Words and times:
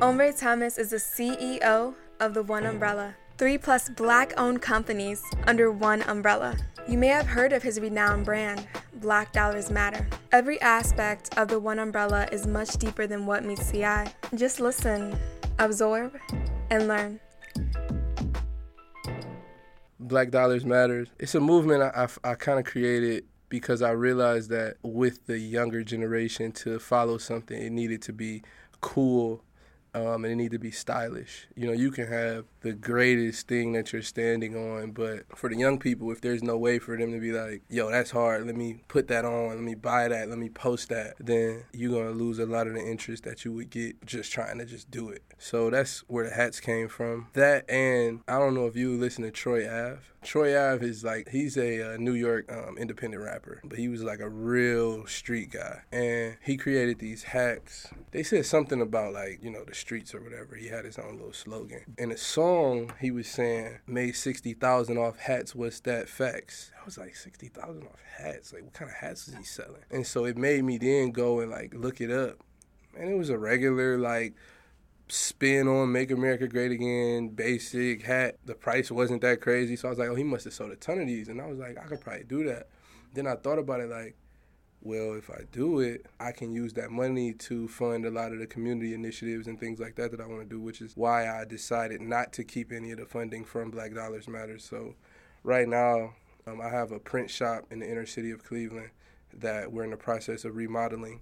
Andre 0.00 0.30
Thomas 0.30 0.78
is 0.78 0.90
the 0.90 0.96
CEO 0.98 1.92
of 2.20 2.32
the 2.32 2.44
One 2.44 2.64
Umbrella, 2.66 3.16
three 3.36 3.58
plus 3.58 3.88
black 3.88 4.32
owned 4.36 4.62
companies 4.62 5.20
under 5.48 5.72
one 5.72 6.02
umbrella. 6.02 6.56
You 6.86 6.96
may 6.96 7.08
have 7.08 7.26
heard 7.26 7.52
of 7.52 7.64
his 7.64 7.80
renowned 7.80 8.24
brand, 8.24 8.68
Black 8.94 9.32
Dollars 9.32 9.72
Matter. 9.72 10.08
Every 10.30 10.60
aspect 10.60 11.36
of 11.36 11.48
the 11.48 11.58
One 11.58 11.80
Umbrella 11.80 12.28
is 12.30 12.46
much 12.46 12.74
deeper 12.74 13.08
than 13.08 13.26
what 13.26 13.44
meets 13.44 13.72
the 13.72 13.86
eye. 13.86 14.12
Just 14.36 14.60
listen, 14.60 15.18
absorb, 15.58 16.16
and 16.70 16.86
learn. 16.86 17.18
Black 19.98 20.30
Dollars 20.30 20.64
Matters. 20.64 21.08
It's 21.18 21.34
a 21.34 21.40
movement 21.40 21.82
I, 21.82 22.06
I, 22.24 22.30
I 22.30 22.34
kind 22.36 22.60
of 22.60 22.66
created 22.66 23.24
because 23.48 23.82
I 23.82 23.90
realized 23.90 24.50
that 24.50 24.76
with 24.82 25.26
the 25.26 25.40
younger 25.40 25.82
generation 25.82 26.52
to 26.52 26.78
follow 26.78 27.18
something, 27.18 27.60
it 27.60 27.72
needed 27.72 28.00
to 28.02 28.12
be 28.12 28.44
cool 28.80 29.42
um, 30.06 30.24
and 30.24 30.32
it 30.32 30.36
need 30.36 30.52
to 30.52 30.58
be 30.58 30.70
stylish. 30.70 31.46
You 31.56 31.66
know, 31.66 31.72
you 31.72 31.90
can 31.90 32.06
have 32.06 32.44
the 32.60 32.72
greatest 32.72 33.46
thing 33.48 33.72
that 33.72 33.92
you're 33.92 34.02
standing 34.02 34.56
on, 34.56 34.92
but 34.92 35.24
for 35.36 35.48
the 35.48 35.56
young 35.56 35.78
people, 35.78 36.10
if 36.10 36.20
there's 36.20 36.42
no 36.42 36.56
way 36.56 36.78
for 36.78 36.96
them 36.96 37.12
to 37.12 37.20
be 37.20 37.32
like, 37.32 37.62
yo, 37.68 37.90
that's 37.90 38.10
hard, 38.10 38.46
let 38.46 38.56
me 38.56 38.82
put 38.88 39.08
that 39.08 39.24
on, 39.24 39.50
let 39.50 39.60
me 39.60 39.74
buy 39.74 40.08
that, 40.08 40.28
let 40.28 40.38
me 40.38 40.48
post 40.48 40.88
that, 40.88 41.14
then 41.20 41.64
you're 41.72 41.92
gonna 41.92 42.16
lose 42.16 42.38
a 42.38 42.46
lot 42.46 42.66
of 42.66 42.74
the 42.74 42.84
interest 42.84 43.24
that 43.24 43.44
you 43.44 43.52
would 43.52 43.70
get 43.70 44.04
just 44.06 44.32
trying 44.32 44.58
to 44.58 44.64
just 44.64 44.90
do 44.90 45.08
it. 45.08 45.22
So 45.38 45.70
that's 45.70 46.00
where 46.08 46.28
the 46.28 46.34
hats 46.34 46.60
came 46.60 46.88
from. 46.88 47.28
That 47.34 47.68
and 47.70 48.20
I 48.26 48.38
don't 48.38 48.54
know 48.54 48.66
if 48.66 48.76
you 48.76 48.98
listen 48.98 49.24
to 49.24 49.30
Troy 49.30 49.66
Ave. 49.68 50.00
Troy 50.22 50.58
Ave 50.58 50.84
is 50.84 51.04
like 51.04 51.28
he's 51.28 51.56
a, 51.56 51.94
uh, 51.94 51.96
New 51.96 52.14
York 52.14 52.50
um, 52.52 52.76
independent 52.76 53.22
rapper, 53.22 53.60
but 53.64 53.78
he 53.78 53.88
was 53.88 54.02
like 54.02 54.18
a 54.20 54.28
real 54.28 55.06
street 55.06 55.52
guy, 55.52 55.82
and 55.92 56.36
he 56.42 56.56
created 56.56 56.98
these 56.98 57.22
hats. 57.22 57.88
They 58.10 58.24
said 58.24 58.44
something 58.44 58.80
about 58.80 59.12
like 59.12 59.38
you 59.42 59.50
know 59.50 59.64
the 59.64 59.74
streets 59.74 60.14
or 60.14 60.20
whatever. 60.20 60.56
He 60.56 60.68
had 60.68 60.84
his 60.84 60.98
own 60.98 61.16
little 61.16 61.32
slogan. 61.32 61.82
And 61.98 62.10
a 62.10 62.16
song, 62.16 62.47
he 63.00 63.10
was 63.10 63.28
saying 63.28 63.78
made 63.86 64.16
sixty 64.16 64.54
thousand 64.54 64.98
off 64.98 65.18
hats. 65.18 65.54
What's 65.54 65.80
that 65.80 66.08
facts? 66.08 66.70
I 66.80 66.84
was 66.84 66.98
like 66.98 67.16
sixty 67.16 67.48
thousand 67.48 67.84
off 67.84 68.00
hats. 68.16 68.52
Like 68.52 68.64
what 68.64 68.72
kind 68.74 68.90
of 68.90 68.96
hats 68.96 69.28
is 69.28 69.34
he 69.36 69.44
selling? 69.44 69.84
And 69.90 70.06
so 70.06 70.24
it 70.24 70.36
made 70.36 70.64
me 70.64 70.78
then 70.78 71.10
go 71.10 71.40
and 71.40 71.50
like 71.50 71.74
look 71.74 72.00
it 72.00 72.10
up, 72.10 72.38
and 72.98 73.10
it 73.10 73.16
was 73.16 73.30
a 73.30 73.38
regular 73.38 73.98
like 73.98 74.34
spin 75.10 75.68
on 75.68 75.90
Make 75.90 76.10
America 76.10 76.46
Great 76.46 76.70
Again, 76.70 77.30
basic 77.30 78.02
hat. 78.02 78.36
The 78.44 78.54
price 78.54 78.90
wasn't 78.90 79.22
that 79.22 79.40
crazy. 79.40 79.76
So 79.76 79.88
I 79.88 79.90
was 79.90 79.98
like, 79.98 80.08
oh, 80.08 80.14
he 80.14 80.24
must 80.24 80.44
have 80.44 80.52
sold 80.52 80.70
a 80.70 80.76
ton 80.76 81.00
of 81.00 81.06
these. 81.06 81.28
And 81.28 81.40
I 81.40 81.46
was 81.46 81.58
like, 81.58 81.78
I 81.78 81.86
could 81.86 82.00
probably 82.00 82.24
do 82.24 82.44
that. 82.44 82.68
Then 83.14 83.26
I 83.26 83.34
thought 83.36 83.58
about 83.58 83.80
it 83.80 83.88
like, 83.88 84.16
well, 84.80 85.14
if 85.14 85.30
I 85.30 85.42
do 85.50 85.80
it, 85.80 86.06
I 86.20 86.32
can 86.32 86.52
use 86.52 86.72
that 86.74 86.90
money 86.90 87.32
to 87.32 87.68
fund 87.68 88.06
a 88.06 88.10
lot 88.10 88.32
of 88.32 88.38
the 88.38 88.46
community 88.46 88.94
initiatives 88.94 89.46
and 89.46 89.58
things 89.58 89.80
like 89.80 89.96
that 89.96 90.12
that 90.12 90.20
I 90.20 90.26
want 90.26 90.42
to 90.42 90.48
do, 90.48 90.60
which 90.60 90.80
is 90.80 90.96
why 90.96 91.28
I 91.28 91.44
decided 91.44 92.00
not 92.00 92.32
to 92.34 92.44
keep 92.44 92.72
any 92.72 92.92
of 92.92 92.98
the 92.98 93.06
funding 93.06 93.44
from 93.44 93.70
Black 93.70 93.94
Dollars 93.94 94.28
Matters. 94.28 94.64
So 94.64 94.94
right 95.42 95.68
now, 95.68 96.14
um, 96.46 96.60
I 96.60 96.68
have 96.68 96.92
a 96.92 96.98
print 96.98 97.30
shop 97.30 97.64
in 97.70 97.80
the 97.80 97.90
inner 97.90 98.06
city 98.06 98.30
of 98.30 98.44
Cleveland 98.44 98.90
that 99.34 99.72
we're 99.72 99.84
in 99.84 99.90
the 99.90 99.96
process 99.96 100.44
of 100.44 100.56
remodeling 100.56 101.20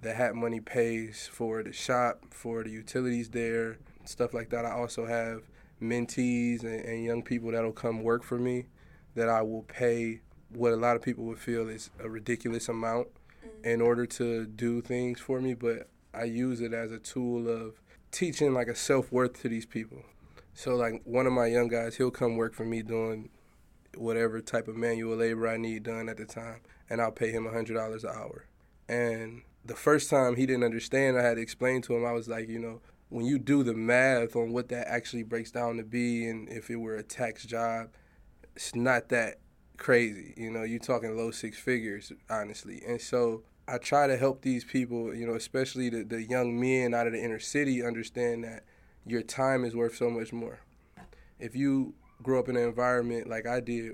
the 0.00 0.14
hat 0.14 0.34
money 0.34 0.60
pays 0.60 1.28
for 1.30 1.62
the 1.62 1.72
shop, 1.72 2.22
for 2.30 2.62
the 2.62 2.70
utilities 2.70 3.30
there, 3.30 3.78
stuff 4.04 4.32
like 4.32 4.50
that. 4.50 4.64
I 4.64 4.72
also 4.72 5.06
have 5.06 5.42
mentees 5.82 6.62
and, 6.62 6.84
and 6.84 7.04
young 7.04 7.22
people 7.22 7.50
that'll 7.50 7.72
come 7.72 8.02
work 8.02 8.22
for 8.22 8.38
me 8.38 8.66
that 9.14 9.28
I 9.28 9.42
will 9.42 9.62
pay 9.62 10.20
what 10.50 10.72
a 10.72 10.76
lot 10.76 10.96
of 10.96 11.02
people 11.02 11.24
would 11.24 11.38
feel 11.38 11.68
is 11.68 11.90
a 12.00 12.08
ridiculous 12.08 12.68
amount 12.68 13.08
mm-hmm. 13.08 13.68
in 13.68 13.80
order 13.80 14.06
to 14.06 14.46
do 14.46 14.80
things 14.80 15.20
for 15.20 15.40
me, 15.40 15.54
but 15.54 15.88
I 16.14 16.24
use 16.24 16.60
it 16.60 16.72
as 16.72 16.90
a 16.90 16.98
tool 16.98 17.48
of 17.48 17.80
teaching 18.10 18.54
like 18.54 18.68
a 18.68 18.74
self 18.74 19.12
worth 19.12 19.40
to 19.42 19.48
these 19.48 19.66
people. 19.66 20.02
So 20.54 20.74
like 20.74 21.02
one 21.04 21.26
of 21.26 21.32
my 21.32 21.46
young 21.46 21.68
guys, 21.68 21.96
he'll 21.96 22.10
come 22.10 22.36
work 22.36 22.54
for 22.54 22.64
me 22.64 22.82
doing 22.82 23.30
whatever 23.96 24.40
type 24.40 24.68
of 24.68 24.76
manual 24.76 25.16
labor 25.16 25.48
I 25.48 25.56
need 25.56 25.84
done 25.84 26.08
at 26.08 26.16
the 26.16 26.24
time, 26.24 26.60
and 26.88 27.00
I'll 27.00 27.12
pay 27.12 27.30
him 27.30 27.46
a 27.46 27.52
hundred 27.52 27.74
dollars 27.74 28.04
an 28.04 28.10
hour. 28.14 28.46
And 28.88 29.42
the 29.64 29.74
first 29.74 30.10
time 30.10 30.36
he 30.36 30.46
didn't 30.46 30.64
understand, 30.64 31.18
I 31.18 31.22
had 31.22 31.36
to 31.36 31.42
explain 31.42 31.82
to 31.82 31.96
him. 31.96 32.04
I 32.04 32.12
was 32.12 32.28
like, 32.28 32.48
you 32.48 32.58
know, 32.58 32.80
when 33.10 33.24
you 33.24 33.38
do 33.38 33.62
the 33.62 33.74
math 33.74 34.36
on 34.36 34.52
what 34.52 34.68
that 34.68 34.88
actually 34.88 35.22
breaks 35.22 35.50
down 35.50 35.76
to 35.76 35.84
be, 35.84 36.26
and 36.26 36.48
if 36.48 36.70
it 36.70 36.76
were 36.76 36.96
a 36.96 37.02
tax 37.02 37.44
job, 37.44 37.90
it's 38.56 38.74
not 38.74 39.08
that 39.10 39.38
crazy. 39.78 40.34
You 40.36 40.50
know, 40.50 40.64
you're 40.64 40.78
talking 40.78 41.16
low 41.16 41.30
six 41.30 41.58
figures, 41.58 42.12
honestly. 42.28 42.82
And 42.86 43.00
so 43.00 43.42
I 43.66 43.78
try 43.78 44.06
to 44.06 44.16
help 44.16 44.42
these 44.42 44.64
people, 44.64 45.14
you 45.14 45.26
know, 45.26 45.34
especially 45.34 45.88
the, 45.88 46.04
the 46.04 46.22
young 46.22 46.58
men 46.60 46.92
out 46.92 47.06
of 47.06 47.12
the 47.12 47.22
inner 47.22 47.38
city, 47.38 47.82
understand 47.82 48.44
that 48.44 48.64
your 49.06 49.22
time 49.22 49.64
is 49.64 49.74
worth 49.74 49.96
so 49.96 50.10
much 50.10 50.32
more. 50.32 50.60
If 51.38 51.54
you 51.54 51.94
grow 52.22 52.40
up 52.40 52.48
in 52.48 52.56
an 52.56 52.64
environment 52.64 53.28
like 53.28 53.46
I 53.46 53.60
did 53.60 53.92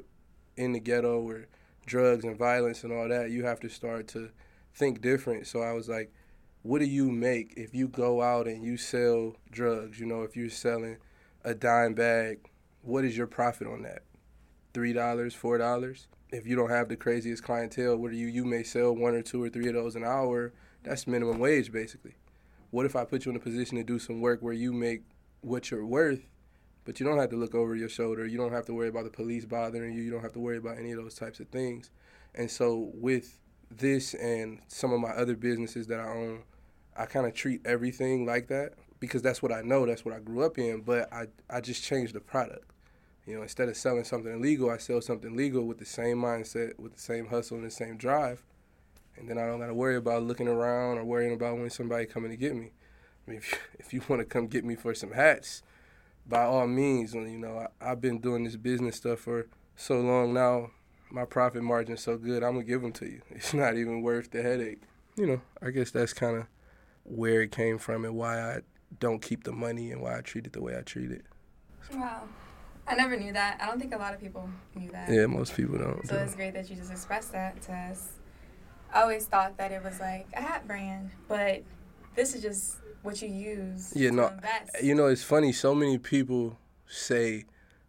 in 0.56 0.72
the 0.72 0.80
ghetto 0.80 1.20
where 1.20 1.46
drugs 1.86 2.24
and 2.24 2.38
violence 2.38 2.82
and 2.82 2.92
all 2.92 3.08
that, 3.08 3.30
you 3.30 3.44
have 3.44 3.60
to 3.60 3.68
start 3.68 4.08
to 4.08 4.30
think 4.74 5.00
different. 5.00 5.46
So 5.46 5.60
I 5.60 5.72
was 5.72 5.88
like, 5.88 6.12
what 6.62 6.78
do 6.78 6.86
you 6.86 7.10
make 7.10 7.54
if 7.56 7.74
you 7.74 7.88
go 7.88 8.22
out 8.22 8.46
and 8.46 8.64
you 8.64 8.76
sell 8.76 9.36
drugs? 9.50 10.00
You 10.00 10.06
know, 10.06 10.22
if 10.22 10.34
you're 10.34 10.48
selling 10.48 10.96
a 11.44 11.54
dime 11.54 11.94
bag, 11.94 12.48
what 12.82 13.04
is 13.04 13.16
your 13.16 13.26
profit 13.26 13.66
on 13.66 13.82
that? 13.82 14.02
Three 14.74 14.92
dollars, 14.92 15.34
four 15.34 15.56
dollars? 15.56 16.08
If 16.30 16.48
you 16.48 16.56
don't 16.56 16.70
have 16.70 16.88
the 16.88 16.96
craziest 16.96 17.44
clientele, 17.44 17.96
what 17.96 18.10
are 18.10 18.16
you? 18.16 18.26
You 18.26 18.44
may 18.44 18.64
sell 18.64 18.92
one 18.92 19.14
or 19.14 19.22
two 19.22 19.40
or 19.40 19.48
three 19.48 19.68
of 19.68 19.74
those 19.74 19.94
an 19.94 20.02
hour. 20.02 20.52
That's 20.82 21.06
minimum 21.06 21.38
wage, 21.38 21.70
basically. 21.70 22.16
What 22.72 22.84
if 22.84 22.96
I 22.96 23.04
put 23.04 23.24
you 23.24 23.30
in 23.30 23.36
a 23.36 23.40
position 23.40 23.78
to 23.78 23.84
do 23.84 24.00
some 24.00 24.20
work 24.20 24.42
where 24.42 24.52
you 24.52 24.72
make 24.72 25.02
what 25.42 25.70
you're 25.70 25.86
worth, 25.86 26.26
but 26.84 26.98
you 26.98 27.06
don't 27.06 27.20
have 27.20 27.30
to 27.30 27.36
look 27.36 27.54
over 27.54 27.76
your 27.76 27.88
shoulder. 27.88 28.26
You 28.26 28.36
don't 28.36 28.50
have 28.50 28.66
to 28.66 28.74
worry 28.74 28.88
about 28.88 29.04
the 29.04 29.10
police 29.10 29.44
bothering 29.44 29.94
you. 29.94 30.02
You 30.02 30.10
don't 30.10 30.22
have 30.22 30.32
to 30.32 30.40
worry 30.40 30.56
about 30.56 30.76
any 30.78 30.90
of 30.90 31.00
those 31.00 31.14
types 31.14 31.38
of 31.38 31.46
things. 31.50 31.90
And 32.34 32.50
so 32.50 32.90
with 32.94 33.38
this 33.70 34.14
and 34.14 34.58
some 34.66 34.92
of 34.92 34.98
my 34.98 35.10
other 35.10 35.36
businesses 35.36 35.86
that 35.86 36.00
I 36.00 36.08
own, 36.08 36.42
I 36.96 37.06
kind 37.06 37.26
of 37.26 37.34
treat 37.34 37.60
everything 37.64 38.26
like 38.26 38.48
that 38.48 38.72
because 38.98 39.22
that's 39.22 39.40
what 39.40 39.52
I 39.52 39.62
know, 39.62 39.86
that's 39.86 40.04
what 40.04 40.14
I 40.14 40.18
grew 40.18 40.42
up 40.42 40.58
in, 40.58 40.80
but 40.80 41.12
I, 41.12 41.28
I 41.48 41.60
just 41.60 41.84
changed 41.84 42.12
the 42.14 42.20
product. 42.20 42.73
You 43.26 43.36
know, 43.36 43.42
instead 43.42 43.68
of 43.68 43.76
selling 43.76 44.04
something 44.04 44.32
illegal, 44.32 44.70
I 44.70 44.76
sell 44.76 45.00
something 45.00 45.34
legal 45.34 45.64
with 45.64 45.78
the 45.78 45.86
same 45.86 46.18
mindset, 46.18 46.78
with 46.78 46.94
the 46.94 47.00
same 47.00 47.28
hustle 47.28 47.56
and 47.56 47.66
the 47.66 47.70
same 47.70 47.96
drive. 47.96 48.44
And 49.16 49.28
then 49.28 49.38
I 49.38 49.46
don't 49.46 49.60
got 49.60 49.68
to 49.68 49.74
worry 49.74 49.96
about 49.96 50.24
looking 50.24 50.48
around 50.48 50.98
or 50.98 51.04
worrying 51.04 51.32
about 51.32 51.56
when 51.56 51.70
somebody 51.70 52.04
coming 52.04 52.30
to 52.30 52.36
get 52.36 52.54
me. 52.54 52.72
I 53.26 53.30
mean, 53.30 53.38
if 53.38 53.52
you, 53.52 53.58
if 53.78 53.94
you 53.94 54.02
want 54.08 54.20
to 54.20 54.26
come 54.26 54.46
get 54.46 54.64
me 54.64 54.74
for 54.74 54.94
some 54.94 55.12
hats, 55.12 55.62
by 56.26 56.42
all 56.44 56.66
means. 56.66 57.14
You 57.14 57.38
know, 57.38 57.66
I, 57.80 57.92
I've 57.92 58.00
been 58.00 58.18
doing 58.18 58.44
this 58.44 58.56
business 58.56 58.96
stuff 58.96 59.20
for 59.20 59.46
so 59.76 60.00
long 60.00 60.34
now 60.34 60.70
my 61.14 61.24
profit 61.24 61.62
margin's 61.62 62.02
so 62.02 62.18
good, 62.18 62.42
I'm 62.42 62.54
gonna 62.54 62.64
give 62.64 62.82
them 62.82 62.92
to 62.94 63.06
you. 63.06 63.22
It's 63.30 63.54
not 63.54 63.76
even 63.76 64.02
worth 64.02 64.32
the 64.32 64.42
headache. 64.42 64.82
You 65.16 65.26
know, 65.26 65.40
I 65.62 65.70
guess 65.70 65.92
that's 65.92 66.12
kind 66.12 66.36
of 66.36 66.46
where 67.04 67.42
it 67.42 67.52
came 67.52 67.78
from 67.78 68.04
and 68.04 68.16
why 68.16 68.40
I 68.40 68.60
don't 68.98 69.22
keep 69.22 69.44
the 69.44 69.52
money 69.52 69.92
and 69.92 70.00
why 70.00 70.18
I 70.18 70.20
treat 70.22 70.46
it 70.46 70.52
the 70.52 70.62
way 70.62 70.76
I 70.76 70.82
treat 70.82 71.12
it. 71.12 71.24
Wow. 71.92 72.22
I 72.86 72.94
never 72.94 73.16
knew 73.16 73.32
that. 73.32 73.58
I 73.60 73.66
don't 73.66 73.80
think 73.80 73.94
a 73.94 73.98
lot 73.98 74.14
of 74.14 74.20
people 74.20 74.48
knew 74.74 74.90
that. 74.90 75.08
Yeah, 75.08 75.26
most 75.26 75.56
people 75.56 75.78
don't. 75.78 76.06
So 76.06 76.16
it's 76.16 76.34
great 76.34 76.54
that 76.54 76.68
you 76.68 76.76
just 76.76 76.90
expressed 76.90 77.32
that 77.32 77.60
to 77.62 77.72
us. 77.72 78.12
I 78.92 79.02
always 79.02 79.26
thought 79.26 79.56
that 79.56 79.72
it 79.72 79.82
was 79.82 79.98
like 80.00 80.28
a 80.34 80.40
hat 80.40 80.66
brand, 80.66 81.10
but 81.26 81.62
this 82.14 82.34
is 82.34 82.42
just 82.42 82.76
what 83.02 83.20
you 83.22 83.28
use. 83.28 83.92
Yeah, 83.96 84.10
no. 84.10 84.28
Invest. 84.28 84.82
You 84.82 84.94
know, 84.94 85.06
it's 85.06 85.24
funny. 85.24 85.52
So 85.52 85.74
many 85.74 85.98
people 85.98 86.58
say 86.86 87.44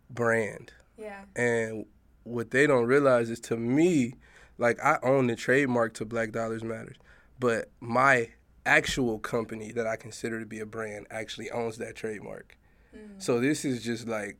brand. 0.09 0.71
Yeah. 0.97 1.21
And 1.35 1.85
what 2.23 2.51
they 2.51 2.65
don't 2.65 2.85
realize 2.85 3.29
is 3.29 3.39
to 3.41 3.57
me, 3.57 4.15
like 4.57 4.79
I 4.83 4.97
own 5.03 5.27
the 5.27 5.35
trademark 5.35 5.93
to 5.95 6.05
Black 6.05 6.31
Dollars 6.31 6.63
Matters, 6.63 6.97
but 7.39 7.69
my 7.79 8.29
actual 8.65 9.19
company 9.19 9.71
that 9.73 9.85
I 9.85 9.95
consider 9.95 10.39
to 10.39 10.45
be 10.45 10.59
a 10.59 10.65
brand 10.65 11.05
actually 11.11 11.51
owns 11.51 11.77
that 11.77 11.95
trademark. 11.95 12.57
Mm. 12.95 13.21
So 13.21 13.39
this 13.39 13.63
is 13.63 13.83
just 13.83 14.07
like 14.07 14.37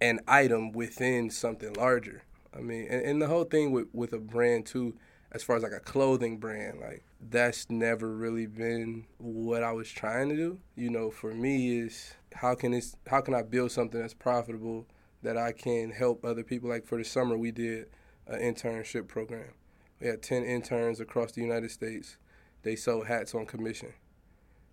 an 0.00 0.20
item 0.26 0.72
within 0.72 1.30
something 1.30 1.72
larger. 1.74 2.22
I 2.56 2.60
mean, 2.60 2.86
and, 2.90 3.02
and 3.02 3.22
the 3.22 3.26
whole 3.26 3.44
thing 3.44 3.72
with, 3.72 3.88
with 3.92 4.12
a 4.12 4.18
brand 4.18 4.66
too, 4.66 4.96
as 5.32 5.42
far 5.42 5.56
as 5.56 5.62
like 5.62 5.72
a 5.72 5.80
clothing 5.80 6.38
brand, 6.38 6.80
like 6.80 7.04
that's 7.30 7.68
never 7.70 8.14
really 8.14 8.46
been 8.46 9.06
what 9.18 9.62
I 9.62 9.72
was 9.72 9.90
trying 9.90 10.28
to 10.30 10.36
do. 10.36 10.58
You 10.74 10.90
know, 10.90 11.10
for 11.10 11.32
me 11.32 11.78
is 11.78 12.14
how 12.34 12.54
can 12.54 12.72
this 12.72 12.96
how 13.06 13.20
can 13.20 13.34
I 13.34 13.42
build 13.42 13.72
something 13.72 14.00
that's 14.00 14.14
profitable 14.14 14.86
that 15.22 15.36
I 15.36 15.52
can 15.52 15.90
help 15.90 16.24
other 16.24 16.44
people. 16.44 16.68
Like 16.68 16.86
for 16.86 16.98
the 16.98 17.04
summer, 17.04 17.36
we 17.36 17.50
did 17.50 17.86
an 18.26 18.40
internship 18.40 19.08
program. 19.08 19.54
We 20.00 20.06
had 20.06 20.22
10 20.22 20.44
interns 20.44 21.00
across 21.00 21.32
the 21.32 21.40
United 21.40 21.70
States. 21.70 22.16
They 22.62 22.76
sold 22.76 23.06
hats 23.06 23.34
on 23.34 23.46
commission. 23.46 23.94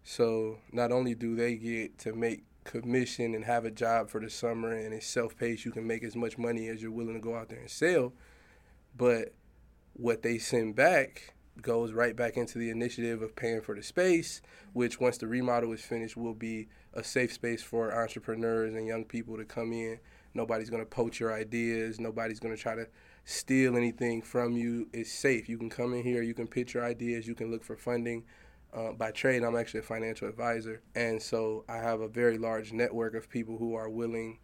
So 0.04 0.60
not 0.72 0.92
only 0.92 1.16
do 1.16 1.36
they 1.36 1.56
get 1.56 1.98
to 2.00 2.14
make 2.14 2.44
commission 2.64 3.36
and 3.36 3.46
have 3.46 3.66
a 3.66 3.72
job 3.72 4.10
for 4.10 4.20
the 4.20 4.30
summer 4.30 4.72
and 4.72 4.94
it's 4.94 5.08
self-paced, 5.08 5.66
you 5.66 5.72
can 5.72 5.86
make 5.86 6.04
as 6.04 6.16
much 6.16 6.38
money 6.38 6.68
as 6.68 6.82
you're 6.82 6.92
willing 6.92 7.16
to 7.16 7.20
go 7.20 7.36
out 7.36 7.50
there 7.50 7.60
and 7.60 7.70
sell, 7.70 8.14
but 8.96 9.34
what 9.94 10.24
they 10.24 10.38
send 10.38 10.76
back 10.76 11.34
goes 11.62 11.92
right 11.92 12.16
back 12.16 12.36
into 12.36 12.58
the 12.58 12.70
initiative 12.70 13.22
of 13.22 13.36
paying 13.36 13.62
for 13.62 13.76
the 13.76 13.84
space, 13.84 14.42
which 14.74 15.00
once 15.00 15.18
the 15.18 15.28
remodel 15.28 15.72
is 15.72 15.82
finished 15.82 16.18
will 16.18 16.34
be 16.34 16.68
a 16.94 17.04
safe 17.04 17.32
space 17.32 17.62
for 17.62 17.94
entrepreneurs 17.96 18.74
and 18.74 18.88
young 18.88 19.06
people 19.06 19.38
to 19.38 19.46
come 19.46 19.72
in. 19.72 20.00
Nobody's 20.34 20.70
going 20.70 20.82
to 20.82 20.90
poach 20.90 21.20
your 21.20 21.32
ideas. 21.32 22.00
Nobody's 22.00 22.40
going 22.40 22.56
to 22.56 22.62
try 22.62 22.76
to 22.76 22.88
steal 23.26 23.78
anything 23.78 24.22
from 24.22 24.58
you. 24.58 24.88
It's 24.94 25.12
safe. 25.12 25.48
You 25.48 25.58
can 25.58 25.70
come 25.70 25.94
in 25.94 26.04
here, 26.04 26.24
you 26.24 26.34
can 26.34 26.48
pitch 26.48 26.74
your 26.74 26.84
ideas, 26.84 27.28
you 27.28 27.36
can 27.36 27.52
look 27.52 27.64
for 27.64 27.76
funding. 27.76 28.24
Uh, 28.74 28.92
by 28.92 29.12
trade, 29.12 29.44
I'm 29.44 29.56
actually 29.56 29.82
a 29.82 29.84
financial 29.84 30.28
advisor. 30.28 30.82
And 30.96 31.22
so 31.22 31.64
I 31.70 31.78
have 31.78 32.02
a 32.02 32.08
very 32.08 32.40
large 32.40 32.74
network 32.74 33.14
of 33.14 33.30
people 33.30 33.58
who 33.58 33.76
are 33.76 33.90
willing 33.90 34.40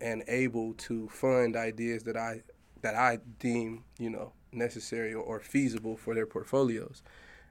and 0.00 0.22
able 0.28 0.74
to 0.74 1.08
fund 1.08 1.56
ideas 1.56 2.02
that 2.04 2.16
I 2.16 2.42
that 2.82 2.94
I 2.94 3.18
deem, 3.38 3.84
you 3.98 4.10
know, 4.10 4.32
necessary 4.52 5.14
or 5.14 5.40
feasible 5.40 5.96
for 5.96 6.14
their 6.14 6.26
portfolios. 6.26 7.02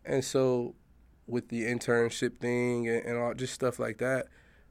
And 0.05 0.23
so 0.23 0.75
with 1.25 1.49
the 1.49 1.63
internship 1.63 2.38
thing 2.38 2.88
and, 2.88 3.05
and 3.05 3.17
all 3.17 3.33
just 3.33 3.53
stuff 3.53 3.79
like 3.79 3.97
that, 3.97 4.27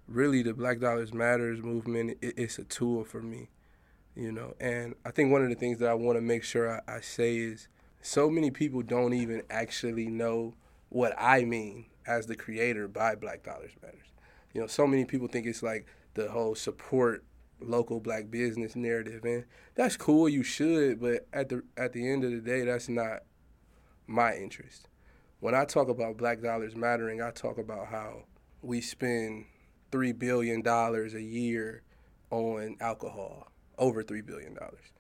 really 0.09 0.43
the 0.43 0.55
Black 0.55 0.81
Dollars 0.81 1.13
Matters 1.13 1.61
movement 1.61 2.17
it, 2.23 2.35
it's 2.39 2.59
a 2.59 2.65
tool 2.65 3.05
for 3.05 3.21
me, 3.21 3.49
you 4.15 4.33
know. 4.33 4.55
And 4.61 4.95
I 5.05 5.11
think 5.11 5.31
one 5.31 5.43
of 5.43 5.49
the 5.49 5.55
things 5.57 5.79
that 5.81 5.89
I 5.91 5.95
want 5.95 6.17
to 6.17 6.23
make 6.23 6.45
sure 6.45 6.81
I, 6.89 6.97
I 6.97 7.01
say 7.01 7.37
is 7.37 7.69
so 8.01 8.31
many 8.31 8.51
people 8.51 8.83
don't 8.83 9.13
even 9.13 9.43
actually 9.51 10.07
know 10.07 10.55
what 10.97 11.13
I 11.19 11.45
mean 11.45 11.85
as 12.07 12.27
the 12.27 12.35
creator 12.35 12.89
by 12.89 13.15
Black 13.17 13.43
Dollars 13.43 13.73
Matters. 13.83 14.09
You 14.55 14.63
know, 14.63 14.67
so 14.67 14.87
many 14.87 15.05
people 15.05 15.29
think 15.29 15.47
it's 15.47 15.63
like 15.63 15.87
the 16.15 16.31
whole 16.31 16.55
support 16.55 17.23
local 17.61 18.01
black 18.01 18.31
business 18.31 18.77
narrative 18.77 19.25
and 19.25 19.45
that's 19.75 19.97
cool 19.97 20.29
you 20.29 20.43
should 20.43 21.01
but 21.01 21.27
at 21.33 21.49
the 21.49 21.63
at 21.79 21.95
the 21.95 22.07
end 22.07 22.23
of 22.23 22.31
the 22.31 22.41
day 22.41 22.63
that's 22.63 22.89
not 22.89 23.21
my 24.07 24.35
interest. 24.35 24.89
When 25.41 25.55
i 25.55 25.65
talk 25.67 25.89
about 25.89 26.17
black 26.17 26.43
dollars 26.43 26.75
mattering 26.75 27.21
i 27.21 27.31
talk 27.31 27.59
about 27.59 27.89
how 27.89 28.25
we 28.63 28.81
spend 28.81 29.47
3 29.93 30.13
billion 30.13 30.63
dollars 30.63 31.15
a 31.15 31.23
year 31.23 31.83
on 32.31 32.77
alcohol 32.81 33.49
over 33.79 34.03
3 34.03 34.23
billion 34.23 34.55
dollars. 34.55 34.93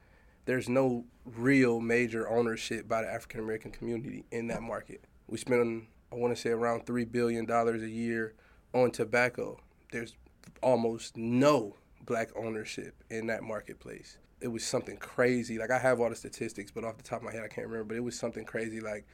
There's 0.44 0.68
no 0.68 1.04
real 1.24 1.80
major 1.80 2.28
ownership 2.28 2.86
by 2.86 3.02
the 3.02 3.08
african 3.08 3.40
american 3.40 3.70
community 3.70 4.24
in 4.30 4.46
that 4.48 4.62
market 4.62 5.04
we 5.28 5.38
spend 5.38 5.86
i 6.12 6.14
want 6.14 6.34
to 6.34 6.40
say 6.40 6.50
around 6.50 6.86
3 6.86 7.04
billion 7.04 7.44
dollars 7.44 7.82
a 7.82 7.88
year 7.88 8.34
on 8.72 8.90
tobacco 8.90 9.58
there's 9.92 10.14
almost 10.62 11.16
no 11.16 11.76
black 12.04 12.30
ownership 12.36 12.94
in 13.10 13.26
that 13.26 13.42
marketplace. 13.42 14.18
It 14.40 14.48
was 14.48 14.64
something 14.64 14.96
crazy. 14.96 15.58
Like 15.58 15.70
I 15.70 15.78
have 15.78 16.00
all 16.00 16.08
the 16.08 16.16
statistics, 16.16 16.70
but 16.70 16.84
off 16.84 16.96
the 16.96 17.02
top 17.02 17.18
of 17.18 17.24
my 17.24 17.32
head 17.32 17.42
I 17.42 17.48
can't 17.48 17.66
remember, 17.66 17.84
but 17.84 17.96
it 17.96 18.04
was 18.04 18.18
something 18.18 18.44
crazy 18.44 18.80
like 18.80 19.06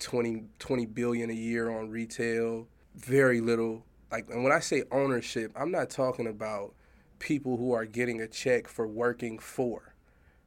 20 0.00 0.44
20 0.58 0.86
billion 0.86 1.30
a 1.30 1.34
year 1.34 1.70
on 1.70 1.90
retail, 1.90 2.66
very 2.94 3.40
little 3.40 3.84
like 4.10 4.28
and 4.30 4.42
when 4.42 4.52
I 4.52 4.60
say 4.60 4.82
ownership, 4.90 5.52
I'm 5.54 5.70
not 5.70 5.90
talking 5.90 6.26
about 6.26 6.74
people 7.18 7.56
who 7.56 7.72
are 7.72 7.84
getting 7.84 8.20
a 8.20 8.26
check 8.26 8.66
for 8.66 8.86
working 8.86 9.38
for. 9.38 9.94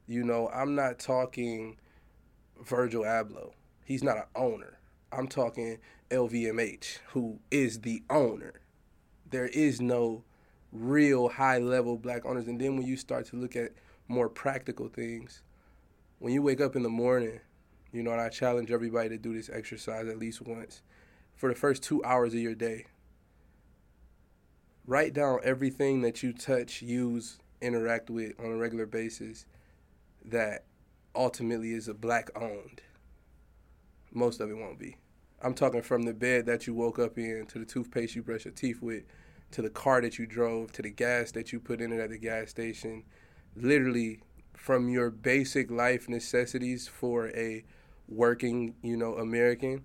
You 0.07 0.23
know, 0.23 0.49
I'm 0.53 0.75
not 0.75 0.99
talking 0.99 1.77
Virgil 2.61 3.03
Abloh. 3.03 3.51
He's 3.85 4.03
not 4.03 4.17
an 4.17 4.23
owner. 4.35 4.79
I'm 5.13 5.27
talking 5.27 5.77
LVMH, 6.09 6.99
who 7.09 7.39
is 7.51 7.81
the 7.81 8.03
owner. 8.09 8.61
There 9.29 9.47
is 9.47 9.79
no 9.79 10.23
real 10.71 11.29
high 11.29 11.59
level 11.59 11.97
black 11.97 12.25
owners. 12.25 12.47
And 12.47 12.59
then 12.59 12.77
when 12.77 12.85
you 12.85 12.97
start 12.97 13.27
to 13.27 13.35
look 13.35 13.55
at 13.55 13.73
more 14.07 14.27
practical 14.27 14.89
things, 14.89 15.41
when 16.19 16.33
you 16.33 16.41
wake 16.41 16.61
up 16.61 16.75
in 16.75 16.83
the 16.83 16.89
morning, 16.89 17.39
you 17.91 18.01
know, 18.01 18.11
and 18.11 18.21
I 18.21 18.29
challenge 18.29 18.71
everybody 18.71 19.09
to 19.09 19.17
do 19.17 19.33
this 19.33 19.49
exercise 19.53 20.07
at 20.07 20.17
least 20.17 20.41
once 20.41 20.81
for 21.35 21.49
the 21.49 21.55
first 21.55 21.83
two 21.83 22.03
hours 22.03 22.33
of 22.33 22.39
your 22.39 22.55
day. 22.55 22.85
Write 24.85 25.13
down 25.13 25.39
everything 25.43 26.01
that 26.01 26.23
you 26.23 26.33
touch, 26.33 26.81
use, 26.81 27.37
interact 27.61 28.09
with 28.09 28.37
on 28.39 28.47
a 28.47 28.57
regular 28.57 28.85
basis 28.85 29.45
that 30.25 30.65
ultimately 31.15 31.71
is 31.71 31.87
a 31.87 31.93
black 31.93 32.29
owned. 32.35 32.81
Most 34.11 34.41
of 34.41 34.49
it 34.49 34.57
won't 34.57 34.79
be. 34.79 34.97
I'm 35.43 35.53
talking 35.53 35.81
from 35.81 36.03
the 36.03 36.13
bed 36.13 36.45
that 36.45 36.67
you 36.67 36.73
woke 36.73 36.99
up 36.99 37.17
in 37.17 37.45
to 37.47 37.59
the 37.59 37.65
toothpaste 37.65 38.15
you 38.15 38.23
brush 38.23 38.45
your 38.45 38.53
teeth 38.53 38.81
with 38.81 39.03
to 39.51 39.61
the 39.61 39.69
car 39.69 40.01
that 40.01 40.17
you 40.17 40.25
drove, 40.25 40.71
to 40.71 40.81
the 40.81 40.89
gas 40.89 41.33
that 41.33 41.51
you 41.51 41.59
put 41.59 41.81
in 41.81 41.91
it 41.91 41.99
at 41.99 42.09
the 42.09 42.17
gas 42.17 42.49
station, 42.49 43.03
literally 43.55 44.21
from 44.55 44.87
your 44.87 45.11
basic 45.11 45.69
life 45.69 46.07
necessities 46.07 46.87
for 46.87 47.27
a 47.29 47.65
working, 48.07 48.73
you 48.81 48.95
know, 48.95 49.15
American, 49.15 49.83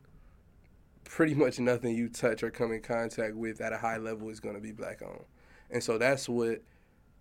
pretty 1.04 1.34
much 1.34 1.58
nothing 1.58 1.94
you 1.94 2.08
touch 2.08 2.44
or 2.44 2.50
come 2.50 2.70
in 2.70 2.80
contact 2.80 3.34
with 3.34 3.60
at 3.60 3.72
a 3.72 3.78
high 3.78 3.98
level 3.98 4.28
is 4.28 4.38
going 4.38 4.54
to 4.54 4.60
be 4.60 4.72
black 4.72 5.02
owned. 5.02 5.24
And 5.70 5.82
so 5.82 5.98
that's 5.98 6.28
what 6.28 6.62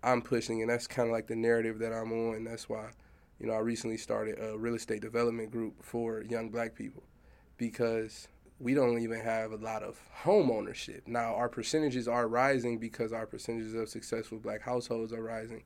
I'm 0.04 0.22
pushing, 0.22 0.62
and 0.62 0.70
that's 0.70 0.86
kind 0.86 1.08
of 1.08 1.12
like 1.12 1.26
the 1.26 1.36
narrative 1.36 1.80
that 1.80 1.92
I'm 1.92 2.12
on. 2.12 2.36
And 2.36 2.46
That's 2.46 2.68
why, 2.68 2.90
you 3.40 3.48
know, 3.48 3.54
I 3.54 3.58
recently 3.58 3.96
started 3.96 4.38
a 4.40 4.56
real 4.56 4.76
estate 4.76 5.02
development 5.02 5.50
group 5.50 5.82
for 5.82 6.22
young 6.22 6.50
black 6.50 6.76
people 6.76 7.02
because 7.58 8.28
we 8.60 8.74
don't 8.74 8.98
even 8.98 9.20
have 9.20 9.52
a 9.52 9.56
lot 9.56 9.82
of 9.82 10.00
home 10.10 10.50
ownership. 10.50 11.02
Now, 11.06 11.34
our 11.34 11.48
percentages 11.48 12.08
are 12.08 12.26
rising 12.26 12.78
because 12.78 13.12
our 13.12 13.26
percentages 13.26 13.74
of 13.74 13.88
successful 13.88 14.38
black 14.38 14.62
households 14.62 15.12
are 15.12 15.22
rising, 15.22 15.62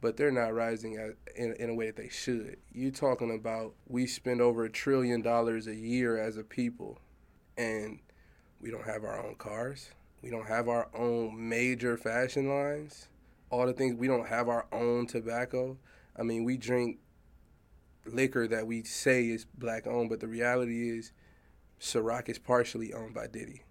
but 0.00 0.16
they're 0.16 0.30
not 0.30 0.54
rising 0.54 0.94
in, 1.36 1.54
in 1.54 1.70
a 1.70 1.74
way 1.74 1.86
that 1.86 1.96
they 1.96 2.08
should. 2.08 2.56
You're 2.72 2.92
talking 2.92 3.34
about 3.34 3.74
we 3.88 4.06
spend 4.06 4.40
over 4.40 4.64
a 4.64 4.70
trillion 4.70 5.20
dollars 5.20 5.66
a 5.66 5.74
year 5.74 6.16
as 6.16 6.36
a 6.36 6.44
people, 6.44 6.98
and 7.58 7.98
we 8.60 8.70
don't 8.70 8.86
have 8.86 9.04
our 9.04 9.22
own 9.22 9.34
cars. 9.34 9.90
We 10.22 10.30
don't 10.30 10.46
have 10.46 10.68
our 10.68 10.88
own 10.94 11.48
major 11.48 11.96
fashion 11.96 12.48
lines. 12.48 13.08
All 13.50 13.66
the 13.66 13.72
things, 13.72 13.96
we 13.96 14.06
don't 14.06 14.28
have 14.28 14.48
our 14.48 14.66
own 14.70 15.06
tobacco. 15.06 15.76
I 16.16 16.22
mean, 16.22 16.44
we 16.44 16.56
drink 16.56 16.98
liquor 18.06 18.46
that 18.48 18.66
we 18.66 18.82
say 18.82 19.26
is 19.26 19.46
black 19.58 19.86
owned, 19.86 20.08
but 20.08 20.20
the 20.20 20.28
reality 20.28 20.90
is 20.90 21.12
Ciroc 21.80 22.28
is 22.28 22.38
partially 22.38 22.92
owned 22.92 23.14
by 23.14 23.26
Diddy. 23.26 23.62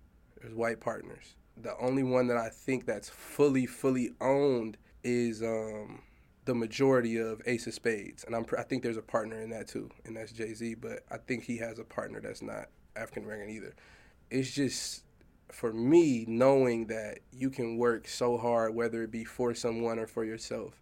There's 0.41 0.53
white 0.53 0.79
partners. 0.79 1.35
The 1.61 1.77
only 1.77 2.03
one 2.03 2.27
that 2.27 2.37
I 2.37 2.49
think 2.49 2.85
that's 2.85 3.09
fully, 3.09 3.65
fully 3.65 4.11
owned 4.19 4.77
is 5.03 5.43
um, 5.43 6.01
the 6.45 6.55
majority 6.55 7.17
of 7.17 7.41
Ace 7.45 7.67
of 7.67 7.73
Spades, 7.73 8.23
and 8.23 8.35
I'm, 8.35 8.45
I 8.57 8.63
think 8.63 8.81
there's 8.81 8.97
a 8.97 9.01
partner 9.01 9.39
in 9.41 9.49
that 9.51 9.67
too, 9.67 9.89
and 10.05 10.15
that's 10.15 10.31
Jay 10.31 10.53
Z. 10.53 10.75
But 10.75 11.01
I 11.11 11.17
think 11.17 11.43
he 11.43 11.57
has 11.57 11.79
a 11.79 11.83
partner 11.83 12.19
that's 12.21 12.41
not 12.41 12.69
African 12.95 13.23
American 13.23 13.53
either. 13.53 13.75
It's 14.31 14.51
just 14.51 15.03
for 15.51 15.73
me 15.73 16.25
knowing 16.27 16.87
that 16.87 17.19
you 17.31 17.49
can 17.49 17.77
work 17.77 18.07
so 18.07 18.37
hard, 18.37 18.73
whether 18.73 19.03
it 19.03 19.11
be 19.11 19.23
for 19.25 19.53
someone 19.53 19.99
or 19.99 20.07
for 20.07 20.23
yourself, 20.23 20.73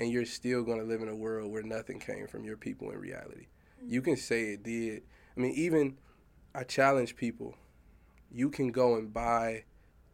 and 0.00 0.10
you're 0.10 0.24
still 0.24 0.62
going 0.62 0.78
to 0.78 0.84
live 0.84 1.02
in 1.02 1.08
a 1.08 1.16
world 1.16 1.50
where 1.50 1.62
nothing 1.62 2.00
came 2.00 2.26
from 2.26 2.44
your 2.44 2.56
people 2.56 2.90
in 2.90 2.98
reality. 2.98 3.46
You 3.86 4.02
can 4.02 4.16
say 4.16 4.52
it 4.52 4.62
did. 4.64 5.02
I 5.36 5.40
mean, 5.40 5.52
even 5.52 5.96
I 6.56 6.64
challenge 6.64 7.16
people. 7.16 7.54
You 8.32 8.48
can 8.48 8.68
go 8.68 8.94
and 8.94 9.12
buy 9.12 9.64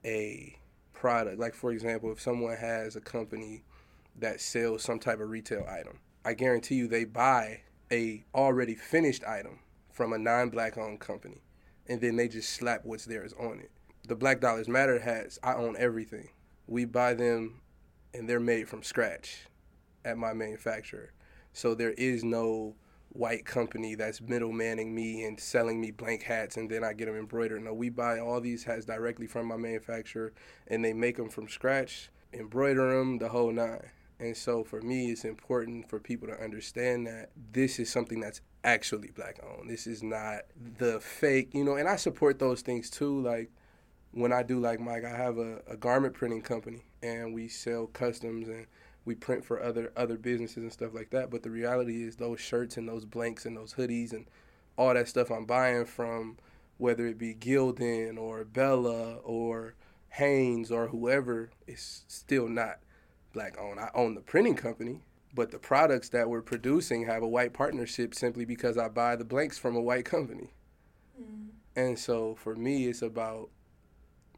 a 0.05 0.59
product. 0.93 1.39
Like 1.39 1.55
for 1.55 1.71
example, 1.71 2.11
if 2.11 2.21
someone 2.21 2.57
has 2.57 2.97
a 2.97 3.01
company 3.01 3.63
that 4.19 4.41
sells 4.41 4.83
some 4.83 4.99
type 4.99 5.21
of 5.21 5.31
retail 5.31 5.65
item, 5.71 6.01
I 6.25 6.35
guarantee 6.35 6.75
you 6.75 6.89
they 6.89 7.05
buy 7.05 7.61
a 7.93 8.25
already 8.35 8.75
finished 8.75 9.23
item 9.23 9.61
from 9.93 10.13
a 10.13 10.19
non-black 10.19 10.77
owned 10.77 10.99
company 10.99 11.43
and 11.87 12.01
then 12.01 12.17
they 12.17 12.27
just 12.27 12.51
slap 12.51 12.85
what's 12.85 13.05
theirs 13.05 13.33
on 13.39 13.61
it. 13.61 13.71
The 14.09 14.17
Black 14.17 14.41
Dollars 14.41 14.67
Matter 14.67 14.99
hats, 14.99 15.39
I 15.45 15.55
own 15.55 15.77
everything. 15.79 16.31
We 16.67 16.87
buy 16.87 17.15
them 17.15 17.61
and 18.15 18.29
they're 18.29 18.41
made 18.41 18.69
from 18.69 18.83
scratch 18.83 19.47
at 20.05 20.19
my 20.19 20.33
manufacturer. 20.33 21.13
So 21.53 21.77
there 21.77 21.93
is 21.93 22.25
no 22.25 22.75
white 23.13 23.45
company 23.45 23.95
that's 23.95 24.21
middlemaning 24.21 24.93
me 24.93 25.25
and 25.25 25.39
selling 25.39 25.81
me 25.81 25.91
blank 25.91 26.23
hats 26.23 26.57
and 26.57 26.71
then 26.71 26.83
I 26.83 26.95
get 26.95 27.07
them 27.07 27.17
embroidered. 27.17 27.63
No, 27.63 27.75
we 27.75 27.91
buy 27.91 28.19
all 28.19 28.41
these 28.41 28.65
hats 28.65 28.85
directly 28.87 29.27
from 29.27 29.47
my 29.47 29.57
manufacturer 29.57 30.33
and 30.67 30.85
they 30.85 30.93
make 30.93 31.17
them 31.17 31.29
from 31.29 31.49
scratch, 31.49 32.11
embroider 32.33 32.99
them, 32.99 33.19
the 33.19 33.29
whole 33.29 33.53
nine. 33.53 33.91
And 34.19 34.37
so 34.37 34.65
for 34.65 34.81
me, 34.81 35.11
it's 35.11 35.25
important 35.25 35.89
for 35.91 35.99
people 35.99 36.29
to 36.29 36.41
understand 36.43 37.07
that 37.07 37.31
this 37.53 37.79
is 37.79 37.91
something 37.91 38.21
that's 38.21 38.41
actually 38.65 39.11
black 39.11 39.41
owned. 39.43 39.69
This 39.69 39.87
is 39.87 40.03
not 40.03 40.43
the 40.79 41.01
fake, 41.01 41.51
you 41.53 41.65
know, 41.65 41.77
and 41.77 41.89
I 41.89 41.97
support 41.97 42.39
those 42.39 42.63
things 42.63 42.89
too. 42.89 43.21
Like 43.21 43.51
when 44.13 44.33
I 44.33 44.43
do 44.43 44.59
like 44.59 44.81
Mike, 44.81 45.05
I 45.05 45.15
have 45.17 45.39
a, 45.39 45.61
a 45.67 45.77
garment 45.77 46.15
printing 46.15 46.43
company 46.43 46.85
and 47.03 47.35
we 47.35 47.49
sell 47.49 47.89
customs 47.89 48.49
and 48.49 48.67
we 49.05 49.15
print 49.15 49.45
for 49.45 49.63
other 49.63 49.93
other 49.97 50.17
businesses 50.17 50.59
and 50.59 50.73
stuff 50.73 50.95
like 50.95 51.11
that. 51.11 51.31
But 51.31 51.43
the 51.43 51.51
reality 51.51 52.05
is 52.05 52.17
those 52.17 52.41
shirts 52.41 52.77
and 52.77 52.89
those 52.89 53.05
blanks 53.05 53.47
and 53.47 53.57
those 53.57 53.75
hoodies 53.75 54.13
and 54.13 54.27
all 54.77 54.95
that 54.95 55.09
stuff 55.09 55.31
I'm 55.31 55.45
buying 55.45 55.85
from 55.85 56.39
whether 56.79 57.07
it 57.07 57.19
be 57.19 57.35
Gildan 57.35 58.19
or 58.19 58.45
Bella 58.45 59.17
or 59.19 59.75
Hanes 60.11 60.71
or 60.71 60.89
whoever 60.89 61.51
is 61.67 62.05
still 62.09 62.49
not 62.49 62.79
black 63.33 63.57
owned. 63.59 63.81
I 63.81 63.91
own 63.95 64.15
the 64.15 64.21
printing 64.21 64.57
company, 64.57 65.01
but 65.35 65.51
the 65.51 65.59
products 65.59 66.09
that 66.11 66.29
we're 66.29 66.43
producing 66.43 67.07
have 67.07 67.23
a 67.23 67.29
white 67.29 67.53
partnership 67.53 68.15
simply 68.15 68.45
because 68.45 68.77
I 68.77 68.89
buy 68.89 69.17
the 69.17 69.25
blanks 69.25 69.59
from 69.59 69.77
a 69.77 69.81
white 69.81 70.05
company. 70.05 70.51
Mm. 71.21 71.49
And 71.77 71.99
so 71.99 72.35
for 72.35 72.55
me, 72.55 72.87
it's 72.87 73.03
about 73.03 73.51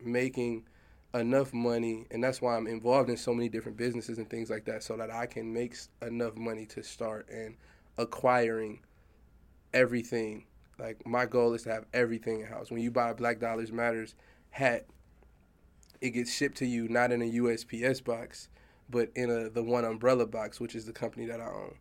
making 0.00 0.64
enough 1.14 1.54
money, 1.54 2.06
and 2.10 2.22
that's 2.22 2.42
why 2.42 2.56
I'm 2.56 2.66
involved 2.66 3.08
in 3.08 3.16
so 3.16 3.32
many 3.32 3.48
different 3.48 3.78
businesses 3.78 4.18
and 4.18 4.28
things 4.28 4.50
like 4.50 4.64
that, 4.64 4.82
so 4.82 4.96
that 4.96 5.10
I 5.10 5.26
can 5.26 5.52
make 5.52 5.76
enough 6.02 6.36
money 6.36 6.66
to 6.66 6.82
start 6.82 7.28
and 7.30 7.56
acquiring 7.96 8.80
everything. 9.72 10.44
Like 10.78 11.06
my 11.06 11.24
goal 11.26 11.54
is 11.54 11.62
to 11.62 11.72
have 11.72 11.86
everything 11.94 12.40
in 12.40 12.46
house. 12.46 12.70
When 12.70 12.80
you 12.80 12.90
buy 12.90 13.10
a 13.10 13.14
Black 13.14 13.38
Dollars 13.38 13.70
Matters 13.70 14.14
hat, 14.50 14.86
it 16.00 16.10
gets 16.10 16.34
shipped 16.34 16.58
to 16.58 16.66
you 16.66 16.88
not 16.88 17.12
in 17.12 17.22
a 17.22 17.30
USPS 17.30 18.02
box, 18.02 18.48
but 18.90 19.10
in 19.14 19.30
a 19.30 19.48
the 19.48 19.62
one 19.62 19.84
umbrella 19.84 20.26
box, 20.26 20.58
which 20.58 20.74
is 20.74 20.84
the 20.84 20.92
company 20.92 21.26
that 21.26 21.40
I 21.40 21.46
own. 21.46 21.76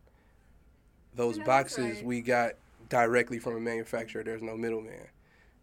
Those 1.14 1.38
boxes 1.40 1.96
right. 1.96 2.04
we 2.04 2.20
got 2.20 2.52
directly 2.88 3.38
from 3.38 3.56
a 3.56 3.60
manufacturer. 3.60 4.22
There's 4.22 4.42
no 4.42 4.56
middleman, 4.56 5.08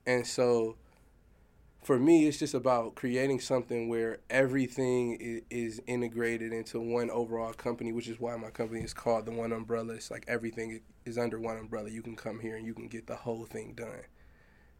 and 0.05 0.27
so 0.27 0.75
for 1.83 1.97
me, 1.97 2.27
it's 2.27 2.37
just 2.37 2.53
about 2.53 2.93
creating 2.93 3.39
something 3.39 3.89
where 3.89 4.19
everything 4.29 5.43
is, 5.49 5.81
integrated 5.87 6.53
into 6.53 6.79
one 6.79 7.09
overall 7.09 7.53
company, 7.53 7.91
which 7.91 8.07
is 8.07 8.19
why 8.19 8.35
my 8.35 8.51
company 8.51 8.81
is 8.81 8.93
called 8.93 9.25
the 9.25 9.31
One 9.31 9.51
Umbrella. 9.51 9.93
It's 9.95 10.11
like 10.11 10.23
everything 10.27 10.81
is 11.05 11.17
under 11.17 11.39
one 11.39 11.57
umbrella. 11.57 11.89
You 11.89 12.03
can 12.03 12.15
come 12.15 12.39
here 12.39 12.55
and 12.55 12.65
you 12.65 12.75
can 12.75 12.87
get 12.87 13.07
the 13.07 13.15
whole 13.15 13.45
thing 13.45 13.73
done. 13.73 14.03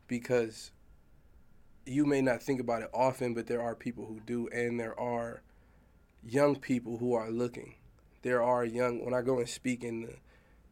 Because 0.08 0.72
you 1.86 2.05
may 2.05 2.22
not 2.22 2.43
think 2.43 2.62
about 2.62 2.84
it 2.84 2.89
often, 2.93 3.34
but 3.34 3.48
there 3.48 3.62
are 3.62 3.74
people 3.74 4.05
who 4.05 4.20
do, 4.20 4.48
and 4.50 4.79
there 4.79 5.00
are 5.00 5.41
young 6.24 6.55
people 6.55 7.00
who 7.00 7.15
are 7.15 7.31
looking. 7.31 7.75
There 8.22 8.43
are 8.43 8.63
young, 8.63 9.03
when 9.03 9.15
I 9.15 9.24
go 9.24 9.39
and 9.39 9.50
speak 9.50 9.84
in 9.84 10.01
the 10.03 10.13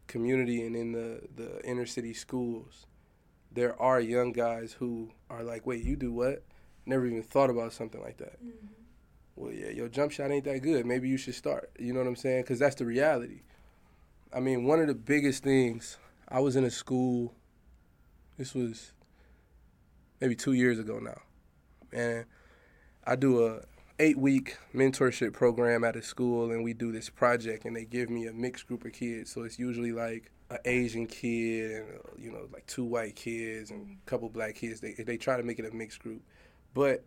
community 0.06 0.64
and 0.64 0.76
in 0.76 0.92
the, 0.92 1.22
the 1.34 1.60
inner 1.64 1.86
city 1.86 2.14
schools, 2.14 2.86
there 3.52 3.80
are 3.80 4.00
young 4.00 4.32
guys 4.32 4.72
who 4.72 5.10
are 5.28 5.42
like, 5.42 5.66
wait, 5.66 5.84
you 5.84 5.96
do 5.96 6.12
what? 6.12 6.44
Never 6.86 7.06
even 7.06 7.22
thought 7.22 7.50
about 7.50 7.72
something 7.72 8.00
like 8.00 8.18
that. 8.18 8.42
Mm-hmm. 8.42 8.66
Well, 9.36 9.52
yeah, 9.52 9.70
your 9.70 9.88
jump 9.88 10.12
shot 10.12 10.30
ain't 10.30 10.44
that 10.44 10.60
good. 10.60 10.86
Maybe 10.86 11.08
you 11.08 11.16
should 11.16 11.34
start. 11.34 11.70
You 11.78 11.92
know 11.92 12.00
what 12.00 12.06
I'm 12.06 12.16
saying? 12.16 12.42
Because 12.42 12.58
that's 12.58 12.74
the 12.74 12.84
reality. 12.84 13.42
I 14.32 14.40
mean, 14.40 14.64
one 14.64 14.80
of 14.80 14.86
the 14.86 14.94
biggest 14.94 15.42
things, 15.42 15.98
I 16.28 16.40
was 16.40 16.56
in 16.56 16.64
a 16.64 16.70
school, 16.70 17.34
this 18.38 18.54
was 18.54 18.92
maybe 20.20 20.36
two 20.36 20.52
years 20.52 20.78
ago 20.78 20.98
now. 20.98 21.20
And 21.92 22.26
I 23.04 23.16
do 23.16 23.46
a 23.46 23.62
eight 23.98 24.16
week 24.18 24.56
mentorship 24.74 25.32
program 25.32 25.84
at 25.84 25.96
a 25.96 26.02
school 26.02 26.50
and 26.50 26.64
we 26.64 26.72
do 26.72 26.92
this 26.92 27.10
project 27.10 27.64
and 27.64 27.76
they 27.76 27.84
give 27.84 28.08
me 28.08 28.26
a 28.26 28.32
mixed 28.32 28.66
group 28.66 28.84
of 28.84 28.92
kids. 28.92 29.30
So 29.32 29.42
it's 29.42 29.58
usually 29.58 29.92
like 29.92 30.30
an 30.50 30.58
Asian 30.64 31.06
kid 31.06 31.70
and 31.70 31.88
uh, 31.90 32.10
you 32.18 32.30
know 32.30 32.48
like 32.52 32.66
two 32.66 32.84
white 32.84 33.16
kids 33.16 33.70
and 33.70 33.96
a 34.04 34.10
couple 34.10 34.28
black 34.28 34.56
kids. 34.56 34.80
They 34.80 34.92
they 34.92 35.16
try 35.16 35.36
to 35.36 35.42
make 35.42 35.58
it 35.58 35.64
a 35.64 35.74
mixed 35.74 36.00
group, 36.00 36.22
but 36.74 37.04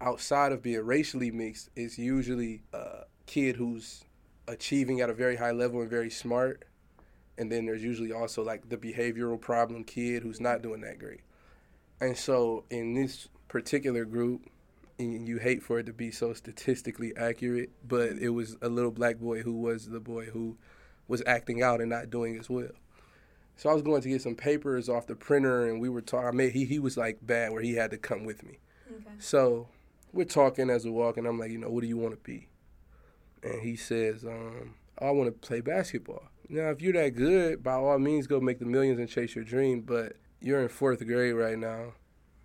outside 0.00 0.52
of 0.52 0.62
being 0.62 0.84
racially 0.84 1.30
mixed, 1.30 1.70
it's 1.74 1.98
usually 1.98 2.62
a 2.72 3.04
kid 3.24 3.56
who's 3.56 4.04
achieving 4.46 5.00
at 5.00 5.10
a 5.10 5.14
very 5.14 5.36
high 5.36 5.52
level 5.52 5.80
and 5.80 5.90
very 5.90 6.10
smart, 6.10 6.64
and 7.38 7.50
then 7.50 7.66
there's 7.66 7.82
usually 7.82 8.12
also 8.12 8.42
like 8.44 8.68
the 8.68 8.76
behavioral 8.76 9.40
problem 9.40 9.82
kid 9.82 10.22
who's 10.22 10.40
not 10.40 10.62
doing 10.62 10.82
that 10.82 10.98
great. 10.98 11.20
And 12.00 12.16
so 12.16 12.64
in 12.70 12.94
this 12.94 13.28
particular 13.48 14.04
group, 14.04 14.42
and 14.98 15.26
you 15.26 15.38
hate 15.38 15.62
for 15.62 15.78
it 15.78 15.86
to 15.86 15.92
be 15.92 16.10
so 16.10 16.32
statistically 16.34 17.16
accurate, 17.16 17.70
but 17.86 18.12
it 18.12 18.30
was 18.30 18.56
a 18.62 18.68
little 18.68 18.90
black 18.90 19.18
boy 19.18 19.42
who 19.42 19.52
was 19.52 19.88
the 19.88 20.00
boy 20.00 20.26
who 20.26 20.56
was 21.08 21.22
acting 21.26 21.62
out 21.62 21.80
and 21.80 21.90
not 21.90 22.10
doing 22.10 22.38
as 22.38 22.50
well. 22.50 22.72
So 23.56 23.70
I 23.70 23.72
was 23.72 23.82
going 23.82 24.02
to 24.02 24.08
get 24.08 24.20
some 24.20 24.34
papers 24.34 24.88
off 24.88 25.06
the 25.06 25.14
printer, 25.14 25.66
and 25.66 25.80
we 25.80 25.88
were 25.88 26.02
talking. 26.02 26.28
I 26.28 26.30
made 26.32 26.52
he 26.52 26.64
he 26.64 26.78
was 26.78 26.96
like 26.96 27.18
bad 27.22 27.52
where 27.52 27.62
he 27.62 27.74
had 27.74 27.90
to 27.92 27.98
come 27.98 28.24
with 28.24 28.44
me. 28.44 28.58
Okay. 28.90 29.04
So 29.18 29.68
we're 30.12 30.24
talking 30.24 30.68
as 30.68 30.84
we 30.84 30.90
walk, 30.90 31.16
and 31.16 31.26
I'm 31.26 31.38
like, 31.38 31.50
you 31.50 31.58
know, 31.58 31.70
what 31.70 31.80
do 31.80 31.86
you 31.86 31.96
want 31.96 32.14
to 32.14 32.20
be? 32.20 32.48
And 33.42 33.62
he 33.62 33.76
says, 33.76 34.24
um, 34.24 34.74
I 35.00 35.10
want 35.10 35.28
to 35.28 35.46
play 35.46 35.60
basketball. 35.60 36.24
Now, 36.48 36.70
if 36.70 36.80
you're 36.80 36.92
that 36.92 37.16
good, 37.16 37.62
by 37.62 37.74
all 37.74 37.98
means, 37.98 38.26
go 38.26 38.40
make 38.40 38.58
the 38.58 38.66
millions 38.66 38.98
and 38.98 39.08
chase 39.08 39.34
your 39.34 39.44
dream. 39.44 39.80
But 39.80 40.16
you're 40.40 40.60
in 40.60 40.68
fourth 40.68 41.04
grade 41.06 41.34
right 41.34 41.58
now. 41.58 41.94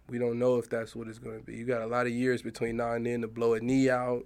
We 0.09 0.17
don't 0.17 0.39
know 0.39 0.57
if 0.57 0.69
that's 0.69 0.95
what 0.95 1.07
it's 1.07 1.19
going 1.19 1.39
to 1.39 1.45
be. 1.45 1.55
You 1.55 1.65
got 1.65 1.81
a 1.81 1.87
lot 1.87 2.05
of 2.05 2.13
years 2.13 2.41
between 2.41 2.77
now 2.77 2.93
and 2.93 3.05
then 3.05 3.21
to 3.21 3.27
blow 3.27 3.53
a 3.53 3.59
knee 3.59 3.89
out, 3.89 4.25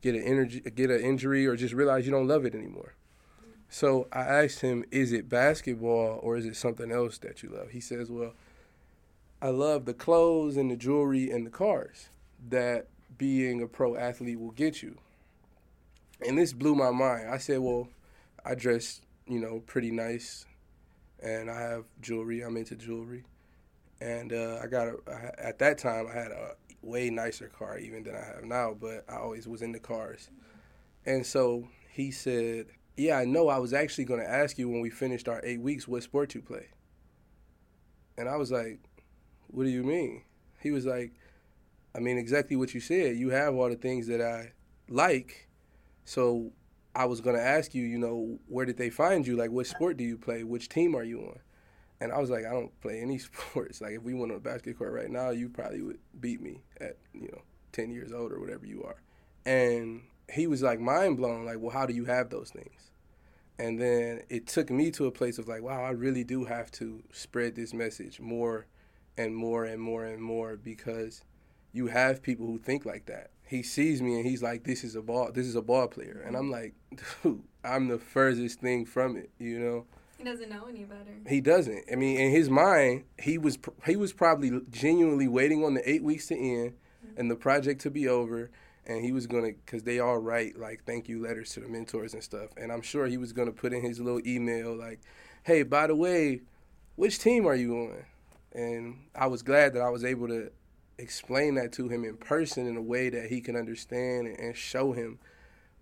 get 0.00 0.14
an 0.14 0.22
energy, 0.22 0.60
get 0.60 0.90
an 0.90 1.00
injury, 1.00 1.46
or 1.46 1.56
just 1.56 1.74
realize 1.74 2.06
you 2.06 2.12
don't 2.12 2.28
love 2.28 2.44
it 2.44 2.54
anymore. 2.54 2.94
So 3.68 4.06
I 4.12 4.20
asked 4.20 4.60
him, 4.60 4.84
is 4.90 5.12
it 5.12 5.28
basketball 5.28 6.20
or 6.22 6.36
is 6.36 6.46
it 6.46 6.56
something 6.56 6.92
else 6.92 7.18
that 7.18 7.42
you 7.42 7.48
love? 7.48 7.70
He 7.70 7.80
says, 7.80 8.10
well, 8.10 8.34
I 9.42 9.48
love 9.48 9.84
the 9.84 9.94
clothes 9.94 10.56
and 10.56 10.70
the 10.70 10.76
jewelry 10.76 11.30
and 11.30 11.46
the 11.46 11.50
cars 11.50 12.08
that 12.48 12.86
being 13.18 13.62
a 13.62 13.66
pro 13.66 13.96
athlete 13.96 14.38
will 14.38 14.52
get 14.52 14.82
you. 14.82 14.96
And 16.26 16.38
this 16.38 16.52
blew 16.52 16.74
my 16.74 16.90
mind. 16.90 17.28
I 17.28 17.38
said, 17.38 17.58
well, 17.58 17.88
I 18.44 18.54
dress, 18.54 19.00
you 19.26 19.40
know, 19.40 19.62
pretty 19.66 19.90
nice 19.90 20.46
and 21.24 21.50
I 21.50 21.60
have 21.60 21.84
jewelry. 22.00 22.42
I'm 22.42 22.56
into 22.56 22.76
jewelry. 22.76 23.24
And 24.00 24.32
uh, 24.32 24.60
I 24.62 24.66
got 24.66 24.88
a, 24.88 24.96
I, 25.08 25.48
at 25.48 25.58
that 25.60 25.78
time, 25.78 26.06
I 26.10 26.14
had 26.14 26.30
a 26.30 26.52
way 26.82 27.10
nicer 27.10 27.48
car 27.48 27.78
even 27.78 28.02
than 28.02 28.14
I 28.14 28.24
have 28.24 28.44
now, 28.44 28.76
but 28.78 29.04
I 29.08 29.16
always 29.16 29.48
was 29.48 29.62
into 29.62 29.78
cars. 29.78 30.28
And 31.06 31.24
so 31.24 31.68
he 31.90 32.10
said, 32.10 32.66
yeah, 32.96 33.18
I 33.18 33.24
know 33.24 33.48
I 33.48 33.58
was 33.58 33.72
actually 33.72 34.04
going 34.04 34.20
to 34.20 34.30
ask 34.30 34.58
you 34.58 34.68
when 34.68 34.80
we 34.80 34.90
finished 34.90 35.28
our 35.28 35.40
eight 35.44 35.60
weeks 35.60 35.88
what 35.88 36.02
sport 36.02 36.34
you 36.34 36.42
play. 36.42 36.68
And 38.16 38.28
I 38.28 38.36
was 38.36 38.52
like, 38.52 38.80
what 39.48 39.64
do 39.64 39.70
you 39.70 39.82
mean? 39.82 40.22
He 40.60 40.70
was 40.70 40.86
like, 40.86 41.12
I 41.94 42.00
mean, 42.00 42.18
exactly 42.18 42.56
what 42.56 42.74
you 42.74 42.80
said. 42.80 43.16
You 43.16 43.30
have 43.30 43.54
all 43.54 43.68
the 43.68 43.76
things 43.76 44.06
that 44.06 44.20
I 44.20 44.52
like. 44.88 45.48
So 46.04 46.52
I 46.94 47.06
was 47.06 47.20
going 47.20 47.36
to 47.36 47.42
ask 47.42 47.74
you, 47.74 47.82
you 47.82 47.98
know, 47.98 48.38
where 48.46 48.64
did 48.64 48.76
they 48.76 48.90
find 48.90 49.26
you? 49.26 49.36
Like, 49.36 49.50
what 49.50 49.66
sport 49.66 49.96
do 49.96 50.04
you 50.04 50.16
play? 50.16 50.44
Which 50.44 50.68
team 50.68 50.94
are 50.94 51.04
you 51.04 51.20
on? 51.20 51.38
And 52.00 52.12
I 52.12 52.18
was 52.18 52.30
like, 52.30 52.44
I 52.44 52.50
don't 52.50 52.78
play 52.80 53.00
any 53.00 53.18
sports. 53.18 53.80
Like, 53.80 53.92
if 53.92 54.02
we 54.02 54.14
went 54.14 54.32
on 54.32 54.38
a 54.38 54.40
basketball 54.40 54.86
court 54.86 54.92
right 54.92 55.10
now, 55.10 55.30
you 55.30 55.48
probably 55.48 55.82
would 55.82 55.98
beat 56.20 56.40
me 56.40 56.62
at, 56.80 56.96
you 57.12 57.28
know, 57.32 57.42
10 57.72 57.90
years 57.90 58.12
old 58.12 58.32
or 58.32 58.40
whatever 58.40 58.66
you 58.66 58.84
are. 58.84 58.96
And 59.44 60.02
he 60.32 60.46
was 60.46 60.62
like 60.62 60.80
mind 60.80 61.16
blown, 61.16 61.44
like, 61.44 61.58
well, 61.58 61.70
how 61.70 61.86
do 61.86 61.94
you 61.94 62.04
have 62.04 62.30
those 62.30 62.50
things? 62.50 62.90
And 63.58 63.80
then 63.80 64.22
it 64.28 64.46
took 64.46 64.70
me 64.70 64.90
to 64.92 65.06
a 65.06 65.12
place 65.12 65.38
of 65.38 65.46
like, 65.46 65.62
wow, 65.62 65.82
I 65.84 65.90
really 65.90 66.24
do 66.24 66.44
have 66.44 66.70
to 66.72 67.02
spread 67.12 67.54
this 67.54 67.72
message 67.72 68.20
more 68.20 68.66
and 69.16 69.34
more 69.34 69.64
and 69.64 69.80
more 69.80 70.04
and 70.04 70.20
more 70.20 70.56
because 70.56 71.22
you 71.72 71.86
have 71.88 72.22
people 72.22 72.46
who 72.46 72.58
think 72.58 72.84
like 72.84 73.06
that. 73.06 73.30
He 73.46 73.62
sees 73.62 74.02
me 74.02 74.16
and 74.16 74.26
he's 74.26 74.42
like, 74.42 74.64
this 74.64 74.82
is 74.82 74.96
a 74.96 75.02
ball, 75.02 75.30
this 75.32 75.46
is 75.46 75.54
a 75.54 75.62
ball 75.62 75.86
player. 75.86 76.22
And 76.26 76.36
I'm 76.36 76.50
like, 76.50 76.74
dude, 77.22 77.42
I'm 77.62 77.88
the 77.88 77.98
furthest 77.98 78.60
thing 78.60 78.86
from 78.86 79.16
it, 79.16 79.30
you 79.38 79.58
know? 79.58 79.86
He 80.18 80.24
doesn't 80.24 80.48
know 80.48 80.66
any 80.68 80.84
better. 80.84 81.10
He 81.28 81.40
doesn't. 81.40 81.84
I 81.92 81.96
mean, 81.96 82.18
in 82.18 82.30
his 82.30 82.48
mind, 82.48 83.04
he 83.20 83.36
was 83.36 83.58
he 83.84 83.96
was 83.96 84.12
probably 84.12 84.60
genuinely 84.70 85.28
waiting 85.28 85.64
on 85.64 85.74
the 85.74 85.88
eight 85.88 86.02
weeks 86.02 86.28
to 86.28 86.34
end 86.34 86.72
mm-hmm. 86.72 87.20
and 87.20 87.30
the 87.30 87.36
project 87.36 87.80
to 87.82 87.90
be 87.90 88.08
over 88.08 88.50
and 88.86 89.04
he 89.04 89.12
was 89.12 89.26
gonna 89.26 89.52
because 89.64 89.82
they 89.82 89.98
all 89.98 90.18
write 90.18 90.58
like 90.58 90.84
thank 90.84 91.08
you 91.08 91.22
letters 91.22 91.52
to 91.52 91.60
the 91.60 91.68
mentors 91.68 92.14
and 92.14 92.22
stuff. 92.22 92.50
And 92.56 92.72
i'm 92.72 92.82
sure 92.82 93.06
he 93.06 93.16
was 93.16 93.32
gonna 93.32 93.52
put 93.52 93.72
in 93.72 93.82
his 93.82 94.00
little 94.00 94.20
email 94.26 94.74
like 94.74 95.00
hey 95.44 95.62
by 95.62 95.86
the 95.86 95.96
way 95.96 96.42
which 96.96 97.18
team 97.18 97.46
are 97.46 97.54
you 97.54 97.76
on? 97.76 98.04
And 98.52 98.98
i 99.14 99.26
was 99.26 99.42
glad 99.42 99.74
that 99.74 99.82
i 99.82 99.88
was 99.88 100.04
able 100.04 100.28
to 100.28 100.50
explain 100.98 101.56
that 101.56 101.72
to 101.72 101.88
him 101.88 102.04
in 102.04 102.16
person 102.16 102.66
in 102.66 102.76
a 102.76 102.82
way 102.82 103.08
that 103.08 103.28
he 103.28 103.40
can 103.40 103.56
understand 103.56 104.28
and, 104.28 104.56
show 104.56 104.92
him. 104.92 105.18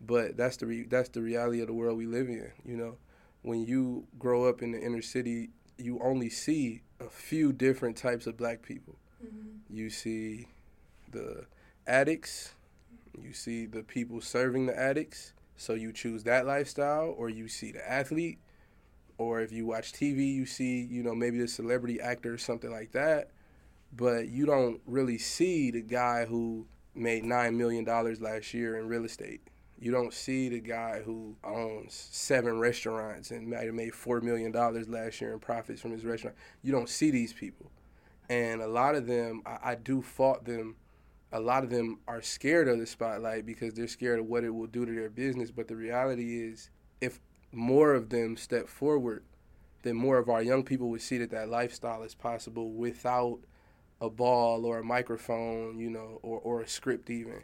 But 0.00 0.36
that's 0.36 0.56
the 0.56 0.66
re- 0.66 0.86
that's 0.86 1.10
the 1.10 1.22
reality 1.22 1.60
of 1.60 1.66
the 1.66 1.74
world 1.74 1.98
we 1.98 2.06
live 2.06 2.28
in 2.28 2.50
you 2.64 2.76
know? 2.76 2.96
When 3.42 3.64
you 3.64 4.06
grow 4.18 4.48
up 4.48 4.62
in 4.62 4.72
the 4.72 4.80
inner 4.80 5.02
city 5.02 5.50
you 5.78 5.98
only 6.02 6.28
see 6.28 6.82
a 7.00 7.08
few 7.08 7.52
different 7.52 7.96
types 7.96 8.26
of 8.26 8.36
black 8.36 8.62
people. 8.62 8.96
Mm-hmm. 9.24 9.76
you 9.76 9.88
see 9.88 10.48
the 11.12 11.46
addicts 11.86 12.54
you 13.20 13.32
see 13.32 13.66
the 13.66 13.82
people 13.82 14.20
serving 14.20 14.66
the 14.66 14.78
addicts, 14.78 15.32
so 15.56 15.74
you 15.74 15.92
choose 15.92 16.24
that 16.24 16.46
lifestyle, 16.46 17.14
or 17.16 17.28
you 17.28 17.48
see 17.48 17.72
the 17.72 17.90
athlete, 17.90 18.38
or 19.18 19.40
if 19.40 19.52
you 19.52 19.66
watch 19.66 19.92
TV, 19.92 20.34
you 20.34 20.46
see, 20.46 20.80
you 20.80 21.02
know, 21.02 21.14
maybe 21.14 21.38
the 21.38 21.48
celebrity 21.48 22.00
actor 22.00 22.34
or 22.34 22.38
something 22.38 22.70
like 22.70 22.92
that. 22.92 23.30
But 23.94 24.28
you 24.28 24.46
don't 24.46 24.80
really 24.86 25.18
see 25.18 25.70
the 25.70 25.82
guy 25.82 26.24
who 26.24 26.66
made 26.94 27.24
$9 27.24 27.54
million 27.54 27.84
last 27.84 28.54
year 28.54 28.78
in 28.78 28.88
real 28.88 29.04
estate. 29.04 29.42
You 29.78 29.90
don't 29.90 30.14
see 30.14 30.48
the 30.48 30.60
guy 30.60 31.02
who 31.04 31.36
owns 31.42 32.08
seven 32.12 32.58
restaurants 32.58 33.30
and 33.30 33.48
might 33.48 33.64
have 33.64 33.74
made 33.74 33.92
$4 33.92 34.22
million 34.22 34.52
last 34.52 35.20
year 35.20 35.32
in 35.32 35.40
profits 35.40 35.80
from 35.80 35.90
his 35.90 36.04
restaurant. 36.04 36.36
You 36.62 36.72
don't 36.72 36.88
see 36.88 37.10
these 37.10 37.32
people. 37.32 37.70
And 38.28 38.62
a 38.62 38.68
lot 38.68 38.94
of 38.94 39.06
them, 39.06 39.42
I, 39.44 39.72
I 39.72 39.74
do 39.74 40.00
fault 40.00 40.44
them 40.44 40.76
a 41.32 41.40
lot 41.40 41.64
of 41.64 41.70
them 41.70 41.98
are 42.06 42.20
scared 42.20 42.68
of 42.68 42.78
the 42.78 42.86
spotlight 42.86 43.46
because 43.46 43.74
they're 43.74 43.88
scared 43.88 44.20
of 44.20 44.26
what 44.26 44.44
it 44.44 44.50
will 44.50 44.66
do 44.66 44.84
to 44.84 44.92
their 44.92 45.08
business. 45.08 45.50
But 45.50 45.68
the 45.68 45.76
reality 45.76 46.42
is, 46.42 46.70
if 47.00 47.20
more 47.52 47.94
of 47.94 48.10
them 48.10 48.36
step 48.36 48.68
forward, 48.68 49.24
then 49.82 49.96
more 49.96 50.18
of 50.18 50.28
our 50.28 50.42
young 50.42 50.62
people 50.62 50.90
would 50.90 51.00
see 51.00 51.18
that 51.18 51.30
that 51.30 51.48
lifestyle 51.48 52.02
is 52.02 52.14
possible 52.14 52.70
without 52.70 53.40
a 54.00 54.10
ball 54.10 54.66
or 54.66 54.78
a 54.78 54.84
microphone, 54.84 55.78
you 55.78 55.90
know, 55.90 56.18
or, 56.22 56.38
or 56.40 56.60
a 56.60 56.68
script 56.68 57.08
even. 57.08 57.42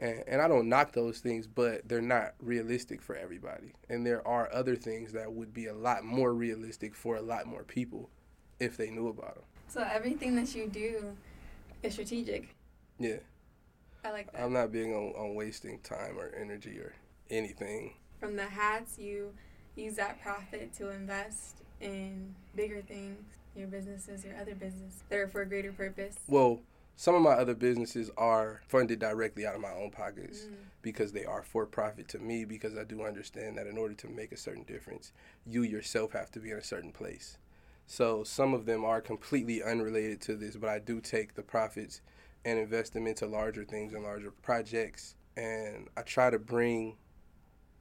And, 0.00 0.24
and 0.26 0.42
I 0.42 0.48
don't 0.48 0.68
knock 0.68 0.92
those 0.92 1.20
things, 1.20 1.46
but 1.46 1.88
they're 1.88 2.00
not 2.00 2.34
realistic 2.40 3.00
for 3.00 3.14
everybody. 3.14 3.74
And 3.88 4.04
there 4.04 4.26
are 4.26 4.52
other 4.52 4.74
things 4.74 5.12
that 5.12 5.32
would 5.32 5.54
be 5.54 5.66
a 5.66 5.74
lot 5.74 6.04
more 6.04 6.34
realistic 6.34 6.96
for 6.96 7.16
a 7.16 7.22
lot 7.22 7.46
more 7.46 7.62
people 7.62 8.10
if 8.58 8.76
they 8.76 8.90
knew 8.90 9.08
about 9.08 9.36
them. 9.36 9.44
So 9.68 9.86
everything 9.88 10.34
that 10.36 10.54
you 10.54 10.66
do 10.66 11.16
is 11.82 11.92
strategic. 11.92 12.54
Yeah. 13.02 13.16
I 14.04 14.10
like 14.10 14.32
that. 14.32 14.42
I'm 14.42 14.52
not 14.52 14.72
big 14.72 14.88
on, 14.88 15.12
on 15.16 15.34
wasting 15.34 15.78
time 15.80 16.18
or 16.18 16.32
energy 16.38 16.78
or 16.78 16.94
anything. 17.30 17.94
From 18.20 18.36
the 18.36 18.46
hats, 18.46 18.98
you 18.98 19.32
use 19.76 19.96
that 19.96 20.20
profit 20.22 20.72
to 20.74 20.90
invest 20.90 21.62
in 21.80 22.34
bigger 22.54 22.82
things, 22.82 23.18
your 23.56 23.66
businesses, 23.66 24.24
your 24.24 24.36
other 24.40 24.54
business 24.54 25.02
that 25.08 25.18
are 25.18 25.28
for 25.28 25.42
a 25.42 25.46
greater 25.46 25.72
purpose. 25.72 26.16
Well, 26.28 26.60
some 26.96 27.14
of 27.14 27.22
my 27.22 27.32
other 27.32 27.54
businesses 27.54 28.10
are 28.16 28.60
funded 28.68 28.98
directly 28.98 29.46
out 29.46 29.54
of 29.54 29.60
my 29.60 29.72
own 29.72 29.90
pockets 29.90 30.42
mm. 30.42 30.54
because 30.82 31.12
they 31.12 31.24
are 31.24 31.42
for 31.42 31.66
profit 31.66 32.06
to 32.08 32.18
me 32.18 32.44
because 32.44 32.76
I 32.76 32.84
do 32.84 33.02
understand 33.02 33.56
that 33.56 33.66
in 33.66 33.78
order 33.78 33.94
to 33.94 34.08
make 34.08 34.32
a 34.32 34.36
certain 34.36 34.64
difference, 34.64 35.12
you 35.46 35.62
yourself 35.62 36.12
have 36.12 36.30
to 36.32 36.38
be 36.38 36.50
in 36.50 36.58
a 36.58 36.62
certain 36.62 36.92
place. 36.92 37.38
So 37.86 38.24
some 38.24 38.54
of 38.54 38.66
them 38.66 38.84
are 38.84 39.00
completely 39.00 39.62
unrelated 39.62 40.20
to 40.22 40.36
this, 40.36 40.56
but 40.56 40.70
I 40.70 40.78
do 40.78 41.00
take 41.00 41.34
the 41.34 41.42
profits 41.42 42.00
and 42.44 42.58
invest 42.58 42.92
them 42.92 43.06
into 43.06 43.26
larger 43.26 43.64
things 43.64 43.92
and 43.92 44.02
larger 44.02 44.30
projects. 44.30 45.14
And 45.36 45.88
I 45.96 46.02
try 46.02 46.30
to 46.30 46.38
bring 46.38 46.96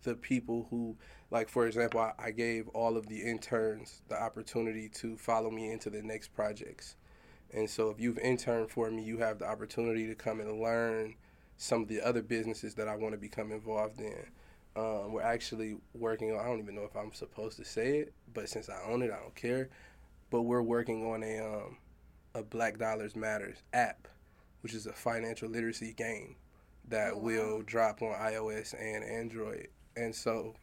the 0.03 0.15
people 0.15 0.67
who, 0.69 0.95
like, 1.29 1.49
for 1.49 1.67
example, 1.67 1.99
I, 1.99 2.13
I 2.17 2.31
gave 2.31 2.67
all 2.69 2.97
of 2.97 3.07
the 3.07 3.21
interns 3.21 4.01
the 4.07 4.21
opportunity 4.21 4.89
to 4.89 5.17
follow 5.17 5.51
me 5.51 5.71
into 5.71 5.89
the 5.89 6.01
next 6.01 6.33
projects. 6.33 6.95
And 7.53 7.69
so 7.69 7.89
if 7.89 7.99
you've 7.99 8.19
interned 8.19 8.71
for 8.71 8.89
me, 8.89 9.03
you 9.03 9.17
have 9.17 9.39
the 9.39 9.45
opportunity 9.45 10.07
to 10.07 10.15
come 10.15 10.39
and 10.39 10.61
learn 10.61 11.15
some 11.57 11.83
of 11.83 11.87
the 11.87 12.01
other 12.01 12.21
businesses 12.21 12.73
that 12.75 12.87
I 12.87 12.95
want 12.95 13.13
to 13.13 13.19
become 13.19 13.51
involved 13.51 13.99
in. 13.99 14.25
Um, 14.75 15.11
we're 15.11 15.21
actually 15.21 15.77
working 15.93 16.31
on, 16.31 16.39
I 16.39 16.45
don't 16.45 16.59
even 16.59 16.75
know 16.75 16.85
if 16.85 16.95
I'm 16.95 17.13
supposed 17.13 17.57
to 17.57 17.65
say 17.65 17.99
it, 17.99 18.13
but 18.33 18.47
since 18.47 18.69
I 18.69 18.81
own 18.89 19.01
it, 19.01 19.11
I 19.11 19.19
don't 19.19 19.35
care. 19.35 19.69
But 20.29 20.43
we're 20.43 20.61
working 20.61 21.05
on 21.05 21.23
a, 21.23 21.39
um, 21.39 21.77
a 22.33 22.41
Black 22.41 22.79
Dollars 22.79 23.15
Matters 23.15 23.57
app 23.73 24.07
which 24.61 24.73
is 24.73 24.85
a 24.85 24.93
financial 24.93 25.49
literacy 25.49 25.93
game 25.93 26.35
that 26.87 27.13
oh, 27.13 27.17
wow. 27.17 27.23
will 27.23 27.61
drop 27.61 28.01
on 28.01 28.13
iOS 28.13 28.73
and 28.79 29.03
Android. 29.03 29.67
And 29.95 30.15
so 30.15 30.55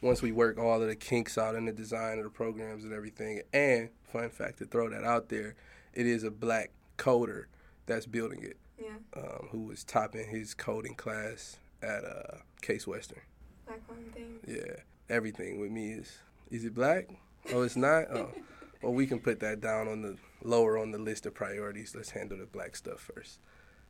once 0.00 0.22
we 0.22 0.32
work 0.32 0.58
all 0.58 0.80
of 0.80 0.88
the 0.88 0.96
kinks 0.96 1.38
out 1.38 1.54
in 1.54 1.64
the 1.64 1.72
design 1.72 2.18
of 2.18 2.24
the 2.24 2.30
programs 2.30 2.84
and 2.84 2.92
everything, 2.92 3.40
and 3.52 3.90
fun 4.12 4.30
fact 4.30 4.58
to 4.58 4.64
throw 4.66 4.88
that 4.90 5.04
out 5.04 5.28
there, 5.28 5.54
it 5.94 6.06
is 6.06 6.24
a 6.24 6.30
black 6.30 6.70
coder 6.98 7.44
that's 7.86 8.06
building 8.06 8.42
it. 8.42 8.56
Yeah. 8.78 8.96
Um, 9.16 9.48
who 9.50 9.62
was 9.62 9.84
topping 9.84 10.28
his 10.28 10.52
coding 10.52 10.94
class 10.94 11.58
at 11.82 12.04
uh, 12.04 12.38
Case 12.60 12.86
Western. 12.86 13.22
Black 13.66 13.80
on 13.88 13.96
things. 14.12 14.44
Yeah. 14.46 14.76
Everything 15.08 15.60
with 15.60 15.70
me 15.70 15.92
is 15.92 16.18
is 16.50 16.64
it 16.64 16.74
black? 16.74 17.08
Oh, 17.52 17.62
it's 17.62 17.76
not. 17.76 18.04
Oh, 18.10 18.30
well, 18.82 18.92
we 18.92 19.06
can 19.06 19.20
put 19.20 19.40
that 19.40 19.60
down 19.60 19.88
on 19.88 20.02
the 20.02 20.16
lower 20.42 20.78
on 20.78 20.90
the 20.90 20.98
list 20.98 21.26
of 21.26 21.34
priorities. 21.34 21.94
Let's 21.94 22.10
handle 22.10 22.38
the 22.38 22.46
black 22.46 22.76
stuff 22.76 23.00
first. 23.00 23.40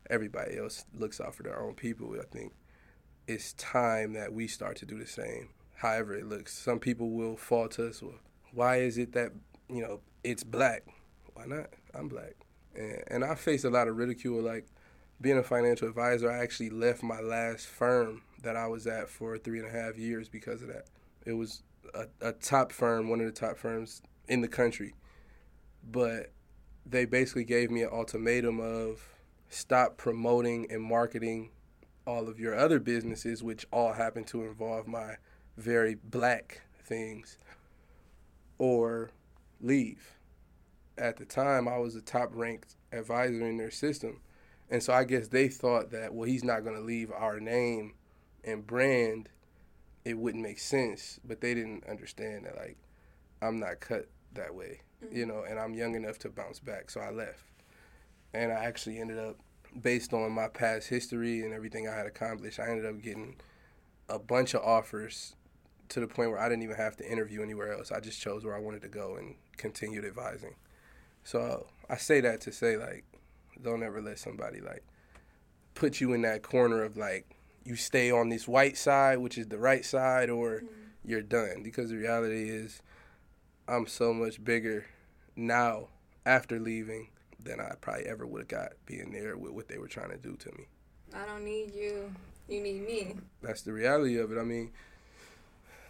Everybody 0.09 0.57
else 0.57 0.85
looks 0.97 1.19
out 1.19 1.35
for 1.35 1.43
their 1.43 1.61
own 1.61 1.73
people. 1.75 2.15
I 2.19 2.23
think 2.25 2.53
it's 3.27 3.53
time 3.53 4.13
that 4.13 4.33
we 4.33 4.47
start 4.47 4.77
to 4.77 4.85
do 4.85 4.97
the 4.97 5.07
same. 5.07 5.49
However 5.75 6.15
it 6.15 6.25
looks, 6.25 6.57
some 6.57 6.79
people 6.79 7.09
will 7.11 7.35
fault 7.35 7.77
us. 7.79 8.01
Well, 8.01 8.15
why 8.53 8.77
is 8.77 8.97
it 8.97 9.13
that 9.13 9.31
you 9.69 9.81
know 9.81 9.99
it's 10.23 10.43
black? 10.43 10.83
Why 11.33 11.45
not? 11.45 11.67
I'm 11.93 12.07
black, 12.07 12.35
and, 12.75 13.03
and 13.07 13.25
I 13.25 13.35
faced 13.35 13.65
a 13.65 13.69
lot 13.69 13.87
of 13.87 13.97
ridicule. 13.97 14.41
Like 14.41 14.65
being 15.19 15.37
a 15.37 15.43
financial 15.43 15.87
advisor, 15.87 16.31
I 16.31 16.39
actually 16.39 16.69
left 16.69 17.03
my 17.03 17.19
last 17.19 17.67
firm 17.67 18.23
that 18.43 18.55
I 18.55 18.67
was 18.67 18.87
at 18.87 19.09
for 19.09 19.37
three 19.37 19.59
and 19.59 19.67
a 19.67 19.71
half 19.71 19.97
years 19.97 20.29
because 20.29 20.61
of 20.61 20.69
that. 20.69 20.85
It 21.25 21.33
was 21.33 21.63
a, 21.93 22.05
a 22.21 22.31
top 22.31 22.71
firm, 22.71 23.09
one 23.09 23.19
of 23.19 23.25
the 23.25 23.31
top 23.31 23.57
firms 23.57 24.01
in 24.27 24.41
the 24.41 24.47
country, 24.47 24.93
but 25.89 26.31
they 26.85 27.05
basically 27.05 27.43
gave 27.43 27.69
me 27.71 27.83
an 27.83 27.89
ultimatum 27.91 28.59
of 28.59 29.07
stop 29.49 29.97
promoting 29.97 30.67
and 30.71 30.81
marketing 30.81 31.51
all 32.05 32.29
of 32.29 32.39
your 32.39 32.55
other 32.55 32.79
businesses, 32.79 33.43
which 33.43 33.65
all 33.71 33.93
happen 33.93 34.23
to 34.23 34.43
involve 34.43 34.87
my 34.87 35.15
very 35.57 35.95
black 35.95 36.61
things, 36.83 37.37
or 38.57 39.11
leave. 39.59 40.17
At 40.97 41.17
the 41.17 41.25
time, 41.25 41.67
I 41.67 41.77
was 41.77 41.95
a 41.95 42.01
top 42.01 42.29
ranked 42.33 42.75
advisor 42.91 43.45
in 43.45 43.57
their 43.57 43.71
system. 43.71 44.21
And 44.69 44.81
so 44.81 44.93
I 44.93 45.03
guess 45.03 45.27
they 45.27 45.47
thought 45.47 45.91
that, 45.91 46.13
well, 46.13 46.27
he's 46.27 46.43
not 46.43 46.63
going 46.63 46.75
to 46.75 46.81
leave 46.81 47.11
our 47.11 47.39
name 47.39 47.93
and 48.43 48.65
brand. 48.65 49.29
It 50.03 50.17
wouldn't 50.17 50.43
make 50.43 50.59
sense. 50.59 51.19
But 51.23 51.41
they 51.41 51.53
didn't 51.53 51.85
understand 51.87 52.45
that, 52.45 52.55
like, 52.57 52.77
I'm 53.41 53.59
not 53.59 53.79
cut 53.79 54.07
that 54.37 54.55
way 54.55 54.81
mm-hmm. 55.03 55.15
you 55.15 55.25
know, 55.25 55.43
and 55.47 55.59
I'm 55.59 55.73
young 55.73 55.95
enough 55.95 56.19
to 56.19 56.29
bounce 56.29 56.59
back. 56.59 56.89
So 56.89 57.01
I 57.01 57.11
left. 57.11 57.43
And 58.33 58.51
I 58.51 58.65
actually 58.65 58.99
ended 58.99 59.17
up, 59.17 59.37
based 59.81 60.13
on 60.13 60.31
my 60.31 60.47
past 60.47 60.87
history 60.87 61.43
and 61.43 61.53
everything 61.53 61.87
I 61.87 61.95
had 61.95 62.05
accomplished, 62.05 62.59
I 62.59 62.69
ended 62.69 62.85
up 62.85 63.01
getting 63.01 63.35
a 64.09 64.19
bunch 64.19 64.53
of 64.53 64.61
offers 64.61 65.35
to 65.89 65.99
the 65.99 66.07
point 66.07 66.31
where 66.31 66.39
I 66.39 66.49
didn't 66.49 66.63
even 66.63 66.75
have 66.75 66.97
to 66.97 67.09
interview 67.09 67.41
anywhere 67.41 67.73
else. 67.73 67.91
I 67.91 67.99
just 67.99 68.19
chose 68.21 68.43
where 68.43 68.55
I 68.55 68.59
wanted 68.59 68.81
to 68.81 68.89
go 68.89 69.15
and 69.15 69.35
continued 69.55 70.05
advising. 70.05 70.55
So 71.23 71.67
I 71.89 71.97
say 71.97 72.21
that 72.21 72.41
to 72.41 72.51
say, 72.51 72.77
like, 72.77 73.05
don't 73.61 73.83
ever 73.83 74.01
let 74.01 74.19
somebody, 74.19 74.59
like, 74.61 74.83
put 75.73 75.99
you 75.99 76.13
in 76.13 76.21
that 76.23 76.43
corner 76.43 76.83
of, 76.83 76.97
like, 76.97 77.25
you 77.63 77.75
stay 77.75 78.11
on 78.11 78.29
this 78.29 78.47
white 78.47 78.77
side, 78.77 79.19
which 79.19 79.37
is 79.37 79.47
the 79.47 79.57
right 79.57 79.83
side, 79.83 80.29
or 80.29 80.57
mm-hmm. 80.57 80.67
you're 81.05 81.21
done. 81.21 81.63
Because 81.63 81.89
the 81.89 81.97
reality 81.97 82.49
is, 82.49 82.81
I'm 83.67 83.87
so 83.87 84.13
much 84.13 84.43
bigger 84.43 84.85
now 85.35 85.87
after 86.25 86.59
leaving 86.59 87.09
than 87.43 87.59
I 87.59 87.73
probably 87.79 88.05
ever 88.05 88.25
would 88.25 88.41
have 88.41 88.47
got 88.47 88.71
being 88.85 89.11
there 89.11 89.37
with 89.37 89.51
what 89.51 89.67
they 89.67 89.77
were 89.77 89.87
trying 89.87 90.09
to 90.09 90.17
do 90.17 90.35
to 90.35 90.51
me. 90.53 90.67
I 91.13 91.25
don't 91.25 91.43
need 91.43 91.73
you. 91.73 92.13
You 92.47 92.61
need 92.61 92.85
me. 92.85 93.15
That's 93.41 93.61
the 93.61 93.73
reality 93.73 94.17
of 94.17 94.31
it. 94.31 94.39
I 94.39 94.43
mean, 94.43 94.71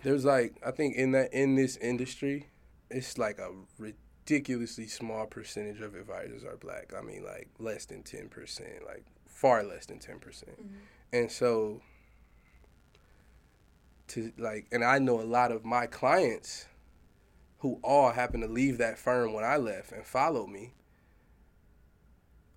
there's 0.03 0.25
like 0.25 0.55
I 0.65 0.71
think 0.71 0.95
in 0.95 1.11
that 1.11 1.33
in 1.33 1.55
this 1.55 1.77
industry, 1.77 2.47
it's 2.89 3.17
like 3.17 3.39
a 3.39 3.51
ridiculously 3.77 4.87
small 4.87 5.25
percentage 5.25 5.81
of 5.81 5.95
advisors 5.95 6.43
are 6.43 6.57
black. 6.57 6.93
I 6.97 7.01
mean, 7.01 7.23
like 7.23 7.49
less 7.59 7.85
than 7.85 8.03
ten 8.03 8.29
percent, 8.29 8.85
like 8.85 9.05
far 9.27 9.63
less 9.63 9.85
than 9.85 9.99
ten 9.99 10.19
percent. 10.19 10.59
Mm-hmm. 10.59 10.77
And 11.13 11.31
so 11.31 11.81
to 14.09 14.31
like, 14.37 14.67
and 14.71 14.83
I 14.83 14.99
know 14.99 15.19
a 15.19 15.23
lot 15.23 15.51
of 15.51 15.63
my 15.63 15.85
clients 15.85 16.65
who 17.59 17.79
all 17.83 18.11
happened 18.11 18.43
to 18.43 18.49
leave 18.49 18.77
that 18.77 18.99
firm 18.99 19.33
when 19.33 19.43
I 19.43 19.57
left 19.57 19.91
and 19.91 20.05
followed 20.05 20.47
me, 20.47 20.73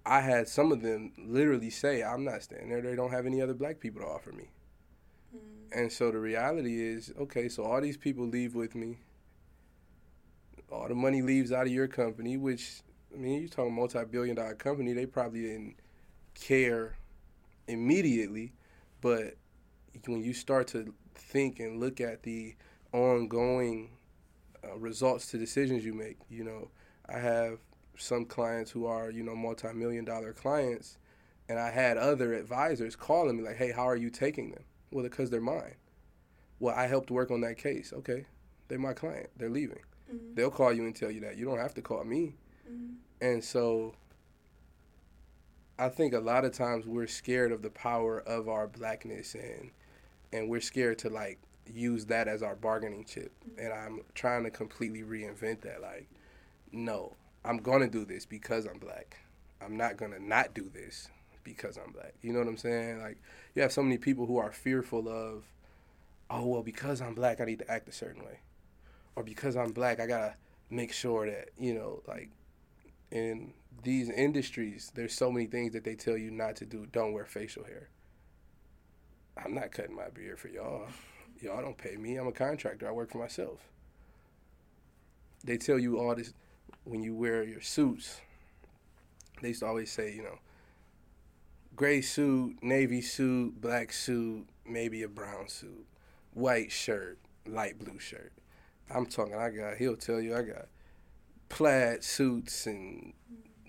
I 0.04 0.20
had 0.20 0.48
some 0.48 0.72
of 0.72 0.82
them 0.82 1.12
literally 1.18 1.70
say, 1.70 2.02
I'm 2.02 2.24
not 2.24 2.42
staying 2.42 2.68
there. 2.68 2.80
They 2.80 2.96
don't 2.96 3.10
have 3.10 3.26
any 3.26 3.40
other 3.40 3.54
black 3.54 3.80
people 3.80 4.02
to 4.02 4.06
offer 4.06 4.32
me. 4.32 4.50
Mm. 5.34 5.78
And 5.80 5.92
so 5.92 6.10
the 6.10 6.18
reality 6.18 6.80
is, 6.82 7.12
okay, 7.18 7.48
so 7.48 7.64
all 7.64 7.80
these 7.80 7.96
people 7.96 8.26
leave 8.26 8.54
with 8.54 8.74
me. 8.74 8.98
All 10.70 10.88
the 10.88 10.94
money 10.94 11.22
leaves 11.22 11.52
out 11.52 11.66
of 11.66 11.72
your 11.72 11.88
company, 11.88 12.36
which, 12.36 12.80
I 13.12 13.18
mean, 13.18 13.40
you're 13.40 13.48
talking 13.48 13.74
multi 13.74 14.04
billion 14.04 14.36
dollar 14.36 14.54
company. 14.54 14.92
They 14.92 15.06
probably 15.06 15.42
didn't 15.42 15.76
care 16.34 16.96
immediately. 17.66 18.52
But 19.00 19.36
when 20.06 20.22
you 20.22 20.32
start 20.32 20.68
to 20.68 20.94
think 21.14 21.58
and 21.58 21.80
look 21.80 22.00
at 22.00 22.22
the 22.22 22.54
ongoing 22.92 23.90
uh, 24.64 24.76
results 24.78 25.26
to 25.30 25.38
decisions 25.38 25.84
you 25.84 25.92
make. 25.92 26.18
You 26.28 26.44
know, 26.44 26.70
I 27.08 27.18
have 27.18 27.58
some 27.96 28.24
clients 28.24 28.70
who 28.70 28.86
are 28.86 29.10
you 29.10 29.22
know 29.22 29.34
multi-million 29.34 30.04
dollar 30.04 30.32
clients, 30.32 30.98
and 31.48 31.58
I 31.58 31.70
had 31.70 31.96
other 31.96 32.34
advisors 32.34 32.96
calling 32.96 33.36
me 33.36 33.42
like, 33.42 33.56
"Hey, 33.56 33.72
how 33.72 33.88
are 33.88 33.96
you 33.96 34.10
taking 34.10 34.50
them?" 34.50 34.64
Well, 34.90 35.04
because 35.04 35.30
they're 35.30 35.40
mine. 35.40 35.76
Well, 36.58 36.74
I 36.74 36.86
helped 36.86 37.10
work 37.10 37.30
on 37.30 37.40
that 37.42 37.56
case. 37.56 37.92
Okay, 37.92 38.26
they're 38.68 38.78
my 38.78 38.92
client. 38.92 39.30
They're 39.36 39.50
leaving. 39.50 39.80
Mm-hmm. 40.12 40.34
They'll 40.34 40.50
call 40.50 40.72
you 40.72 40.84
and 40.84 40.94
tell 40.94 41.10
you 41.10 41.20
that. 41.20 41.36
You 41.36 41.44
don't 41.44 41.58
have 41.58 41.74
to 41.74 41.82
call 41.82 42.04
me. 42.04 42.34
Mm-hmm. 42.70 42.94
And 43.22 43.44
so 43.44 43.94
I 45.78 45.88
think 45.88 46.12
a 46.12 46.20
lot 46.20 46.44
of 46.44 46.52
times 46.52 46.86
we're 46.86 47.06
scared 47.06 47.52
of 47.52 47.62
the 47.62 47.70
power 47.70 48.20
of 48.20 48.48
our 48.48 48.68
blackness 48.68 49.34
and 49.34 49.70
and 50.32 50.48
we're 50.48 50.60
scared 50.60 50.98
to 50.98 51.08
like 51.08 51.38
use 51.74 52.06
that 52.06 52.28
as 52.28 52.42
our 52.42 52.54
bargaining 52.54 53.04
chip. 53.04 53.32
And 53.58 53.72
I'm 53.72 54.00
trying 54.14 54.44
to 54.44 54.50
completely 54.50 55.02
reinvent 55.02 55.62
that. 55.62 55.82
Like, 55.82 56.08
no, 56.72 57.16
I'm 57.44 57.58
going 57.58 57.80
to 57.80 57.88
do 57.88 58.04
this 58.04 58.26
because 58.26 58.66
I'm 58.66 58.78
black. 58.78 59.18
I'm 59.62 59.76
not 59.76 59.96
going 59.96 60.12
to 60.12 60.22
not 60.22 60.54
do 60.54 60.70
this 60.72 61.08
because 61.44 61.76
I'm 61.76 61.92
black. 61.92 62.14
You 62.22 62.32
know 62.32 62.38
what 62.38 62.48
I'm 62.48 62.56
saying? 62.56 63.00
Like, 63.00 63.18
you 63.54 63.62
have 63.62 63.72
so 63.72 63.82
many 63.82 63.98
people 63.98 64.26
who 64.26 64.38
are 64.38 64.52
fearful 64.52 65.08
of 65.08 65.44
oh 66.30 66.46
well 66.46 66.62
because 66.62 67.00
I'm 67.00 67.14
black 67.14 67.40
I 67.40 67.44
need 67.44 67.58
to 67.58 67.70
act 67.70 67.88
a 67.88 67.92
certain 67.92 68.24
way, 68.24 68.38
or 69.16 69.22
because 69.22 69.56
I'm 69.56 69.72
black 69.72 70.00
I 70.00 70.06
gotta 70.06 70.34
make 70.70 70.92
sure 70.92 71.26
that 71.26 71.48
you 71.58 71.74
know 71.74 72.02
like 72.06 72.30
in 73.10 73.52
these 73.82 74.08
industries 74.08 74.92
there's 74.94 75.14
so 75.14 75.32
many 75.32 75.46
things 75.46 75.72
that 75.72 75.84
they 75.84 75.94
tell 75.94 76.16
you 76.16 76.30
not 76.30 76.56
to 76.56 76.64
do. 76.66 76.86
Don't 76.86 77.12
wear 77.12 77.24
facial 77.24 77.64
hair. 77.64 77.88
I'm 79.36 79.54
not 79.54 79.72
cutting 79.72 79.96
my 79.96 80.08
beard 80.08 80.38
for 80.38 80.48
y'all. 80.48 80.86
Y'all 81.40 81.62
don't 81.62 81.78
pay 81.78 81.96
me. 81.96 82.16
I'm 82.16 82.26
a 82.26 82.32
contractor. 82.32 82.88
I 82.88 82.92
work 82.92 83.10
for 83.10 83.18
myself. 83.18 83.58
They 85.44 85.56
tell 85.56 85.78
you 85.78 85.98
all 85.98 86.14
this 86.14 86.34
when 86.84 87.02
you 87.02 87.14
wear 87.14 87.42
your 87.42 87.62
suits. 87.62 88.20
They 89.40 89.48
used 89.48 89.60
to 89.60 89.66
always 89.66 89.90
say, 89.90 90.14
you 90.14 90.22
know, 90.22 90.38
gray 91.74 92.02
suit, 92.02 92.62
navy 92.62 93.00
suit, 93.00 93.58
black 93.60 93.92
suit, 93.92 94.46
maybe 94.66 95.02
a 95.02 95.08
brown 95.08 95.48
suit, 95.48 95.86
white 96.34 96.70
shirt, 96.70 97.18
light 97.46 97.78
blue 97.78 97.98
shirt. 97.98 98.32
I'm 98.90 99.06
talking, 99.06 99.34
I 99.34 99.50
got, 99.50 99.76
he'll 99.76 99.96
tell 99.96 100.20
you, 100.20 100.36
I 100.36 100.42
got 100.42 100.66
plaid 101.48 102.04
suits 102.04 102.66
and 102.66 103.14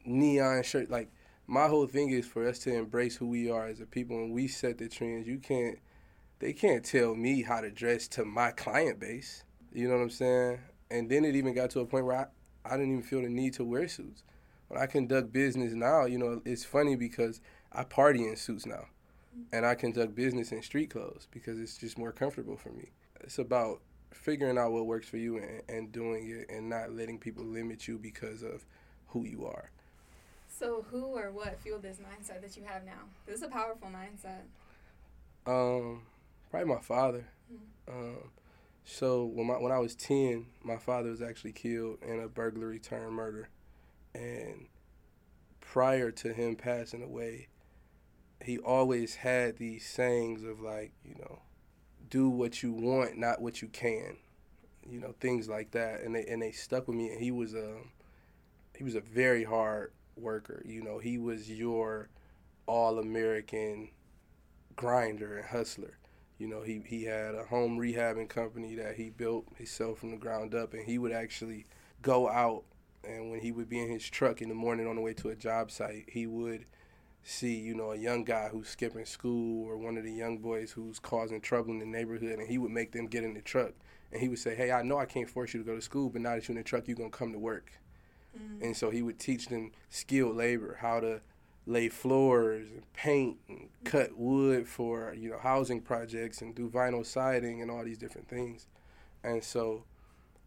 neon 0.03 0.63
shirt. 0.63 0.89
Like, 0.89 1.10
my 1.47 1.67
whole 1.67 1.88
thing 1.88 2.10
is 2.10 2.25
for 2.25 2.47
us 2.47 2.60
to 2.60 2.73
embrace 2.73 3.15
who 3.15 3.27
we 3.27 3.49
are 3.49 3.67
as 3.67 3.79
a 3.79 3.86
people 3.86 4.17
and 4.17 4.34
we 4.34 4.47
set 4.47 4.77
the 4.77 4.89
trends. 4.89 5.27
You 5.27 5.38
can't, 5.38 5.79
they 6.41 6.54
can't 6.54 6.84
tell 6.84 7.13
me 7.13 7.43
how 7.43 7.62
to 7.62 7.69
dress 7.69 8.08
to 8.10 8.25
my 8.25 8.49
client 8.51 8.99
base. 8.99 9.43
You 9.71 9.88
know 9.88 9.95
what 9.95 10.01
I'm 10.01 10.10
saying? 10.10 10.60
And 10.89 11.08
then 11.08 11.23
it 11.23 11.36
even 11.36 11.54
got 11.54 11.69
to 11.71 11.82
a 11.82 11.86
point 11.86 12.06
where 12.06 12.17
I, 12.17 12.25
I 12.65 12.77
didn't 12.77 12.91
even 12.91 13.04
feel 13.04 13.21
the 13.21 13.30
need 13.30 13.54
to 13.54 13.63
wear 13.63 13.88
suits. 13.88 14.23
When 14.67 14.82
I 14.82 14.88
conduct 14.88 15.32
business 15.32 15.73
now, 15.73 16.06
you 16.06 16.17
know, 16.17 16.41
it's 16.43 16.65
funny 16.65 16.95
because 16.95 17.41
I 17.71 17.84
party 17.84 18.27
in 18.27 18.36
suits 18.36 18.65
now, 18.65 18.86
and 19.54 19.65
I 19.65 19.75
conduct 19.75 20.15
business 20.15 20.51
in 20.51 20.63
street 20.63 20.89
clothes 20.89 21.27
because 21.32 21.60
it's 21.60 21.77
just 21.77 21.97
more 21.97 22.12
comfortable 22.12 22.58
for 22.58 22.69
me. 22.69 22.89
It's 23.19 23.38
about 23.38 23.82
figuring 24.10 24.58
out 24.58 24.71
what 24.71 24.88
works 24.88 25.08
for 25.08 25.17
you 25.17 25.38
and, 25.38 25.62
and 25.69 25.91
doing 25.91 26.27
it, 26.27 26.54
and 26.54 26.69
not 26.69 26.91
letting 26.91 27.19
people 27.19 27.45
limit 27.45 27.88
you 27.88 27.99
because 27.99 28.41
of 28.41 28.65
who 29.08 29.25
you 29.25 29.45
are. 29.45 29.69
So, 30.47 30.86
who 30.89 31.17
or 31.17 31.32
what 31.32 31.60
fueled 31.62 31.84
this 31.84 31.97
mindset 31.97 32.41
that 32.41 32.58
you 32.58 32.63
have 32.63 32.84
now? 32.84 33.04
This 33.25 33.38
is 33.38 33.43
a 33.43 33.47
powerful 33.47 33.89
mindset. 33.89 34.41
Um, 35.45 36.04
probably 36.51 36.73
my 36.75 36.81
father. 36.81 37.29
Mm-hmm. 37.51 37.97
Um, 37.97 38.31
so 38.83 39.25
when 39.25 39.47
my 39.47 39.53
when 39.55 39.71
I 39.71 39.79
was 39.79 39.95
ten, 39.95 40.47
my 40.63 40.77
father 40.77 41.09
was 41.09 41.21
actually 41.21 41.53
killed 41.53 41.97
in 42.05 42.19
a 42.19 42.27
burglary 42.27 42.79
turned 42.79 43.13
murder, 43.13 43.49
and 44.13 44.67
prior 45.61 46.11
to 46.11 46.33
him 46.33 46.55
passing 46.55 47.01
away, 47.01 47.47
he 48.43 48.57
always 48.57 49.15
had 49.15 49.57
these 49.57 49.87
sayings 49.87 50.43
of 50.43 50.59
like, 50.59 50.91
you 51.05 51.15
know, 51.15 51.39
do 52.09 52.29
what 52.29 52.61
you 52.61 52.73
want, 52.73 53.17
not 53.17 53.41
what 53.41 53.61
you 53.61 53.69
can, 53.69 54.17
you 54.87 54.99
know, 54.99 55.15
things 55.19 55.47
like 55.47 55.71
that, 55.71 56.01
and 56.01 56.13
they 56.13 56.25
and 56.25 56.41
they 56.41 56.51
stuck 56.51 56.87
with 56.87 56.97
me. 56.97 57.09
And 57.09 57.21
he 57.21 57.31
was 57.31 57.53
a 57.53 57.71
um, 57.71 57.91
he 58.75 58.83
was 58.83 58.95
a 58.95 59.01
very 59.01 59.43
hard 59.43 59.93
worker. 60.17 60.61
You 60.65 60.83
know, 60.83 60.99
he 60.99 61.17
was 61.17 61.49
your 61.49 62.09
all 62.65 62.99
American 62.99 63.89
grinder 64.75 65.37
and 65.37 65.47
hustler. 65.47 65.97
You 66.41 66.47
know, 66.47 66.62
he 66.62 66.82
he 66.86 67.04
had 67.04 67.36
a 67.36 67.43
home 67.43 67.77
rehabbing 67.77 68.27
company 68.27 68.75
that 68.75 68.95
he 68.95 69.12
built 69.12 69.45
himself 69.56 69.99
from 69.99 70.12
the 70.12 70.17
ground 70.17 70.56
up, 70.56 70.73
and 70.73 70.84
he 70.84 70.97
would 70.97 71.12
actually 71.12 71.67
go 72.01 72.27
out 72.27 72.63
and 73.04 73.32
when 73.32 73.39
he 73.39 73.51
would 73.51 73.69
be 73.69 73.80
in 73.80 73.89
his 73.89 74.08
truck 74.10 74.41
in 74.41 74.49
the 74.49 74.56
morning 74.56 74.88
on 74.88 74.95
the 74.95 75.01
way 75.01 75.13
to 75.13 75.30
a 75.30 75.36
job 75.36 75.71
site, 75.71 76.06
he 76.08 76.27
would 76.27 76.65
see, 77.23 77.56
you 77.56 77.73
know, 77.73 77.91
a 77.91 77.95
young 77.95 78.23
guy 78.23 78.49
who's 78.49 78.69
skipping 78.69 79.06
school 79.06 79.67
or 79.67 79.77
one 79.77 79.97
of 79.97 80.04
the 80.04 80.12
young 80.12 80.38
boys 80.38 80.71
who's 80.71 80.99
causing 80.99 81.41
trouble 81.41 81.71
in 81.71 81.80
the 81.80 81.86
neighborhood, 81.86 82.39
and 82.39 82.47
he 82.47 82.58
would 82.58 82.71
make 82.71 82.91
them 82.91 83.08
get 83.08 83.23
in 83.23 83.34
the 83.34 83.41
truck. 83.41 83.73
And 84.12 84.21
he 84.21 84.30
would 84.30 84.39
say, 84.39 84.56
Hey, 84.56 84.71
I 84.71 84.84
know 84.84 84.97
I 84.97 85.06
can't 85.06 85.30
force 85.30 85.54
you 85.54 85.60
to 85.62 85.65
go 85.65 85.75
to 85.75 85.82
school, 85.82 86.10
but 86.10 86.21
now 86.21 86.36
that 86.36 86.47
you're 86.47 86.58
in 86.58 86.63
the 86.63 86.67
truck, 86.67 86.88
you're 86.88 86.97
going 86.97 87.12
to 87.12 87.17
come 87.17 87.32
to 87.32 87.39
work. 87.39 87.71
Mm. 88.38 88.62
And 88.63 88.77
so 88.77 88.89
he 88.89 89.01
would 89.01 89.19
teach 89.19 89.47
them 89.47 89.71
skilled 89.89 90.36
labor, 90.36 90.77
how 90.82 90.99
to 90.99 91.21
lay 91.71 91.89
floors 91.89 92.67
and 92.69 92.93
paint 92.93 93.38
and 93.47 93.69
cut 93.84 94.17
wood 94.17 94.67
for, 94.67 95.13
you 95.17 95.29
know, 95.29 95.39
housing 95.39 95.81
projects 95.81 96.41
and 96.41 96.53
do 96.53 96.69
vinyl 96.69 97.05
siding 97.05 97.62
and 97.62 97.71
all 97.71 97.84
these 97.84 97.97
different 97.97 98.27
things. 98.27 98.67
And 99.23 99.43
so 99.43 99.84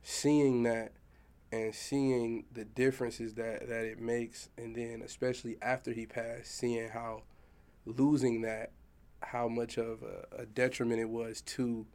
seeing 0.03 0.63
that 0.65 0.93
and 1.53 1.75
seeing 1.75 2.45
the 2.53 2.65
differences 2.65 3.35
that, 3.35 3.69
that 3.69 3.85
it 3.85 4.01
makes 4.01 4.49
and 4.59 4.75
then 4.75 5.03
especially 5.05 5.57
after 5.63 5.93
he 5.93 6.05
passed 6.05 6.47
seeing 6.47 6.89
how 6.89 7.23
losing 7.87 8.43
that 8.43 8.73
how 9.21 9.49
much 9.49 9.79
of 9.79 10.03
a, 10.03 10.43
a 10.43 10.47
detriment 10.47 11.01
it 11.01 11.09
was 11.09 11.41
to 11.43 11.87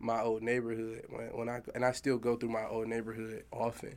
my 0.00 0.20
old 0.20 0.42
neighborhood 0.42 1.04
when, 1.08 1.26
when 1.28 1.48
I 1.48 1.60
and 1.74 1.84
I 1.84 1.92
still 1.92 2.18
go 2.18 2.36
through 2.36 2.50
my 2.50 2.66
old 2.66 2.88
neighborhood 2.88 3.44
often. 3.52 3.96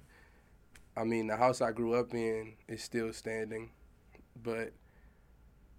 I 0.98 1.04
mean, 1.04 1.28
the 1.28 1.36
house 1.36 1.62
I 1.62 1.72
grew 1.72 1.94
up 1.94 2.14
in 2.14 2.54
is 2.68 2.82
still 2.82 3.12
standing, 3.12 3.72
but 4.42 4.74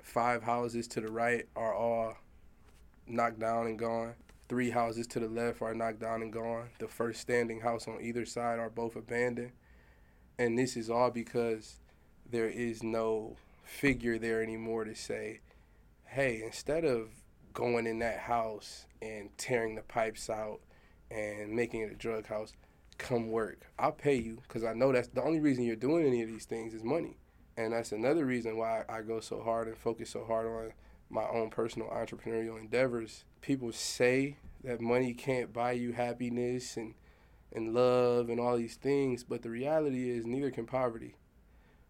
five 0.02 0.42
houses 0.42 0.86
to 0.88 1.00
the 1.00 1.10
right 1.10 1.46
are 1.56 1.74
all 1.74 2.16
knocked 3.06 3.38
down 3.38 3.66
and 3.66 3.78
gone. 3.78 4.14
Three 4.48 4.70
houses 4.70 5.06
to 5.08 5.20
the 5.20 5.28
left 5.28 5.60
are 5.60 5.74
knocked 5.74 6.00
down 6.00 6.22
and 6.22 6.32
gone. 6.32 6.68
The 6.78 6.88
first 6.88 7.20
standing 7.20 7.60
house 7.60 7.88
on 7.88 8.00
either 8.00 8.24
side 8.24 8.58
are 8.58 8.70
both 8.70 8.94
abandoned. 8.94 9.52
And 10.38 10.58
this 10.58 10.76
is 10.76 10.88
all 10.88 11.10
because 11.10 11.76
there 12.30 12.48
is 12.48 12.82
no 12.82 13.36
figure 13.64 14.18
there 14.18 14.42
anymore 14.42 14.84
to 14.84 14.94
say, 14.94 15.40
hey, 16.04 16.42
instead 16.44 16.84
of 16.84 17.08
going 17.52 17.86
in 17.86 17.98
that 18.00 18.18
house 18.18 18.86
and 19.02 19.36
tearing 19.38 19.74
the 19.74 19.82
pipes 19.82 20.30
out 20.30 20.60
and 21.10 21.50
making 21.50 21.80
it 21.80 21.92
a 21.92 21.96
drug 21.96 22.26
house, 22.26 22.52
come 22.98 23.30
work. 23.30 23.60
I'll 23.78 23.92
pay 23.92 24.16
you 24.16 24.38
because 24.46 24.64
I 24.64 24.74
know 24.74 24.92
that's 24.92 25.08
the 25.08 25.22
only 25.22 25.40
reason 25.40 25.64
you're 25.64 25.76
doing 25.76 26.06
any 26.06 26.22
of 26.22 26.28
these 26.28 26.44
things 26.44 26.74
is 26.74 26.84
money. 26.84 27.16
And 27.56 27.72
that's 27.72 27.92
another 27.92 28.26
reason 28.26 28.56
why 28.56 28.84
I 28.88 29.00
go 29.02 29.20
so 29.20 29.42
hard 29.42 29.68
and 29.68 29.76
focus 29.76 30.10
so 30.10 30.24
hard 30.24 30.46
on 30.46 30.72
my 31.08 31.26
own 31.28 31.50
personal 31.50 31.88
entrepreneurial 31.88 32.58
endeavors. 32.58 33.24
People 33.40 33.72
say 33.72 34.36
that 34.62 34.80
money 34.80 35.14
can't 35.14 35.52
buy 35.52 35.72
you 35.72 35.92
happiness 35.92 36.76
and 36.76 36.94
and 37.52 37.72
love 37.72 38.28
and 38.28 38.38
all 38.38 38.56
these 38.56 38.74
things, 38.76 39.24
but 39.24 39.42
the 39.42 39.48
reality 39.48 40.10
is 40.10 40.26
neither 40.26 40.50
can 40.50 40.66
poverty. 40.66 41.14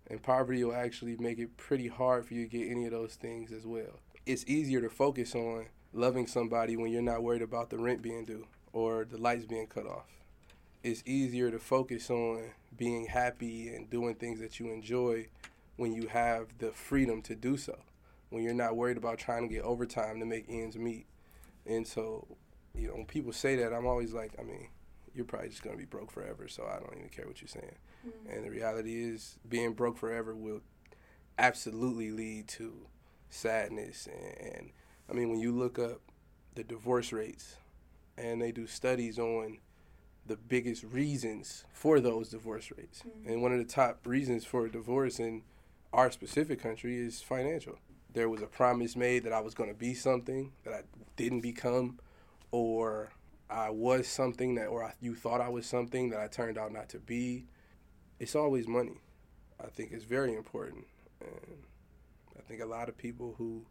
And 0.09 0.23
poverty 0.23 0.63
will 0.63 0.75
actually 0.75 1.17
make 1.17 1.39
it 1.39 1.57
pretty 1.57 1.89
hard 1.89 2.27
for 2.27 2.35
you 2.35 2.45
to 2.45 2.59
get 2.59 2.71
any 2.71 2.85
of 2.85 2.93
those 2.93 3.15
things 3.15 3.51
as 3.51 3.67
well. 3.67 4.01
It's 4.25 4.45
easier 4.47 4.81
to 4.81 4.89
focus 4.89 5.35
on 5.35 5.67
loving 5.93 6.27
somebody 6.27 6.77
when 6.77 6.93
you're 6.93 7.03
not 7.03 7.23
worried 7.23 7.43
about 7.43 7.71
the 7.71 7.79
rent 7.79 8.03
being 8.03 8.25
due 8.25 8.47
or 8.73 9.05
the 9.05 9.19
lights 9.19 9.47
being 9.47 9.67
cut 9.67 9.87
off. 9.87 10.07
It's 10.85 11.03
easier 11.05 11.51
to 11.51 11.59
focus 11.59 12.11
on 12.11 12.51
being 12.77 13.07
happy 13.07 13.75
and 13.75 13.91
doing 13.91 14.15
things 14.15 14.39
that 14.39 14.61
you 14.61 14.71
enjoy 14.71 15.27
when 15.77 15.93
you 15.93 16.09
have 16.09 16.59
the 16.59 16.71
freedom 16.73 17.23
to 17.23 17.35
do 17.35 17.57
so 17.57 17.77
when 18.31 18.43
you're 18.43 18.55
not 18.55 18.77
worried 18.77 18.97
about 18.97 19.19
trying 19.19 19.49
to 19.49 19.55
get 19.55 19.63
overtime 19.63 20.21
to 20.21 20.27
make 20.27 20.47
ends 20.49 20.77
meet. 20.77 21.07
And 21.65 21.87
so, 21.87 22.27
you 22.75 22.89
know, 22.89 22.95
when 22.95 23.07
people 23.07 23.33
say 23.33 23.57
that, 23.57 23.73
I'm 23.73 23.87
always 23.87 24.13
like, 24.13 24.33
I 24.39 24.43
mean, 24.43 24.69
you're 25.15 25.25
probably 25.25 25.49
just 25.49 25.63
gonna 25.63 25.77
be 25.77 25.85
broke 25.85 26.11
forever, 26.11 26.49
so 26.49 26.65
I 26.65 26.79
don't 26.79 26.97
even 26.97 27.09
care 27.09 27.27
what 27.27 27.41
you're 27.41 27.49
saying. 27.49 27.77
Mm-hmm. 28.07 28.31
And 28.31 28.45
the 28.45 28.51
reality 28.51 29.03
is, 29.03 29.39
being 29.49 29.73
broke 29.73 29.97
forever 29.97 30.35
will 30.35 30.61
absolutely 31.39 32.11
lead 32.11 32.49
to 32.49 32.87
sadness. 33.31 34.07
And, 34.07 34.55
and 34.55 34.71
I 35.11 35.15
mean, 35.15 35.31
when 35.31 35.41
you 35.41 35.53
look 35.53 35.79
up 35.79 36.01
the 36.55 36.65
divorce 36.65 37.13
rates, 37.13 37.57
and 38.19 38.41
they 38.41 38.51
do 38.51 38.67
studies 38.67 39.19
on 39.19 39.59
the 40.27 40.37
biggest 40.37 40.83
reasons 40.85 41.65
for 41.73 42.01
those 42.01 42.31
divorce 42.31 42.73
rates, 42.77 43.03
mm-hmm. 43.07 43.31
and 43.33 43.43
one 43.43 43.53
of 43.53 43.59
the 43.59 43.65
top 43.65 44.07
reasons 44.07 44.45
for 44.45 44.67
a 44.67 44.71
divorce 44.71 45.19
in 45.19 45.43
our 45.93 46.11
specific 46.11 46.63
country 46.63 46.97
is 46.97 47.23
financial 47.23 47.79
there 48.17 48.31
was 48.31 48.41
a 48.41 48.47
promise 48.47 48.97
made 48.97 49.25
that 49.25 49.33
I 49.35 49.41
was 49.41 49.53
going 49.53 49.69
to 49.69 49.77
be 49.77 49.93
something 49.93 50.51
that 50.65 50.73
I 50.73 50.81
didn't 51.17 51.43
become, 51.43 51.99
or 52.51 53.13
I 53.51 53.69
was 53.69 54.09
something 54.09 54.55
that, 54.55 54.69
or 54.69 54.85
I, 54.85 54.95
you 55.03 55.15
thought 55.15 55.43
I 55.43 55.51
was 55.51 55.67
something 55.67 56.09
that 56.09 56.21
I 56.21 56.27
turned 56.27 56.57
out 56.57 56.73
not 56.73 56.89
to 56.89 56.99
be. 56.99 57.45
It's 58.19 58.35
always 58.35 58.67
money. 58.67 59.03
I 59.63 59.67
think 59.67 59.93
it's 59.93 60.05
very 60.05 60.35
important. 60.35 60.87
And 61.21 61.59
I 62.39 62.41
think 62.41 62.63
a 62.63 62.67
lot 62.67 62.89
of 62.89 62.97
people 62.97 63.35
who 63.37 63.67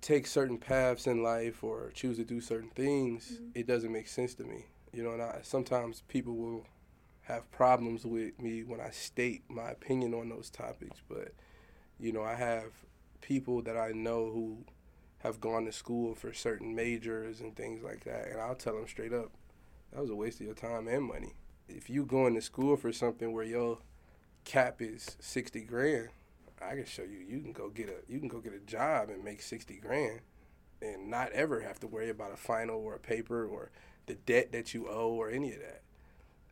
take 0.00 0.26
certain 0.26 0.58
paths 0.58 1.06
in 1.06 1.22
life 1.22 1.62
or 1.62 1.92
choose 1.94 2.16
to 2.16 2.24
do 2.24 2.40
certain 2.40 2.70
things, 2.70 3.34
mm-hmm. 3.34 3.50
it 3.54 3.68
doesn't 3.68 3.92
make 3.92 4.08
sense 4.08 4.34
to 4.34 4.42
me. 4.42 4.64
You 4.92 5.04
know, 5.04 5.12
and 5.12 5.22
I, 5.22 5.38
sometimes 5.42 6.02
people 6.08 6.34
will 6.34 6.66
have 7.22 7.48
problems 7.52 8.04
with 8.04 8.40
me 8.40 8.64
when 8.64 8.80
I 8.80 8.90
state 8.90 9.44
my 9.48 9.70
opinion 9.70 10.14
on 10.14 10.30
those 10.30 10.50
topics, 10.50 11.00
but 11.08 11.32
you 11.98 12.12
know, 12.12 12.22
I 12.22 12.34
have 12.34 12.72
people 13.20 13.62
that 13.62 13.76
I 13.76 13.92
know 13.92 14.30
who 14.30 14.64
have 15.18 15.40
gone 15.40 15.64
to 15.64 15.72
school 15.72 16.14
for 16.14 16.32
certain 16.32 16.74
majors 16.74 17.40
and 17.40 17.56
things 17.56 17.82
like 17.82 18.04
that, 18.04 18.28
and 18.28 18.40
I'll 18.40 18.54
tell 18.54 18.74
them 18.74 18.86
straight 18.86 19.12
up, 19.12 19.30
that 19.92 20.00
was 20.00 20.10
a 20.10 20.14
waste 20.14 20.40
of 20.40 20.46
your 20.46 20.54
time 20.54 20.86
and 20.88 21.04
money. 21.04 21.34
If 21.68 21.88
you 21.88 22.04
going 22.04 22.34
to 22.34 22.42
school 22.42 22.76
for 22.76 22.92
something 22.92 23.32
where 23.32 23.44
your 23.44 23.78
cap 24.44 24.82
is 24.82 25.16
sixty 25.20 25.62
grand, 25.62 26.10
I 26.60 26.74
can 26.74 26.84
show 26.84 27.02
you. 27.02 27.24
You 27.26 27.40
can 27.40 27.52
go 27.52 27.70
get 27.70 27.88
a 27.88 28.12
you 28.12 28.18
can 28.18 28.28
go 28.28 28.40
get 28.40 28.52
a 28.52 28.58
job 28.58 29.08
and 29.08 29.24
make 29.24 29.40
sixty 29.40 29.76
grand 29.76 30.20
and 30.82 31.08
not 31.08 31.32
ever 31.32 31.60
have 31.60 31.80
to 31.80 31.86
worry 31.86 32.10
about 32.10 32.32
a 32.32 32.36
final 32.36 32.76
or 32.76 32.94
a 32.94 32.98
paper 32.98 33.46
or 33.46 33.70
the 34.06 34.14
debt 34.14 34.52
that 34.52 34.74
you 34.74 34.88
owe 34.88 35.14
or 35.14 35.30
any 35.30 35.52
of 35.52 35.60
that. 35.60 35.80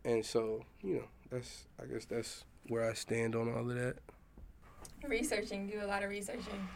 And 0.05 0.24
so, 0.24 0.64
you 0.83 0.94
know, 0.94 1.05
that's 1.31 1.64
I 1.81 1.85
guess 1.85 2.07
that's 2.07 2.44
where 2.68 2.88
I 2.88 2.94
stand 2.94 3.35
on 3.35 3.52
all 3.52 3.68
of 3.68 3.76
that. 3.76 3.96
Researching, 5.06 5.66
do 5.66 5.82
a 5.82 5.86
lot 5.86 6.02
of 6.02 6.10
researching. 6.10 6.68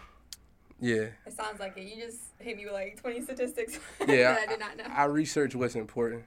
Yeah. 0.80 1.06
It 1.26 1.32
sounds 1.32 1.58
like 1.60 1.76
it. 1.78 1.84
You 1.84 2.02
just 2.04 2.18
hit 2.38 2.56
me 2.56 2.64
with 2.64 2.74
like 2.74 3.00
20 3.00 3.22
statistics 3.22 3.78
Yeah. 4.06 4.34
that 4.34 4.40
I 4.40 4.46
did 4.46 4.60
not 4.60 4.76
know. 4.76 4.84
I 4.88 5.04
research 5.04 5.54
what's 5.54 5.74
important. 5.74 6.24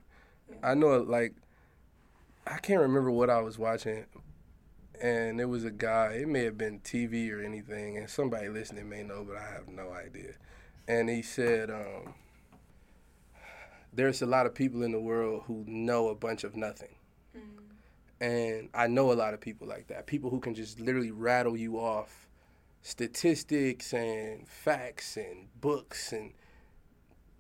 Yeah. 0.49 0.55
I 0.63 0.73
know, 0.73 0.97
like, 0.99 1.33
I 2.47 2.57
can't 2.57 2.81
remember 2.81 3.11
what 3.11 3.29
I 3.29 3.41
was 3.41 3.59
watching, 3.59 4.05
and 4.99 5.39
it 5.39 5.45
was 5.45 5.65
a 5.65 5.69
guy. 5.71 6.13
It 6.21 6.27
may 6.27 6.43
have 6.45 6.57
been 6.57 6.79
TV 6.79 7.31
or 7.31 7.43
anything, 7.43 7.97
and 7.97 8.09
somebody 8.09 8.49
listening 8.49 8.89
may 8.89 9.03
know, 9.03 9.23
but 9.27 9.37
I 9.37 9.45
have 9.51 9.67
no 9.67 9.91
idea. 9.91 10.33
And 10.87 11.09
he 11.09 11.21
said, 11.21 11.69
um, 11.69 12.15
"There's 13.93 14.23
a 14.23 14.25
lot 14.25 14.47
of 14.47 14.55
people 14.55 14.81
in 14.81 14.91
the 14.91 14.99
world 14.99 15.43
who 15.45 15.63
know 15.67 16.07
a 16.09 16.15
bunch 16.15 16.43
of 16.43 16.55
nothing." 16.55 16.95
Mm. 17.37 17.41
And 18.21 18.69
I 18.73 18.87
know 18.87 19.11
a 19.11 19.13
lot 19.13 19.33
of 19.33 19.39
people 19.39 19.67
like 19.67 19.87
that. 19.87 20.07
People 20.07 20.29
who 20.29 20.39
can 20.39 20.53
just 20.53 20.79
literally 20.79 21.11
rattle 21.11 21.55
you 21.55 21.77
off 21.77 22.27
statistics 22.81 23.93
and 23.93 24.47
facts 24.47 25.17
and 25.17 25.47
books 25.59 26.11
and 26.13 26.33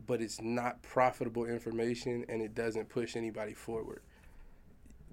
but 0.05 0.21
it's 0.21 0.41
not 0.41 0.81
profitable 0.81 1.45
information 1.45 2.25
and 2.27 2.41
it 2.41 2.55
doesn't 2.55 2.89
push 2.89 3.15
anybody 3.15 3.53
forward. 3.53 4.01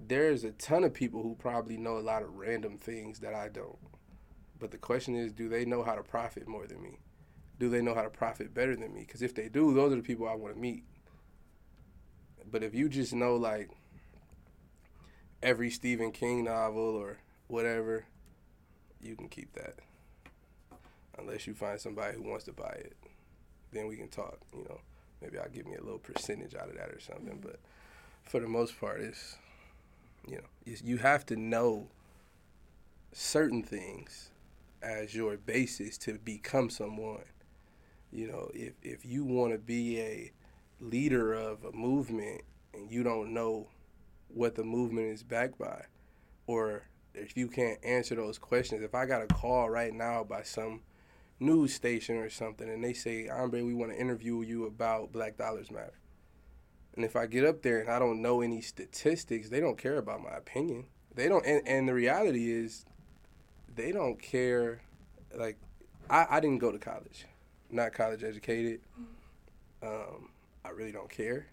There's 0.07 0.43
a 0.43 0.51
ton 0.53 0.83
of 0.83 0.93
people 0.93 1.21
who 1.21 1.35
probably 1.35 1.77
know 1.77 1.97
a 1.97 1.99
lot 1.99 2.23
of 2.23 2.35
random 2.35 2.77
things 2.77 3.19
that 3.19 3.33
I 3.33 3.49
don't. 3.49 3.77
But 4.59 4.71
the 4.71 4.77
question 4.77 5.15
is, 5.15 5.33
do 5.33 5.49
they 5.49 5.65
know 5.65 5.83
how 5.83 5.93
to 5.93 6.01
profit 6.01 6.47
more 6.47 6.65
than 6.65 6.81
me? 6.81 6.97
Do 7.59 7.69
they 7.69 7.81
know 7.81 7.93
how 7.93 8.01
to 8.01 8.09
profit 8.09 8.55
better 8.55 8.75
than 8.75 8.93
me? 8.93 9.01
Because 9.01 9.21
if 9.21 9.35
they 9.35 9.49
do, 9.49 9.73
those 9.73 9.93
are 9.93 9.97
the 9.97 10.01
people 10.01 10.27
I 10.27 10.33
want 10.33 10.55
to 10.55 10.59
meet. 10.59 10.83
But 12.49 12.63
if 12.63 12.73
you 12.73 12.89
just 12.89 13.13
know 13.13 13.35
like 13.35 13.69
every 15.41 15.69
Stephen 15.69 16.11
King 16.11 16.43
novel 16.43 16.95
or 16.95 17.17
whatever, 17.47 18.05
you 19.01 19.15
can 19.15 19.29
keep 19.29 19.53
that. 19.53 19.75
Unless 21.17 21.47
you 21.47 21.53
find 21.53 21.79
somebody 21.79 22.15
who 22.15 22.23
wants 22.23 22.45
to 22.45 22.53
buy 22.53 22.75
it, 22.79 22.95
then 23.71 23.87
we 23.87 23.95
can 23.95 24.07
talk. 24.07 24.39
You 24.53 24.65
know, 24.65 24.79
maybe 25.21 25.39
I'll 25.39 25.49
give 25.49 25.65
me 25.65 25.75
a 25.75 25.81
little 25.81 25.99
percentage 25.99 26.55
out 26.55 26.69
of 26.69 26.75
that 26.75 26.89
or 26.89 26.99
something. 26.99 27.39
But 27.41 27.59
for 28.23 28.39
the 28.39 28.47
most 28.47 28.79
part, 28.79 29.01
it's 29.01 29.37
you 30.27 30.35
know, 30.35 30.43
it's, 30.65 30.83
you 30.83 30.97
have 30.97 31.25
to 31.27 31.35
know 31.35 31.87
certain 33.13 33.63
things 33.63 34.29
as 34.81 35.15
your 35.15 35.37
basis 35.37 35.97
to 35.97 36.19
become 36.19 36.69
someone. 36.69 37.23
You 38.11 38.27
know, 38.27 38.51
if 38.53 38.73
if 38.83 39.05
you 39.05 39.23
want 39.23 39.53
to 39.53 39.57
be 39.57 39.99
a 39.99 40.31
leader 40.79 41.33
of 41.33 41.63
a 41.63 41.71
movement 41.71 42.41
and 42.73 42.91
you 42.91 43.03
don't 43.03 43.33
know 43.33 43.67
what 44.29 44.55
the 44.55 44.63
movement 44.63 45.07
is 45.07 45.23
backed 45.23 45.57
by, 45.57 45.85
or 46.45 46.83
if 47.13 47.35
you 47.35 47.47
can't 47.47 47.83
answer 47.83 48.15
those 48.15 48.37
questions, 48.37 48.83
if 48.83 48.93
I 48.93 49.05
got 49.05 49.23
a 49.23 49.27
call 49.27 49.69
right 49.69 49.93
now 49.93 50.23
by 50.23 50.43
some 50.43 50.81
news 51.39 51.73
station 51.73 52.17
or 52.17 52.29
something 52.29 52.69
and 52.69 52.83
they 52.83 52.93
say, 52.93 53.27
Andre, 53.27 53.61
we 53.61 53.73
want 53.73 53.91
to 53.91 53.99
interview 53.99 54.41
you 54.41 54.65
about 54.65 55.11
Black 55.11 55.37
Dollars 55.37 55.71
Matter. 55.71 55.99
And 56.95 57.05
if 57.05 57.15
I 57.15 57.27
get 57.27 57.45
up 57.45 57.61
there 57.61 57.79
and 57.79 57.89
I 57.89 57.99
don't 57.99 58.21
know 58.21 58.41
any 58.41 58.61
statistics, 58.61 59.49
they 59.49 59.59
don't 59.59 59.77
care 59.77 59.97
about 59.97 60.23
my 60.23 60.35
opinion. 60.35 60.85
They 61.13 61.27
don't, 61.27 61.45
and, 61.45 61.67
and 61.67 61.87
the 61.87 61.93
reality 61.93 62.51
is, 62.51 62.85
they 63.75 63.91
don't 63.91 64.19
care. 64.19 64.81
Like, 65.35 65.57
I, 66.09 66.25
I 66.29 66.39
didn't 66.39 66.57
go 66.57 66.71
to 66.71 66.79
college, 66.79 67.25
not 67.69 67.93
college 67.93 68.23
educated. 68.23 68.81
Um, 69.83 70.29
I 70.65 70.69
really 70.69 70.91
don't 70.91 71.09
care. 71.09 71.47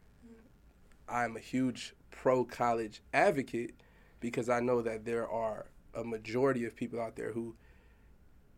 I'm 1.06 1.36
a 1.36 1.40
huge 1.40 1.94
pro 2.14 2.44
college 2.44 3.02
advocate 3.12 3.74
because 4.20 4.48
I 4.48 4.60
know 4.60 4.80
that 4.82 5.04
there 5.04 5.28
are 5.28 5.66
a 5.94 6.04
majority 6.04 6.64
of 6.64 6.76
people 6.76 7.00
out 7.00 7.16
there 7.16 7.32
who 7.32 7.56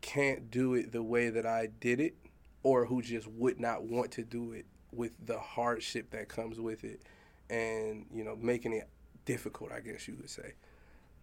can't 0.03 0.51
do 0.51 0.75
it 0.75 0.93
the 0.93 1.03
way 1.03 1.31
that 1.31 1.47
I 1.47 1.69
did 1.81 1.99
it 1.99 2.15
or 2.63 2.85
who 2.85 3.01
just 3.01 3.27
would 3.27 3.59
not 3.59 3.83
want 3.83 4.13
to 4.13 4.23
do 4.23 4.53
it 4.53 4.67
with 4.93 5.15
the 5.25 5.39
hardship 5.39 6.11
that 6.11 6.29
comes 6.29 6.61
with 6.61 6.85
it 6.85 7.01
and, 7.49 8.07
you 8.13 8.23
know, 8.23 8.37
making 8.37 8.73
it 8.73 8.89
difficult, 9.25 9.73
I 9.73 9.81
guess 9.81 10.07
you 10.07 10.17
would 10.17 10.31
say. 10.31 10.53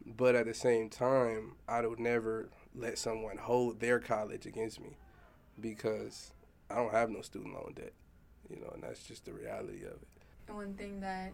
But 0.05 0.35
at 0.35 0.47
the 0.47 0.53
same 0.53 0.89
time, 0.89 1.53
I 1.67 1.85
would 1.85 1.99
never 1.99 2.49
let 2.75 2.97
someone 2.97 3.37
hold 3.37 3.79
their 3.79 3.99
college 3.99 4.45
against 4.45 4.81
me 4.81 4.97
because 5.61 6.33
I 6.69 6.75
don't 6.75 6.91
have 6.91 7.09
no 7.09 7.21
student 7.21 7.53
loan 7.53 7.73
debt, 7.75 7.93
you 8.49 8.59
know, 8.59 8.71
and 8.73 8.83
that's 8.83 9.03
just 9.03 9.25
the 9.25 9.33
reality 9.33 9.85
of 9.85 9.93
it. 10.01 10.53
One 10.53 10.73
thing 10.73 10.99
that 10.99 11.31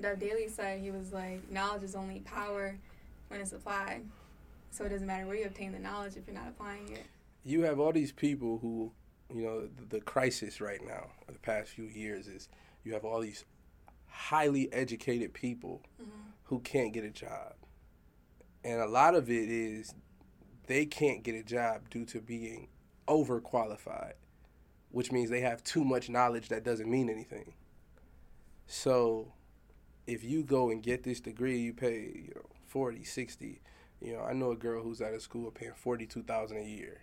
Dov 0.00 0.18
Daly 0.18 0.48
said, 0.48 0.80
he 0.80 0.90
was 0.90 1.12
like, 1.12 1.48
knowledge 1.50 1.82
is 1.82 1.94
only 1.94 2.20
power 2.20 2.76
when 3.28 3.40
it's 3.40 3.52
applied. 3.52 4.02
So 4.70 4.84
it 4.84 4.88
doesn't 4.88 5.06
matter 5.06 5.26
where 5.26 5.36
you 5.36 5.44
obtain 5.44 5.72
the 5.72 5.78
knowledge 5.78 6.16
if 6.16 6.26
you're 6.26 6.34
not 6.34 6.48
applying 6.48 6.88
it. 6.92 7.04
you 7.44 7.62
have 7.62 7.78
all 7.78 7.92
these 7.92 8.12
people 8.12 8.58
who, 8.58 8.90
you 9.34 9.42
know, 9.42 9.62
the, 9.66 9.96
the 9.96 10.00
crisis 10.00 10.60
right 10.60 10.80
now, 10.84 11.10
the 11.26 11.38
past 11.38 11.70
few 11.70 11.84
years 11.84 12.26
is 12.26 12.48
you 12.84 12.92
have 12.94 13.04
all 13.04 13.20
these 13.20 13.44
highly 14.06 14.72
educated 14.72 15.32
people 15.34 15.82
mm-hmm. 16.00 16.10
who 16.44 16.60
can't 16.60 16.92
get 16.92 17.04
a 17.04 17.10
job. 17.10 17.54
And 18.64 18.80
a 18.80 18.86
lot 18.86 19.14
of 19.14 19.28
it 19.28 19.48
is 19.48 19.94
they 20.66 20.86
can't 20.86 21.22
get 21.22 21.34
a 21.34 21.42
job 21.42 21.90
due 21.90 22.04
to 22.06 22.20
being 22.20 22.68
overqualified, 23.08 24.14
which 24.90 25.10
means 25.10 25.30
they 25.30 25.40
have 25.40 25.64
too 25.64 25.84
much 25.84 26.08
knowledge 26.08 26.48
that 26.48 26.64
doesn't 26.64 26.90
mean 26.90 27.10
anything. 27.10 27.54
So 28.66 29.32
if 30.06 30.24
you 30.24 30.42
go 30.42 30.70
and 30.70 30.82
get 30.82 31.04
this 31.04 31.20
degree, 31.20 31.58
you 31.58 31.72
pay, 31.72 32.24
you 32.26 32.32
know, 32.34 32.46
40, 32.68 33.04
60. 33.04 33.60
You 34.00 34.14
know, 34.14 34.22
I 34.22 34.32
know 34.32 34.50
a 34.50 34.56
girl 34.56 34.82
who's 34.82 35.00
out 35.00 35.14
of 35.14 35.22
school 35.22 35.50
paying 35.50 35.72
42,000 35.74 36.56
a 36.56 36.62
year. 36.62 37.02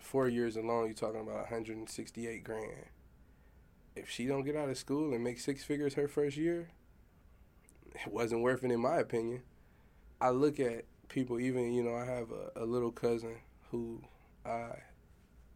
Four 0.00 0.28
years 0.28 0.56
alone, 0.56 0.86
you're 0.86 0.94
talking 0.94 1.20
about 1.20 1.36
168 1.36 2.44
grand. 2.44 2.86
If 3.96 4.10
she 4.10 4.26
don't 4.26 4.44
get 4.44 4.56
out 4.56 4.68
of 4.68 4.76
school 4.76 5.14
and 5.14 5.24
make 5.24 5.40
six 5.40 5.64
figures 5.64 5.94
her 5.94 6.06
first 6.06 6.36
year, 6.36 6.68
it 7.94 8.12
wasn't 8.12 8.42
worth 8.42 8.62
it 8.62 8.70
in 8.70 8.80
my 8.80 8.98
opinion. 8.98 9.42
I 10.20 10.30
look 10.30 10.60
at 10.60 10.84
people, 11.08 11.40
even, 11.40 11.72
you 11.72 11.82
know, 11.82 11.94
I 11.94 12.04
have 12.04 12.30
a, 12.30 12.62
a 12.62 12.66
little 12.66 12.92
cousin 12.92 13.36
who 13.70 14.02
I 14.44 14.76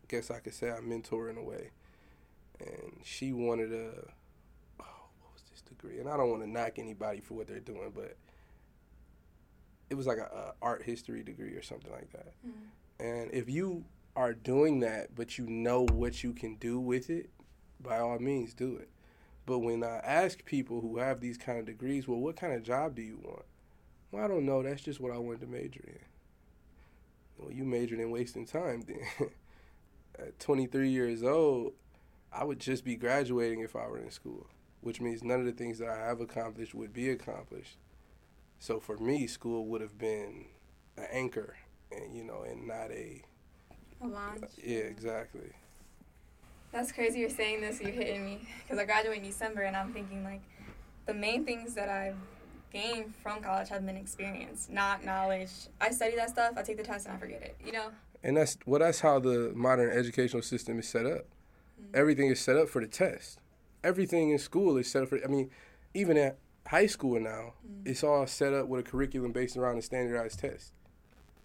guess 0.09 0.31
I 0.31 0.41
could 0.41 0.55
say 0.55 0.71
I 0.71 0.81
mentor 0.81 1.31
in 1.31 1.37
a 1.37 1.43
way. 1.43 1.71
And 2.59 3.01
she 3.05 3.33
wanted 3.33 3.73
a, 3.73 3.91
oh, 4.81 5.09
what 5.21 5.33
was 5.33 5.43
this 5.51 5.60
degree? 5.71 5.99
And 5.99 6.09
I 6.09 6.17
don't 6.17 6.31
want 6.31 6.43
to 6.43 6.51
knock 6.51 6.79
anybody 6.79 7.21
for 7.21 7.35
what 7.35 7.47
they're 7.47 7.61
doing, 7.61 7.93
but 7.95 8.17
it 9.89 9.95
was 9.95 10.07
like 10.07 10.19
a, 10.19 10.23
a 10.23 10.55
art 10.63 10.83
history 10.83 11.23
degree 11.23 11.55
or 11.55 11.63
something 11.63 11.91
like 11.91 12.13
that. 12.13 12.35
Mm-hmm. 12.47 13.05
And 13.05 13.31
if 13.33 13.49
you 13.49 13.85
are 14.15 14.35
doing 14.35 14.81
that, 14.81 15.15
but 15.15 15.39
you 15.39 15.47
know 15.47 15.87
what 15.87 16.23
you 16.23 16.33
can 16.33 16.57
do 16.57 16.79
with 16.79 17.11
it, 17.11 17.31
by 17.83 17.99
all 17.99 18.19
means, 18.19 18.53
do 18.53 18.77
it. 18.77 18.91
But 19.47 19.61
when 19.61 19.83
I 19.83 19.97
ask 20.05 20.45
people 20.45 20.81
who 20.81 20.99
have 20.99 21.21
these 21.21 21.39
kind 21.39 21.59
of 21.59 21.65
degrees, 21.65 22.07
well, 22.07 22.21
what 22.21 22.37
kind 22.37 22.53
of 22.53 22.63
job 22.63 22.95
do 22.95 23.03
you 23.03 23.19
want? 23.23 23.45
Well, 24.11 24.25
I 24.25 24.29
don't 24.29 24.47
know. 24.47 24.63
That's 24.63 24.83
just 24.83 25.01
what 25.01 25.13
I 25.13 25.19
wanted 25.19 25.41
to 25.41 25.47
major 25.47 25.83
in. 25.87 25.99
Well, 27.39 27.53
you 27.53 27.65
majored 27.65 28.01
in 28.01 28.11
wasting 28.11 28.47
time 28.47 28.83
then. 28.87 29.31
At 30.19 30.39
23 30.39 30.91
years 30.91 31.23
old, 31.23 31.73
I 32.33 32.45
would 32.45 32.61
just 32.61 32.85
be 32.85 32.97
graduating 32.97 33.61
if 33.61 33.75
I 33.75 33.87
were 33.87 33.99
in 33.99 34.11
school, 34.11 34.47
which 34.81 35.01
means 35.01 35.23
none 35.23 35.41
of 35.41 35.47
the 35.47 35.53
things 35.53 35.79
that 35.79 35.89
I 35.89 35.97
have 35.99 36.21
accomplished 36.21 36.75
would 36.75 36.93
be 36.93 37.11
accomplished. 37.11 37.77
So 38.59 38.81
for 38.81 38.97
me, 38.99 39.27
school 39.27 39.67
would 39.67 39.81
have 39.81 39.99
been 39.99 40.47
an 40.97 41.07
anchor, 41.11 41.57
and 41.91 42.15
you 42.15 42.25
know, 42.25 42.43
and 42.43 42.67
not 42.67 42.91
a 42.91 43.23
A 44.03 44.07
launch. 44.07 44.43
yeah, 44.63 44.79
exactly. 44.79 45.53
That's 46.73 46.93
crazy 46.93 47.19
you're 47.21 47.31
saying 47.31 47.63
this, 47.63 47.81
you're 47.81 47.91
hitting 47.91 48.25
me. 48.25 48.47
Because 48.63 48.79
I 48.79 48.85
graduate 48.85 49.19
in 49.19 49.25
December 49.25 49.63
and 49.63 49.75
I'm 49.77 49.93
thinking, 49.93 50.23
like, 50.23 50.41
the 51.07 51.15
main 51.15 51.45
things 51.45 51.75
that 51.75 51.89
I've 51.89 52.15
gained 52.73 53.13
from 53.23 53.43
college 53.43 53.69
have 53.71 53.85
been 53.85 53.97
experience, 53.97 54.69
not 54.71 55.05
knowledge. 55.05 55.51
I 55.81 55.91
study 55.91 56.15
that 56.15 56.31
stuff, 56.31 56.53
I 56.57 56.63
take 56.63 56.77
the 56.77 56.85
test, 56.85 57.07
and 57.07 57.17
I 57.17 57.19
forget 57.19 57.43
it, 57.43 57.57
you 57.67 57.73
know? 57.73 57.89
And 58.23 58.37
that's 58.37 58.57
well, 58.67 58.79
that's 58.79 59.01
how 59.01 59.19
the 59.19 59.51
modern 59.55 59.91
educational 59.91 60.43
system 60.43 60.79
is 60.79 60.87
set 60.89 61.07
up. 61.07 61.25
Mm-hmm. 61.81 61.95
Everything 61.97 62.29
is 62.29 62.39
set 62.41 62.57
up 62.57 62.69
for 62.69 62.81
the 62.81 62.87
test. 62.87 63.41
Everything 63.83 64.31
in 64.31 64.39
school 64.39 64.77
is 64.77 64.91
set 64.91 65.03
up 65.03 65.09
for. 65.09 65.19
I 65.25 65.29
mean, 65.29 65.51
even 65.95 66.17
at 66.17 66.39
high 66.67 66.87
school 66.87 67.19
now, 67.19 67.55
mm. 67.67 67.87
it's 67.87 68.05
all 68.05 68.27
set 68.27 68.53
up 68.53 68.69
with 68.69 68.87
a 68.87 68.91
curriculum 68.91 69.33
based 69.33 69.57
around 69.57 69.79
a 69.79 69.83
standardized 69.83 70.41
test. 70.41 70.73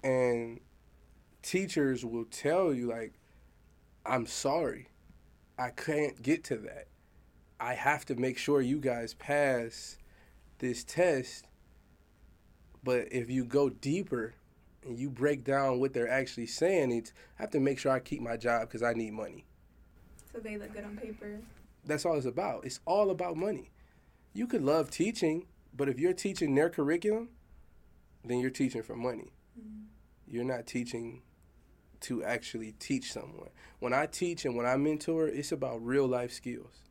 And 0.03 0.59
teachers 1.41 2.05
will 2.05 2.25
tell 2.25 2.73
you 2.73 2.87
like, 2.87 3.13
"I'm 4.05 4.25
sorry, 4.25 4.89
I 5.57 5.69
can't 5.69 6.21
get 6.21 6.43
to 6.45 6.57
that. 6.57 6.87
I 7.59 7.73
have 7.73 8.05
to 8.05 8.15
make 8.15 8.37
sure 8.37 8.61
you 8.61 8.79
guys 8.79 9.13
pass 9.13 9.97
this 10.59 10.83
test." 10.83 11.45
But 12.83 13.11
if 13.11 13.31
you 13.31 13.45
go 13.45 13.69
deeper 13.69 14.35
and 14.85 14.99
you 14.99 15.09
break 15.09 15.43
down 15.43 15.79
what 15.79 15.93
they're 15.93 16.09
actually 16.09 16.45
saying, 16.45 16.91
it's 16.91 17.11
I 17.39 17.41
have 17.41 17.51
to 17.51 17.59
make 17.59 17.79
sure 17.79 17.91
I 17.91 17.99
keep 17.99 18.21
my 18.21 18.37
job 18.37 18.67
because 18.67 18.83
I 18.83 18.93
need 18.93 19.13
money. 19.13 19.45
So 20.31 20.39
they 20.39 20.57
look 20.57 20.73
good 20.73 20.83
on 20.83 20.95
paper. 20.97 21.39
That's 21.85 22.05
all 22.05 22.17
it's 22.17 22.25
about. 22.25 22.65
It's 22.65 22.79
all 22.85 23.09
about 23.09 23.37
money. 23.37 23.71
You 24.33 24.47
could 24.47 24.63
love 24.63 24.91
teaching, 24.91 25.45
but 25.75 25.87
if 25.87 25.99
you're 25.99 26.13
teaching 26.13 26.55
their 26.55 26.69
curriculum, 26.69 27.29
then 28.23 28.39
you're 28.39 28.49
teaching 28.49 28.83
for 28.83 28.95
money. 28.95 29.31
Mm-hmm. 29.59 29.83
You're 30.27 30.43
not 30.43 30.65
teaching 30.65 31.21
to 32.01 32.23
actually 32.23 32.73
teach 32.73 33.11
someone. 33.11 33.49
When 33.79 33.93
I 33.93 34.05
teach 34.05 34.45
and 34.45 34.55
when 34.55 34.65
I 34.65 34.77
mentor, 34.77 35.27
it's 35.27 35.51
about 35.51 35.85
real 35.85 36.07
life 36.07 36.31
skills. 36.31 36.81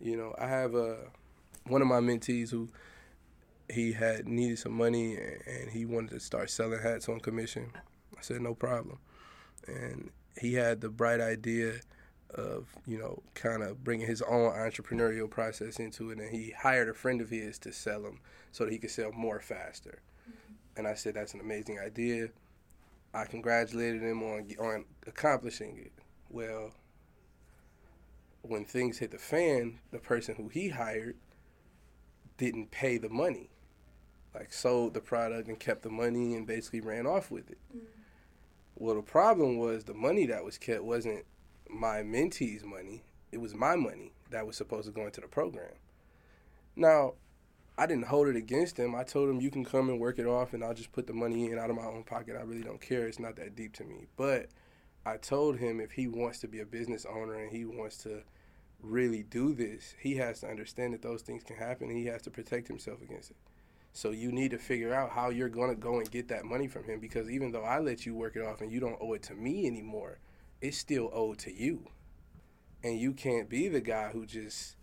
You 0.00 0.16
know, 0.16 0.34
I 0.38 0.46
have 0.46 0.74
a 0.74 1.08
one 1.66 1.82
of 1.82 1.88
my 1.88 2.00
mentees 2.00 2.50
who 2.50 2.70
he 3.68 3.92
had 3.92 4.26
needed 4.26 4.58
some 4.58 4.72
money 4.72 5.16
and 5.16 5.70
he 5.70 5.84
wanted 5.84 6.10
to 6.10 6.20
start 6.20 6.50
selling 6.50 6.80
hats 6.80 7.08
on 7.08 7.20
commission. 7.20 7.72
I 8.16 8.22
said 8.22 8.40
no 8.40 8.54
problem, 8.54 8.98
and 9.66 10.10
he 10.38 10.54
had 10.54 10.80
the 10.80 10.88
bright 10.88 11.20
idea 11.20 11.80
of 12.34 12.66
you 12.86 12.98
know 12.98 13.22
kind 13.34 13.62
of 13.62 13.82
bringing 13.82 14.06
his 14.06 14.22
own 14.22 14.52
entrepreneurial 14.52 15.28
process 15.28 15.78
into 15.78 16.10
it, 16.10 16.18
and 16.18 16.30
he 16.30 16.50
hired 16.50 16.88
a 16.88 16.94
friend 16.94 17.20
of 17.20 17.30
his 17.30 17.58
to 17.60 17.72
sell 17.72 18.02
them 18.02 18.20
so 18.52 18.64
that 18.64 18.72
he 18.72 18.78
could 18.78 18.90
sell 18.90 19.12
more 19.12 19.40
faster. 19.40 20.00
Mm-hmm. 20.28 20.54
And 20.78 20.88
I 20.88 20.94
said 20.94 21.14
that's 21.14 21.34
an 21.34 21.40
amazing 21.40 21.78
idea. 21.78 22.28
I 23.12 23.24
congratulated 23.24 24.02
him 24.02 24.22
on 24.22 24.46
on 24.60 24.84
accomplishing 25.06 25.78
it. 25.78 25.92
Well, 26.28 26.72
when 28.42 28.64
things 28.64 28.98
hit 28.98 29.10
the 29.10 29.18
fan, 29.18 29.80
the 29.90 29.98
person 29.98 30.36
who 30.36 30.48
he 30.48 30.68
hired 30.68 31.16
didn't 32.38 32.70
pay 32.70 32.98
the 32.98 33.08
money. 33.08 33.50
Like 34.34 34.52
sold 34.52 34.94
the 34.94 35.00
product 35.00 35.48
and 35.48 35.58
kept 35.58 35.82
the 35.82 35.90
money 35.90 36.34
and 36.34 36.46
basically 36.46 36.80
ran 36.80 37.06
off 37.06 37.30
with 37.30 37.50
it. 37.50 37.58
Mm. 37.76 37.80
Well, 38.76 38.94
the 38.94 39.02
problem 39.02 39.58
was 39.58 39.84
the 39.84 39.94
money 39.94 40.24
that 40.26 40.44
was 40.44 40.56
kept 40.56 40.84
wasn't 40.84 41.24
my 41.72 42.02
mentee's 42.02 42.64
money. 42.64 43.02
It 43.32 43.40
was 43.40 43.54
my 43.54 43.76
money 43.76 44.12
that 44.30 44.46
was 44.46 44.56
supposed 44.56 44.86
to 44.86 44.92
go 44.92 45.06
into 45.06 45.20
the 45.20 45.28
program. 45.28 45.72
Now, 46.76 47.14
I 47.78 47.86
didn't 47.86 48.06
hold 48.06 48.28
it 48.28 48.36
against 48.36 48.76
him. 48.76 48.94
I 48.94 49.04
told 49.04 49.30
him 49.30 49.40
you 49.40 49.50
can 49.50 49.64
come 49.64 49.88
and 49.88 49.98
work 49.98 50.18
it 50.18 50.26
off 50.26 50.52
and 50.52 50.62
I'll 50.62 50.74
just 50.74 50.92
put 50.92 51.06
the 51.06 51.12
money 51.12 51.50
in 51.50 51.58
out 51.58 51.70
of 51.70 51.76
my 51.76 51.86
own 51.86 52.02
pocket. 52.04 52.36
I 52.38 52.42
really 52.42 52.62
don't 52.62 52.80
care. 52.80 53.06
It's 53.06 53.18
not 53.18 53.36
that 53.36 53.56
deep 53.56 53.72
to 53.76 53.84
me. 53.84 54.06
But 54.16 54.48
I 55.06 55.16
told 55.16 55.56
him 55.58 55.80
if 55.80 55.92
he 55.92 56.06
wants 56.06 56.40
to 56.40 56.48
be 56.48 56.60
a 56.60 56.66
business 56.66 57.06
owner 57.06 57.34
and 57.34 57.50
he 57.50 57.64
wants 57.64 57.96
to 57.98 58.22
really 58.82 59.22
do 59.22 59.54
this, 59.54 59.94
he 59.98 60.16
has 60.16 60.40
to 60.40 60.48
understand 60.48 60.92
that 60.92 61.02
those 61.02 61.22
things 61.22 61.42
can 61.42 61.56
happen 61.56 61.88
and 61.88 61.96
he 61.96 62.06
has 62.06 62.22
to 62.22 62.30
protect 62.30 62.68
himself 62.68 63.00
against 63.02 63.30
it. 63.30 63.36
So 63.92 64.10
you 64.10 64.30
need 64.30 64.50
to 64.52 64.58
figure 64.58 64.94
out 64.94 65.10
how 65.10 65.30
you're 65.30 65.48
going 65.48 65.70
to 65.70 65.80
go 65.80 65.98
and 65.98 66.10
get 66.10 66.28
that 66.28 66.44
money 66.44 66.68
from 66.68 66.84
him 66.84 67.00
because 67.00 67.30
even 67.30 67.50
though 67.50 67.64
I 67.64 67.80
let 67.80 68.06
you 68.06 68.14
work 68.14 68.36
it 68.36 68.42
off 68.42 68.60
and 68.60 68.70
you 68.70 68.78
don't 68.78 68.98
owe 69.00 69.14
it 69.14 69.22
to 69.24 69.34
me 69.34 69.66
anymore, 69.66 70.18
it's 70.60 70.78
still 70.78 71.10
owed 71.12 71.38
to 71.40 71.52
you. 71.52 71.86
And 72.82 72.98
you 72.98 73.12
can't 73.12 73.48
be 73.48 73.68
the 73.68 73.80
guy 73.80 74.10
who 74.10 74.26
just, 74.26 74.76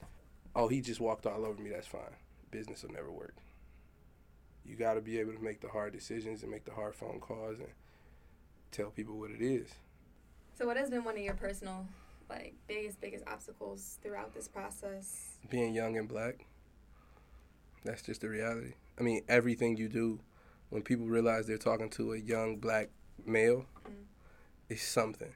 oh, 0.56 0.68
he 0.68 0.82
just 0.82 1.00
walked 1.00 1.26
all 1.26 1.46
over 1.46 1.62
me, 1.62 1.70
that's 1.70 1.88
fine. 1.88 2.16
Business 2.52 2.84
will 2.84 2.92
never 2.92 3.12
work. 3.12 3.36
You 4.66 4.76
got 4.76 4.96
to 4.96 5.02
be 5.02 5.20
able 5.20 5.34
to 5.34 5.44
make 5.44 5.62
the 5.62 5.70
hard 5.70 5.94
decisions 5.94 6.44
and 6.44 6.52
make 6.52 6.66
the 6.66 6.74
hard 6.74 6.94
phone 6.94 7.20
calls 7.20 7.60
and 7.60 7.70
tell 8.72 8.90
people 8.90 9.18
what 9.18 9.32
it 9.32 9.42
is. 9.42 9.70
So, 10.58 10.66
what 10.66 10.78
has 10.78 10.90
been 10.90 11.04
one 11.04 11.16
of 11.16 11.24
your 11.24 11.36
personal, 11.36 11.88
like, 12.30 12.54
biggest, 12.68 13.00
biggest 13.00 13.24
obstacles 13.28 14.00
throughout 14.02 14.34
this 14.34 14.48
process? 14.48 15.38
Being 15.50 15.74
young 15.74 15.98
and 15.98 16.08
black. 16.08 16.46
That's 17.86 18.02
just 18.02 18.22
the 18.22 18.30
reality. 18.30 18.74
I 19.00 19.04
mean, 19.04 19.22
everything 19.30 19.78
you 19.78 19.88
do, 19.88 20.20
when 20.70 20.82
people 20.82 21.06
realize 21.06 21.48
they're 21.48 21.58
talking 21.58 21.90
to 21.92 22.14
a 22.14 22.18
young 22.18 22.58
black 22.58 22.90
male, 23.26 23.66
mm-hmm. 23.86 23.94
is 24.70 24.82
something. 24.82 25.34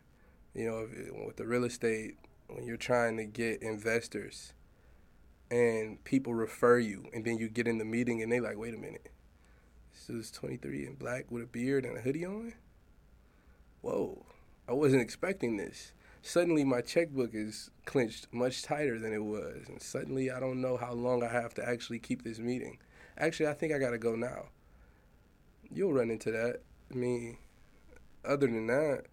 You 0.54 0.66
know, 0.66 1.26
with 1.26 1.38
the 1.38 1.48
real 1.48 1.64
estate, 1.64 2.18
when 2.48 2.66
you're 2.66 2.78
trying 2.78 3.18
to 3.18 3.26
get 3.26 3.62
investors 3.62 4.54
and 5.50 6.04
people 6.04 6.34
refer 6.34 6.78
you, 6.80 7.06
and 7.14 7.24
then 7.24 7.38
you 7.38 7.48
get 7.48 7.68
in 7.68 7.78
the 7.78 7.86
meeting 7.86 8.22
and 8.22 8.32
they 8.32 8.40
like, 8.40 8.58
wait 8.58 8.74
a 8.74 8.78
minute, 8.78 9.12
this 9.92 10.10
is 10.10 10.32
23 10.32 10.86
and 10.86 11.00
black 11.00 11.30
with 11.30 11.44
a 11.44 11.48
beard 11.48 11.86
and 11.86 11.98
a 11.98 12.02
hoodie 12.02 12.26
on? 12.26 12.54
Whoa, 13.82 14.26
I 14.68 14.74
wasn't 14.74 15.02
expecting 15.02 15.58
this. 15.58 15.94
Suddenly, 16.22 16.64
my 16.64 16.82
checkbook 16.82 17.32
is 17.34 17.72
clenched 17.86 18.28
much 18.32 18.62
tighter 18.62 19.00
than 19.00 19.12
it 19.12 19.24
was, 19.24 19.68
and 19.68 19.82
suddenly, 19.82 20.30
I 20.30 20.40
don't 20.40 20.62
know 20.62 20.78
how 20.78 20.94
long 20.94 21.24
I 21.24 21.32
have 21.32 21.54
to 21.56 21.68
actually 21.68 22.00
keep 22.00 22.24
this 22.24 22.38
meeting. 22.40 22.78
Actually, 23.18 23.50
I 23.50 23.54
think 23.54 23.74
I 23.74 23.80
gotta 23.80 23.98
go 23.98 24.16
now. 24.16 24.50
You'll 25.74 25.94
run 25.94 26.12
into 26.12 26.32
that. 26.32 26.62
I 26.92 26.96
mean, 26.96 27.38
other 28.24 28.48
than 28.48 28.68
that, 28.68 29.06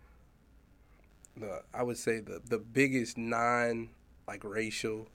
the 1.39 1.63
I 1.73 1.83
would 1.83 1.99
say 1.99 2.21
the 2.21 2.41
the 2.45 2.59
biggest 2.59 3.17
non 3.19 3.91
like 4.27 4.45
racial 4.45 5.09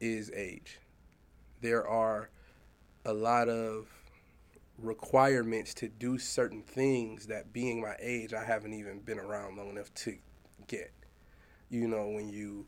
is 0.00 0.30
age. 0.32 0.78
There 1.60 1.86
are 1.86 2.30
a 3.04 3.12
lot 3.12 3.48
of 3.48 3.86
requirements 4.78 5.74
to 5.74 5.88
do 5.88 6.18
certain 6.18 6.62
things 6.62 7.26
that 7.26 7.52
being 7.52 7.80
my 7.80 7.96
age 8.00 8.32
I 8.32 8.44
haven't 8.44 8.72
even 8.72 9.00
been 9.00 9.18
around 9.18 9.56
long 9.56 9.70
enough 9.70 9.92
to 9.94 10.16
get. 10.66 10.92
You 11.68 11.86
know, 11.86 12.08
when 12.08 12.28
you 12.28 12.66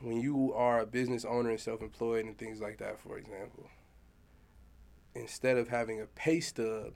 when 0.00 0.20
you 0.20 0.52
are 0.54 0.80
a 0.80 0.86
business 0.86 1.24
owner 1.24 1.50
and 1.50 1.60
self-employed 1.60 2.24
and 2.26 2.36
things 2.36 2.60
like 2.60 2.78
that, 2.78 3.00
for 3.00 3.16
example, 3.16 3.68
instead 5.14 5.56
of 5.56 5.68
having 5.68 6.00
a 6.00 6.06
pay 6.06 6.40
stub 6.40 6.92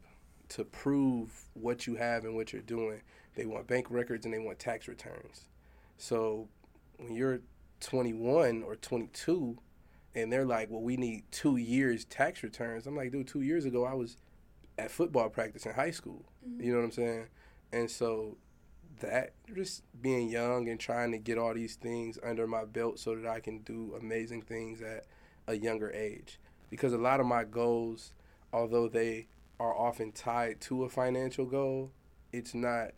to 0.50 0.64
prove 0.64 1.30
what 1.54 1.86
you 1.86 1.96
have 1.96 2.24
and 2.24 2.34
what 2.34 2.52
you're 2.52 2.62
doing, 2.62 3.02
they 3.34 3.46
want 3.46 3.66
bank 3.66 3.86
records 3.90 4.24
and 4.24 4.34
they 4.34 4.38
want 4.38 4.58
tax 4.58 4.88
returns. 4.88 5.46
So 5.96 6.48
when 6.96 7.14
you're 7.14 7.40
21 7.80 8.62
or 8.62 8.76
22 8.76 9.58
and 10.14 10.32
they're 10.32 10.46
like, 10.46 10.70
well, 10.70 10.82
we 10.82 10.96
need 10.96 11.24
two 11.30 11.56
years 11.56 12.04
tax 12.04 12.42
returns. 12.42 12.86
I'm 12.86 12.96
like, 12.96 13.12
dude, 13.12 13.28
two 13.28 13.42
years 13.42 13.64
ago 13.64 13.84
I 13.84 13.94
was 13.94 14.16
at 14.78 14.90
football 14.90 15.28
practice 15.28 15.66
in 15.66 15.72
high 15.72 15.90
school. 15.90 16.24
Mm-hmm. 16.48 16.64
You 16.64 16.72
know 16.72 16.78
what 16.78 16.84
I'm 16.84 16.92
saying? 16.92 17.26
And 17.72 17.90
so 17.90 18.36
that 19.00 19.34
just 19.54 19.82
being 20.00 20.28
young 20.28 20.68
and 20.68 20.80
trying 20.80 21.12
to 21.12 21.18
get 21.18 21.38
all 21.38 21.54
these 21.54 21.76
things 21.76 22.18
under 22.24 22.46
my 22.46 22.64
belt 22.64 22.98
so 22.98 23.14
that 23.14 23.26
I 23.26 23.40
can 23.40 23.58
do 23.60 23.94
amazing 24.00 24.42
things 24.42 24.80
at 24.80 25.04
a 25.46 25.54
younger 25.54 25.90
age. 25.92 26.38
Because 26.70 26.92
a 26.92 26.98
lot 26.98 27.20
of 27.20 27.26
my 27.26 27.44
goals, 27.44 28.12
although 28.52 28.88
they 28.88 29.28
are 29.60 29.76
often 29.76 30.12
tied 30.12 30.60
to 30.62 30.84
a 30.84 30.88
financial 30.88 31.46
goal, 31.46 31.90
it's 32.32 32.54
not 32.54 32.92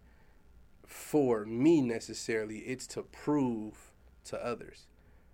for 0.86 1.44
me 1.44 1.80
necessarily. 1.80 2.58
It's 2.58 2.86
to 2.88 3.02
prove 3.02 3.92
to 4.24 4.44
others. 4.44 4.86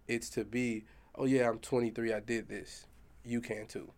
It's 0.06 0.28
to 0.30 0.44
be, 0.44 0.84
oh 1.14 1.24
yeah, 1.24 1.48
I'm 1.48 1.58
23, 1.58 2.12
I 2.12 2.20
did 2.20 2.48
this. 2.48 2.86
You 3.24 3.40
can 3.40 3.66
too. 3.66 3.90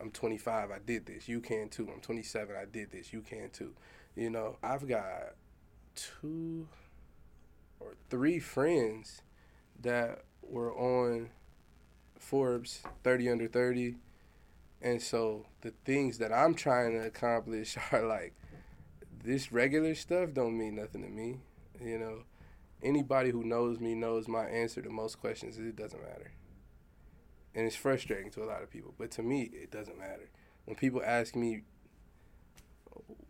I'm 0.00 0.10
25, 0.10 0.70
I 0.70 0.78
did 0.84 1.06
this. 1.06 1.28
You 1.28 1.40
can 1.40 1.68
too. 1.68 1.88
I'm 1.92 2.00
27, 2.00 2.54
I 2.54 2.64
did 2.66 2.92
this. 2.92 3.12
You 3.12 3.20
can 3.20 3.50
too. 3.50 3.74
You 4.14 4.30
know, 4.30 4.56
I've 4.62 4.86
got 4.86 5.34
two 5.96 6.68
or 7.80 7.94
three 8.10 8.38
friends 8.38 9.22
that 9.80 10.22
were 10.42 10.72
on 10.74 11.30
Forbes 12.18 12.82
30 13.02 13.30
under 13.30 13.48
30. 13.48 13.96
And 14.80 15.02
so 15.02 15.46
the 15.62 15.72
things 15.84 16.18
that 16.18 16.32
I'm 16.32 16.54
trying 16.54 16.92
to 16.92 17.06
accomplish 17.06 17.76
are 17.92 18.06
like 18.06 18.34
this 19.24 19.52
regular 19.52 19.94
stuff 19.94 20.32
don't 20.32 20.56
mean 20.56 20.76
nothing 20.76 21.02
to 21.02 21.08
me. 21.08 21.40
You 21.80 21.98
know, 21.98 22.22
anybody 22.82 23.30
who 23.30 23.44
knows 23.44 23.80
me 23.80 23.94
knows 23.94 24.28
my 24.28 24.44
answer 24.44 24.82
to 24.82 24.90
most 24.90 25.20
questions 25.20 25.58
is 25.58 25.66
it 25.66 25.76
doesn't 25.76 26.00
matter. 26.00 26.32
And 27.54 27.66
it's 27.66 27.76
frustrating 27.76 28.30
to 28.32 28.44
a 28.44 28.46
lot 28.46 28.62
of 28.62 28.70
people, 28.70 28.94
but 28.98 29.10
to 29.12 29.22
me 29.22 29.50
it 29.52 29.70
doesn't 29.70 29.98
matter. 29.98 30.30
When 30.64 30.76
people 30.76 31.02
ask 31.04 31.34
me 31.34 31.62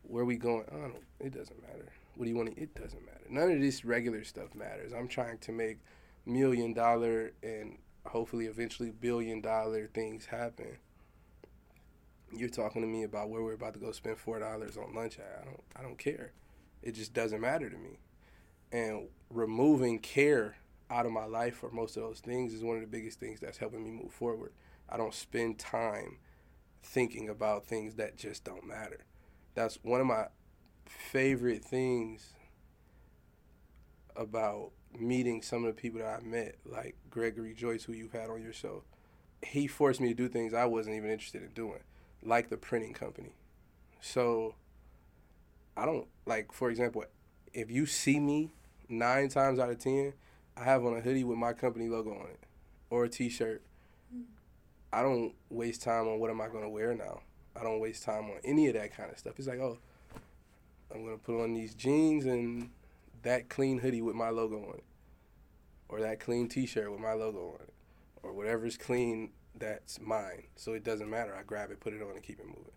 where 0.02 0.24
we 0.24 0.36
going, 0.36 0.64
I 0.70 0.76
don't 0.76 0.96
it 1.20 1.34
doesn't 1.34 1.60
matter. 1.62 1.92
What 2.16 2.24
do 2.24 2.30
you 2.30 2.36
want 2.36 2.54
to? 2.54 2.60
It 2.60 2.74
doesn't 2.74 3.04
matter. 3.04 3.24
None 3.30 3.50
of 3.50 3.60
this 3.60 3.84
regular 3.84 4.24
stuff 4.24 4.54
matters. 4.54 4.92
I'm 4.92 5.08
trying 5.08 5.38
to 5.38 5.52
make 5.52 5.78
million 6.26 6.74
dollar 6.74 7.32
and 7.42 7.78
hopefully 8.06 8.46
eventually 8.46 8.90
billion 8.90 9.40
dollar 9.40 9.88
things 9.94 10.26
happen. 10.26 10.78
You're 12.32 12.48
talking 12.48 12.82
to 12.82 12.88
me 12.88 13.04
about 13.04 13.30
where 13.30 13.42
we're 13.42 13.54
about 13.54 13.74
to 13.74 13.80
go 13.80 13.92
spend 13.92 14.18
four 14.18 14.38
dollars 14.38 14.76
on 14.76 14.94
lunch 14.94 15.18
at. 15.18 15.40
I 15.42 15.44
don't 15.44 15.62
I 15.76 15.82
don't 15.82 15.98
care. 15.98 16.32
It 16.82 16.94
just 16.94 17.12
doesn't 17.12 17.40
matter 17.40 17.68
to 17.68 17.76
me. 17.76 17.98
And 18.70 19.08
removing 19.30 19.98
care 19.98 20.56
out 20.90 21.06
of 21.06 21.12
my 21.12 21.24
life 21.24 21.56
for 21.56 21.70
most 21.70 21.96
of 21.96 22.02
those 22.02 22.20
things 22.20 22.52
is 22.52 22.62
one 22.62 22.76
of 22.76 22.82
the 22.82 22.86
biggest 22.86 23.18
things 23.20 23.40
that's 23.40 23.58
helping 23.58 23.84
me 23.84 23.90
move 23.90 24.12
forward. 24.12 24.52
I 24.88 24.96
don't 24.96 25.14
spend 25.14 25.58
time 25.58 26.18
thinking 26.82 27.28
about 27.28 27.66
things 27.66 27.96
that 27.96 28.16
just 28.16 28.44
don't 28.44 28.66
matter. 28.66 29.04
That's 29.54 29.78
one 29.82 30.00
of 30.00 30.06
my 30.06 30.26
favorite 30.86 31.64
things 31.64 32.32
about 34.16 34.70
meeting 34.98 35.42
some 35.42 35.64
of 35.64 35.74
the 35.74 35.80
people 35.80 36.00
that 36.00 36.20
I 36.20 36.24
met, 36.24 36.56
like 36.64 36.96
Gregory 37.10 37.54
Joyce, 37.54 37.84
who 37.84 37.92
you've 37.92 38.12
had 38.12 38.30
on 38.30 38.42
your 38.42 38.52
show. 38.52 38.82
He 39.42 39.66
forced 39.66 40.00
me 40.00 40.08
to 40.08 40.14
do 40.14 40.28
things 40.28 40.54
I 40.54 40.64
wasn't 40.64 40.96
even 40.96 41.10
interested 41.10 41.42
in 41.42 41.50
doing, 41.50 41.80
like 42.22 42.50
the 42.50 42.56
printing 42.56 42.94
company. 42.94 43.32
So 44.00 44.54
I 45.76 45.86
don't 45.86 46.06
like, 46.26 46.52
for 46.52 46.70
example, 46.70 47.04
if 47.52 47.70
you 47.70 47.86
see 47.86 48.20
me 48.20 48.52
nine 48.88 49.28
times 49.28 49.58
out 49.58 49.70
of 49.70 49.78
ten, 49.78 50.12
I 50.56 50.64
have 50.64 50.84
on 50.84 50.96
a 50.96 51.00
hoodie 51.00 51.24
with 51.24 51.38
my 51.38 51.52
company 51.52 51.88
logo 51.88 52.10
on 52.10 52.26
it, 52.26 52.40
or 52.90 53.04
a 53.04 53.08
T-shirt. 53.08 53.62
Mm. 54.14 54.24
I 54.92 55.02
don't 55.02 55.34
waste 55.50 55.82
time 55.82 56.08
on 56.08 56.18
what 56.18 56.30
am 56.30 56.40
I 56.40 56.48
gonna 56.48 56.68
wear 56.68 56.94
now. 56.94 57.20
I 57.54 57.62
don't 57.62 57.80
waste 57.80 58.04
time 58.04 58.24
on 58.24 58.38
any 58.44 58.68
of 58.68 58.74
that 58.74 58.96
kind 58.96 59.10
of 59.10 59.18
stuff. 59.18 59.34
It's 59.38 59.48
like, 59.48 59.60
oh, 59.60 59.78
I'm 60.92 61.04
gonna 61.04 61.18
put 61.18 61.42
on 61.42 61.54
these 61.54 61.74
jeans 61.74 62.24
and 62.24 62.70
that 63.22 63.48
clean 63.48 63.78
hoodie 63.78 64.02
with 64.02 64.14
my 64.14 64.30
logo 64.30 64.56
on 64.56 64.74
it, 64.74 64.84
or 65.88 66.00
that 66.00 66.20
clean 66.20 66.48
T-shirt 66.48 66.90
with 66.90 67.00
my 67.00 67.12
logo 67.12 67.54
on 67.54 67.60
it, 67.62 67.72
or 68.22 68.32
whatever's 68.32 68.76
clean 68.76 69.30
that's 69.58 70.00
mine. 70.00 70.44
So 70.56 70.72
it 70.72 70.84
doesn't 70.84 71.10
matter. 71.10 71.34
I 71.34 71.42
grab 71.42 71.70
it, 71.70 71.80
put 71.80 71.94
it 71.94 72.02
on, 72.02 72.10
and 72.10 72.22
keep 72.22 72.40
it 72.40 72.46
moving. 72.46 72.72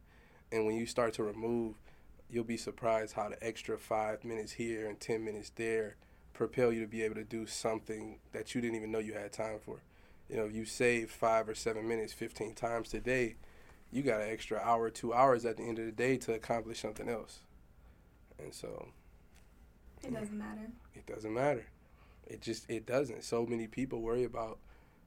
And 0.52 0.66
when 0.66 0.76
you 0.76 0.86
start 0.86 1.14
to 1.16 1.24
remove, 1.24 1.76
you'll 2.30 2.44
be 2.44 2.58
surprised 2.58 3.14
how 3.14 3.30
the 3.30 3.44
extra 3.46 3.78
five 3.78 4.24
minutes 4.24 4.54
here 4.54 4.88
and 4.88 5.00
ten 5.00 5.24
minutes 5.24 5.52
there 5.56 5.96
propel 6.34 6.72
you 6.72 6.82
to 6.82 6.88
be 6.88 7.04
able 7.04 7.16
to 7.16 7.24
do 7.24 7.46
something 7.46 8.18
that 8.32 8.56
you 8.56 8.62
didn't 8.62 8.76
even 8.76 8.92
know 8.92 9.00
you 9.00 9.14
had 9.14 9.32
time 9.32 9.60
for. 9.64 9.82
You 10.30 10.38
know, 10.38 10.46
if 10.46 10.56
you 10.56 10.66
save 10.66 11.12
five 11.12 11.50
or 11.50 11.56
seven 11.56 11.88
minutes 11.88 12.14
15 12.14 12.56
times 12.56 12.90
today, 12.90 13.36
you 13.92 14.02
got 14.02 14.22
an 14.22 14.30
extra 14.30 14.60
hour, 14.60 14.90
two 14.90 15.14
hours 15.14 15.46
at 15.46 15.58
the 15.58 15.64
end 15.64 15.78
of 15.78 15.86
the 15.86 15.92
day 15.92 16.18
to 16.18 16.34
accomplish 16.34 16.82
something 16.82 17.10
else. 17.10 17.40
And 18.40 18.54
so. 18.54 18.88
It 20.02 20.14
doesn't 20.14 20.38
matter. 20.38 20.72
It 20.96 21.06
doesn't 21.06 21.34
matter. 21.34 21.66
It 22.26 22.42
just, 22.42 22.70
it 22.70 22.86
doesn't. 22.86 23.24
So 23.24 23.46
many 23.46 23.68
people 23.68 24.02
worry 24.02 24.24
about 24.24 24.58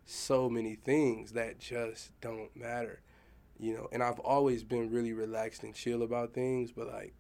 so 0.04 0.48
many 0.48 0.74
things 0.74 1.32
that 1.32 1.58
just 1.58 2.10
don't 2.20 2.54
matter. 2.56 3.00
You 3.58 3.74
know, 3.74 3.88
and 3.92 4.02
I've 4.02 4.18
always 4.18 4.64
been 4.64 4.90
really 4.90 5.12
relaxed 5.12 5.62
and 5.62 5.74
chill 5.74 6.02
about 6.02 6.34
things, 6.34 6.72
but 6.72 6.88
like, 6.88 7.14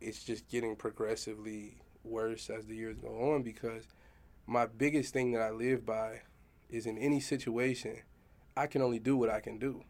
it's 0.00 0.22
just 0.22 0.48
getting 0.48 0.76
progressively 0.76 1.78
worse 2.04 2.50
as 2.50 2.66
the 2.66 2.76
years 2.76 2.98
go 2.98 3.32
on 3.32 3.42
because 3.42 3.84
my 4.46 4.66
biggest 4.66 5.12
thing 5.12 5.32
that 5.32 5.42
I 5.42 5.50
live 5.50 5.84
by 5.84 6.22
is 6.68 6.86
in 6.86 6.98
any 6.98 7.20
situation, 7.20 8.02
I 8.56 8.66
can 8.66 8.82
only 8.82 8.98
do 8.98 9.16
what 9.16 9.30
I 9.30 9.40
can 9.40 9.58
do. 9.58 9.82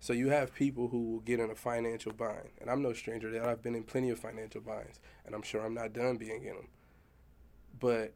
So 0.00 0.12
you 0.12 0.28
have 0.28 0.54
people 0.54 0.88
who 0.88 1.12
will 1.12 1.20
get 1.20 1.40
in 1.40 1.50
a 1.50 1.54
financial 1.54 2.12
bind, 2.12 2.50
and 2.60 2.68
I'm 2.68 2.82
no 2.82 2.92
stranger 2.92 3.32
to 3.32 3.38
that. 3.38 3.48
I've 3.48 3.62
been 3.62 3.74
in 3.74 3.84
plenty 3.84 4.10
of 4.10 4.18
financial 4.18 4.60
binds, 4.60 5.00
and 5.24 5.34
I'm 5.34 5.42
sure 5.42 5.64
I'm 5.64 5.72
not 5.72 5.94
done 5.94 6.18
being 6.18 6.44
in 6.44 6.56
them. 6.56 6.68
But 7.80 8.12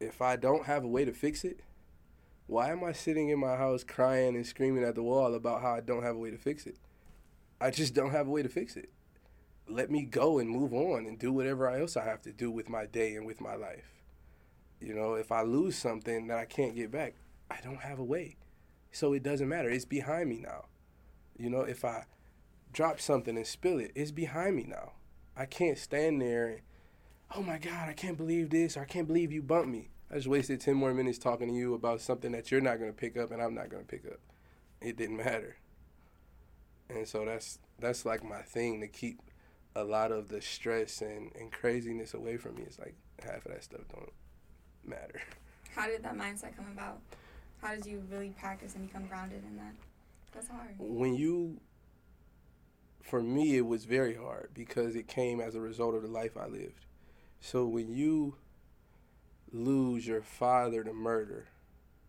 if 0.00 0.22
I 0.22 0.36
don't 0.36 0.64
have 0.64 0.84
a 0.84 0.88
way 0.88 1.04
to 1.04 1.12
fix 1.12 1.44
it, 1.44 1.60
why 2.46 2.70
am 2.70 2.84
I 2.84 2.92
sitting 2.92 3.28
in 3.28 3.38
my 3.38 3.56
house 3.56 3.84
crying 3.84 4.34
and 4.36 4.46
screaming 4.46 4.84
at 4.84 4.94
the 4.94 5.02
wall 5.02 5.34
about 5.34 5.62
how 5.62 5.74
I 5.74 5.80
don't 5.80 6.02
have 6.02 6.16
a 6.16 6.18
way 6.18 6.30
to 6.30 6.38
fix 6.38 6.66
it? 6.66 6.76
I 7.60 7.70
just 7.70 7.94
don't 7.94 8.10
have 8.10 8.26
a 8.26 8.30
way 8.30 8.42
to 8.42 8.48
fix 8.48 8.76
it. 8.76 8.90
Let 9.68 9.90
me 9.90 10.04
go 10.04 10.38
and 10.38 10.50
move 10.50 10.74
on 10.74 11.06
and 11.06 11.18
do 11.18 11.32
whatever 11.32 11.70
else 11.70 11.96
I 11.96 12.04
have 12.04 12.20
to 12.22 12.32
do 12.32 12.50
with 12.50 12.68
my 12.68 12.86
day 12.86 13.14
and 13.14 13.24
with 13.24 13.40
my 13.40 13.54
life. 13.54 14.02
You 14.80 14.94
know, 14.94 15.14
if 15.14 15.30
I 15.30 15.42
lose 15.42 15.76
something 15.76 16.26
that 16.26 16.38
I 16.38 16.44
can't 16.44 16.74
get 16.74 16.90
back, 16.90 17.14
I 17.48 17.58
don't 17.62 17.80
have 17.80 18.00
a 18.00 18.04
way. 18.04 18.36
So 18.90 19.12
it 19.12 19.22
doesn't 19.22 19.48
matter. 19.48 19.70
It's 19.70 19.84
behind 19.84 20.28
me 20.28 20.40
now. 20.40 20.64
You 21.38 21.50
know, 21.50 21.60
if 21.60 21.84
I 21.84 22.06
drop 22.72 23.00
something 23.00 23.36
and 23.36 23.46
spill 23.46 23.78
it, 23.78 23.92
it's 23.94 24.10
behind 24.10 24.56
me 24.56 24.64
now. 24.68 24.92
I 25.36 25.46
can't 25.46 25.78
stand 25.78 26.20
there 26.20 26.48
and, 26.48 26.60
oh 27.34 27.42
my 27.42 27.58
God, 27.58 27.88
I 27.88 27.92
can't 27.92 28.18
believe 28.18 28.50
this, 28.50 28.76
or 28.76 28.82
I 28.82 28.86
can't 28.86 29.06
believe 29.06 29.32
you 29.32 29.40
bumped 29.40 29.68
me. 29.68 29.91
I 30.12 30.16
just 30.16 30.28
wasted 30.28 30.60
10 30.60 30.74
more 30.74 30.92
minutes 30.92 31.16
talking 31.16 31.48
to 31.48 31.54
you 31.54 31.72
about 31.72 32.02
something 32.02 32.32
that 32.32 32.50
you're 32.50 32.60
not 32.60 32.78
going 32.78 32.90
to 32.90 32.96
pick 32.96 33.16
up 33.16 33.30
and 33.30 33.40
I'm 33.40 33.54
not 33.54 33.70
going 33.70 33.82
to 33.82 33.88
pick 33.88 34.04
up. 34.06 34.20
It 34.82 34.98
didn't 34.98 35.16
matter. 35.16 35.56
And 36.90 37.08
so 37.08 37.24
that's 37.24 37.58
that's 37.78 38.04
like 38.04 38.22
my 38.22 38.42
thing 38.42 38.80
to 38.80 38.88
keep 38.88 39.22
a 39.74 39.82
lot 39.82 40.12
of 40.12 40.28
the 40.28 40.42
stress 40.42 41.00
and, 41.00 41.32
and 41.34 41.50
craziness 41.50 42.12
away 42.12 42.36
from 42.36 42.56
me. 42.56 42.64
It's 42.66 42.78
like 42.78 42.94
half 43.24 43.46
of 43.46 43.52
that 43.52 43.64
stuff 43.64 43.80
don't 43.94 44.12
matter. 44.84 45.22
How 45.74 45.86
did 45.86 46.02
that 46.02 46.14
mindset 46.14 46.54
come 46.56 46.66
about? 46.74 47.00
How 47.62 47.74
did 47.74 47.86
you 47.86 48.02
really 48.10 48.34
practice 48.38 48.74
and 48.74 48.86
become 48.86 49.06
grounded 49.06 49.42
in 49.48 49.56
that? 49.56 49.72
That's 50.34 50.48
hard. 50.48 50.74
When 50.78 51.14
you, 51.14 51.58
for 53.00 53.22
me, 53.22 53.56
it 53.56 53.66
was 53.66 53.86
very 53.86 54.14
hard 54.14 54.50
because 54.52 54.94
it 54.94 55.08
came 55.08 55.40
as 55.40 55.54
a 55.54 55.60
result 55.60 55.94
of 55.94 56.02
the 56.02 56.08
life 56.08 56.36
I 56.36 56.46
lived. 56.46 56.84
So 57.40 57.66
when 57.66 57.94
you 57.94 58.34
lose 59.52 60.06
your 60.06 60.22
father 60.22 60.82
to 60.82 60.92
murder, 60.92 61.46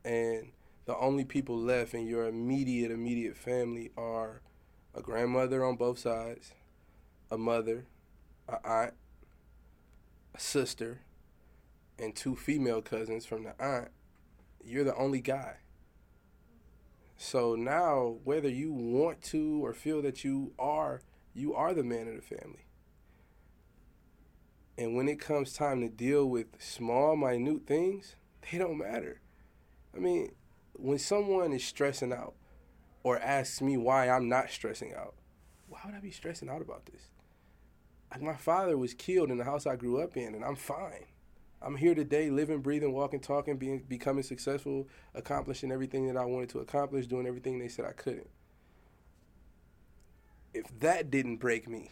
and 0.04 0.52
the 0.86 0.98
only 0.98 1.24
people 1.24 1.58
left 1.58 1.94
in 1.94 2.08
your 2.08 2.28
immediate, 2.28 2.92
immediate 2.92 3.38
family 3.38 3.92
are 3.98 4.42
a 4.94 5.02
grandmother 5.02 5.64
on 5.64 5.76
both 5.76 6.00
sides, 6.00 6.54
a 7.32 7.38
mother, 7.38 7.86
a 8.48 8.66
aunt, 8.68 8.94
a 10.36 10.40
sister, 10.40 11.02
and 12.00 12.16
two 12.16 12.36
female 12.36 12.82
cousins 12.82 13.26
from 13.26 13.44
the 13.44 13.54
aunt, 13.64 13.90
you're 14.64 14.84
the 14.84 14.96
only 14.96 15.22
guy. 15.22 15.58
So 17.18 17.56
now, 17.56 18.18
whether 18.24 18.50
you 18.50 18.74
want 18.74 19.22
to 19.24 19.64
or 19.64 19.74
feel 19.74 20.02
that 20.02 20.24
you 20.24 20.54
are, 20.60 21.02
you 21.34 21.54
are 21.54 21.74
the 21.74 21.84
man 21.84 22.08
of 22.08 22.16
the 22.16 22.22
family. 22.22 22.66
And 24.78 24.96
when 24.96 25.08
it 25.08 25.20
comes 25.20 25.54
time 25.54 25.82
to 25.82 25.90
deal 25.90 26.26
with 26.26 26.48
small, 26.60 27.16
minute 27.16 27.68
things, 27.68 28.16
they 28.42 28.58
don't 28.58 28.78
matter. 28.78 29.22
I 29.96 30.00
mean, 30.00 30.34
when 30.74 30.98
someone 30.98 31.54
is 31.54 31.64
stressing 31.64 32.12
out 32.12 32.34
or 33.04 33.20
asks 33.20 33.62
me 33.62 33.78
why 33.78 34.10
I'm 34.10 34.28
not 34.28 34.50
stressing 34.50 34.94
out, 34.94 35.14
why 35.68 35.80
would 35.86 35.96
I 35.96 36.00
be 36.00 36.12
stressing 36.12 36.50
out 36.50 36.62
about 36.62 36.88
this? 36.88 37.10
Like, 38.12 38.22
my 38.22 38.36
father 38.36 38.78
was 38.78 38.94
killed 38.94 39.32
in 39.32 39.38
the 39.38 39.44
house 39.44 39.66
I 39.66 39.76
grew 39.76 40.02
up 40.02 40.18
in, 40.18 40.36
and 40.36 40.44
I'm 40.44 40.56
fine. 40.56 41.06
I'm 41.62 41.78
here 41.78 41.96
today, 41.96 42.30
living, 42.30 42.62
breathing, 42.62 42.94
walking, 42.94 43.20
talking, 43.20 43.58
being, 43.58 43.80
becoming 43.88 44.24
successful, 44.24 44.88
accomplishing 45.16 45.72
everything 45.72 46.08
that 46.08 46.18
I 46.18 46.26
wanted 46.26 46.50
to 46.50 46.60
accomplish, 46.60 47.08
doing 47.08 47.26
everything 47.26 47.58
they 47.58 47.70
said 47.70 47.86
I 47.86 47.94
couldn't. 47.94 48.30
If 50.54 50.66
that 50.80 51.10
didn't 51.10 51.38
break 51.38 51.68
me, 51.68 51.90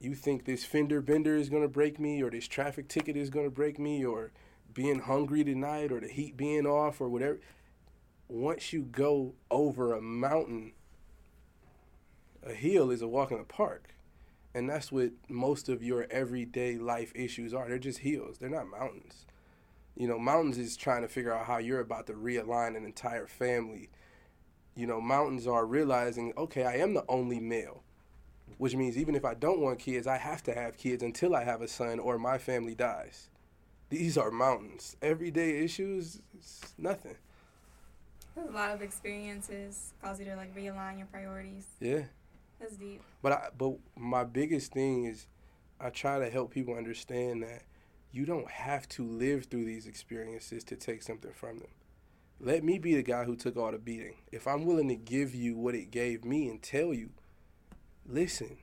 you 0.00 0.14
think 0.14 0.44
this 0.44 0.64
fender 0.64 1.00
bender 1.00 1.36
is 1.36 1.50
going 1.50 1.62
to 1.62 1.68
break 1.68 2.00
me, 2.00 2.22
or 2.22 2.30
this 2.30 2.48
traffic 2.48 2.88
ticket 2.88 3.16
is 3.16 3.30
going 3.30 3.44
to 3.44 3.50
break 3.50 3.78
me, 3.78 4.04
or 4.04 4.32
being 4.72 5.00
hungry 5.00 5.44
tonight, 5.44 5.92
or 5.92 6.00
the 6.00 6.08
heat 6.08 6.36
being 6.36 6.66
off, 6.66 7.00
or 7.00 7.08
whatever. 7.08 7.38
Once 8.28 8.72
you 8.72 8.82
go 8.82 9.34
over 9.50 9.92
a 9.92 10.00
mountain, 10.00 10.72
a 12.42 12.52
hill 12.52 12.90
is 12.90 13.02
a 13.02 13.08
walk 13.08 13.30
in 13.30 13.38
the 13.38 13.44
park. 13.44 13.94
And 14.54 14.68
that's 14.68 14.90
what 14.90 15.10
most 15.28 15.68
of 15.68 15.82
your 15.82 16.06
everyday 16.10 16.76
life 16.76 17.12
issues 17.14 17.54
are. 17.54 17.68
They're 17.68 17.78
just 17.78 18.00
hills, 18.00 18.38
they're 18.38 18.48
not 18.48 18.68
mountains. 18.68 19.26
You 19.96 20.08
know, 20.08 20.18
mountains 20.18 20.56
is 20.58 20.76
trying 20.76 21.02
to 21.02 21.08
figure 21.08 21.32
out 21.32 21.46
how 21.46 21.58
you're 21.58 21.80
about 21.80 22.06
to 22.06 22.14
realign 22.14 22.76
an 22.76 22.84
entire 22.84 23.26
family. 23.26 23.90
You 24.74 24.86
know, 24.86 25.00
mountains 25.00 25.46
are 25.46 25.66
realizing, 25.66 26.32
okay, 26.38 26.64
I 26.64 26.76
am 26.76 26.94
the 26.94 27.04
only 27.08 27.38
male, 27.38 27.82
which 28.58 28.74
means 28.74 28.96
even 28.96 29.14
if 29.14 29.24
I 29.24 29.34
don't 29.34 29.60
want 29.60 29.78
kids, 29.78 30.06
I 30.06 30.18
have 30.18 30.42
to 30.44 30.54
have 30.54 30.76
kids 30.76 31.02
until 31.02 31.34
I 31.34 31.44
have 31.44 31.62
a 31.62 31.68
son 31.68 31.98
or 31.98 32.18
my 32.18 32.38
family 32.38 32.74
dies. 32.74 33.28
These 33.88 34.16
are 34.16 34.30
mountains. 34.30 34.96
Everyday 35.02 35.58
issues, 35.64 36.20
it's 36.34 36.74
nothing. 36.78 37.16
A 38.36 38.52
lot 38.52 38.70
of 38.70 38.82
experiences 38.82 39.92
cause 40.02 40.20
you 40.20 40.26
to 40.26 40.36
like 40.36 40.54
realign 40.54 40.98
your 40.98 41.08
priorities. 41.08 41.66
Yeah. 41.80 42.04
That's 42.60 42.76
deep. 42.76 43.02
But 43.22 43.32
I, 43.32 43.48
but 43.56 43.72
my 43.96 44.24
biggest 44.24 44.72
thing 44.72 45.04
is 45.04 45.26
I 45.80 45.90
try 45.90 46.18
to 46.18 46.30
help 46.30 46.52
people 46.52 46.74
understand 46.74 47.42
that 47.42 47.62
you 48.12 48.26
don't 48.26 48.50
have 48.50 48.88
to 48.90 49.04
live 49.04 49.46
through 49.46 49.64
these 49.64 49.86
experiences 49.86 50.62
to 50.64 50.76
take 50.76 51.02
something 51.02 51.32
from 51.32 51.58
them. 51.58 51.68
Let 52.38 52.64
me 52.64 52.78
be 52.78 52.94
the 52.94 53.02
guy 53.02 53.24
who 53.24 53.36
took 53.36 53.56
all 53.56 53.70
the 53.70 53.78
beating. 53.78 54.16
If 54.32 54.46
I'm 54.46 54.64
willing 54.64 54.88
to 54.88 54.96
give 54.96 55.34
you 55.34 55.56
what 55.56 55.74
it 55.74 55.90
gave 55.90 56.24
me 56.24 56.48
and 56.48 56.62
tell 56.62 56.94
you, 56.94 57.10
listen. 58.10 58.58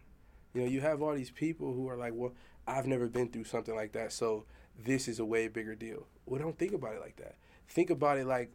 You 0.54 0.62
know, 0.62 0.68
you 0.68 0.82
have 0.82 1.02
all 1.02 1.14
these 1.14 1.32
people 1.32 1.74
who 1.74 1.88
are 1.90 1.98
like, 1.98 2.14
well, 2.16 2.34
I've 2.68 2.88
never 2.88 3.08
been 3.08 3.30
through 3.30 3.46
something 3.46 3.76
like 3.76 3.94
that, 3.94 4.12
so 4.12 4.46
this 4.78 5.08
is 5.08 5.20
a 5.20 5.26
way 5.26 5.48
bigger 5.48 5.76
deal. 5.76 6.08
Well, 6.26 6.42
don't 6.42 6.58
think 6.58 6.74
about 6.74 6.96
it 6.96 7.02
like 7.02 7.18
that. 7.18 7.36
Think 7.68 7.90
about 7.90 8.18
it 8.18 8.26
like, 8.26 8.52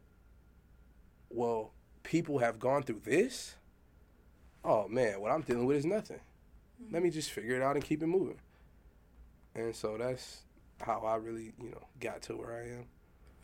well, 1.30 1.72
people 2.02 2.38
have 2.38 2.58
gone 2.58 2.82
through 2.82 3.02
this 3.04 3.56
oh 4.64 4.88
man, 4.88 5.20
what 5.20 5.32
I'm 5.32 5.42
dealing 5.42 5.66
with 5.66 5.78
is 5.78 5.86
nothing. 5.86 6.20
Mm-hmm. 6.82 6.94
Let 6.94 7.02
me 7.02 7.10
just 7.10 7.30
figure 7.30 7.56
it 7.56 7.62
out 7.62 7.76
and 7.76 7.84
keep 7.84 8.02
it 8.02 8.06
moving. 8.06 8.38
And 9.54 9.74
so 9.74 9.96
that's 9.98 10.42
how 10.80 11.00
I 11.00 11.16
really, 11.16 11.52
you 11.60 11.70
know, 11.70 11.86
got 12.00 12.22
to 12.22 12.36
where 12.36 12.54
I 12.54 12.78
am. 12.78 12.84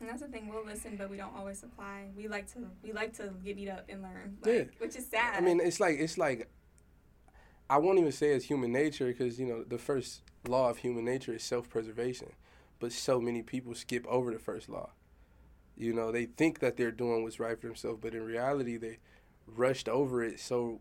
And 0.01 0.09
that's 0.09 0.23
the 0.23 0.29
thing. 0.29 0.49
We'll 0.49 0.65
listen, 0.65 0.97
but 0.97 1.11
we 1.11 1.17
don't 1.17 1.35
always 1.37 1.63
apply. 1.63 2.11
We 2.17 2.29
like 2.29 2.51
to 2.53 2.61
we 2.85 2.93
like 2.93 3.17
to 3.17 3.33
get 3.45 3.57
beat 3.57 3.69
up 3.69 3.87
and 3.89 4.03
learn. 4.03 4.39
Like, 4.43 4.55
yeah, 4.55 4.65
which 4.79 4.97
is 4.97 5.07
sad. 5.07 5.37
I 5.37 5.41
mean, 5.41 5.61
it's 5.61 5.81
like 5.81 5.99
it's 5.99 6.17
like 6.17 6.49
I 7.71 7.79
won't 7.79 7.99
even 7.99 8.13
say 8.13 8.29
it's 8.31 8.47
human 8.47 8.73
nature 8.73 9.07
because 9.07 9.39
you 9.39 9.47
know 9.47 9.63
the 9.65 9.79
first 9.79 10.23
law 10.47 10.71
of 10.71 10.79
human 10.79 11.05
nature 11.05 11.35
is 11.35 11.43
self 11.43 11.69
preservation, 11.69 12.33
but 12.81 12.93
so 12.93 13.21
many 13.21 13.43
people 13.43 13.75
skip 13.75 14.07
over 14.07 14.33
the 14.33 14.39
first 14.39 14.69
law. 14.69 14.91
You 15.77 15.93
know, 15.95 16.11
they 16.13 16.27
think 16.27 16.59
that 16.61 16.77
they're 16.77 16.91
doing 16.91 17.23
what's 17.23 17.41
right 17.41 17.61
for 17.61 17.67
themselves, 17.69 18.01
but 18.03 18.15
in 18.15 18.25
reality, 18.25 18.77
they 18.77 18.99
rushed 19.47 19.89
over 19.89 20.23
it 20.25 20.41
so 20.41 20.81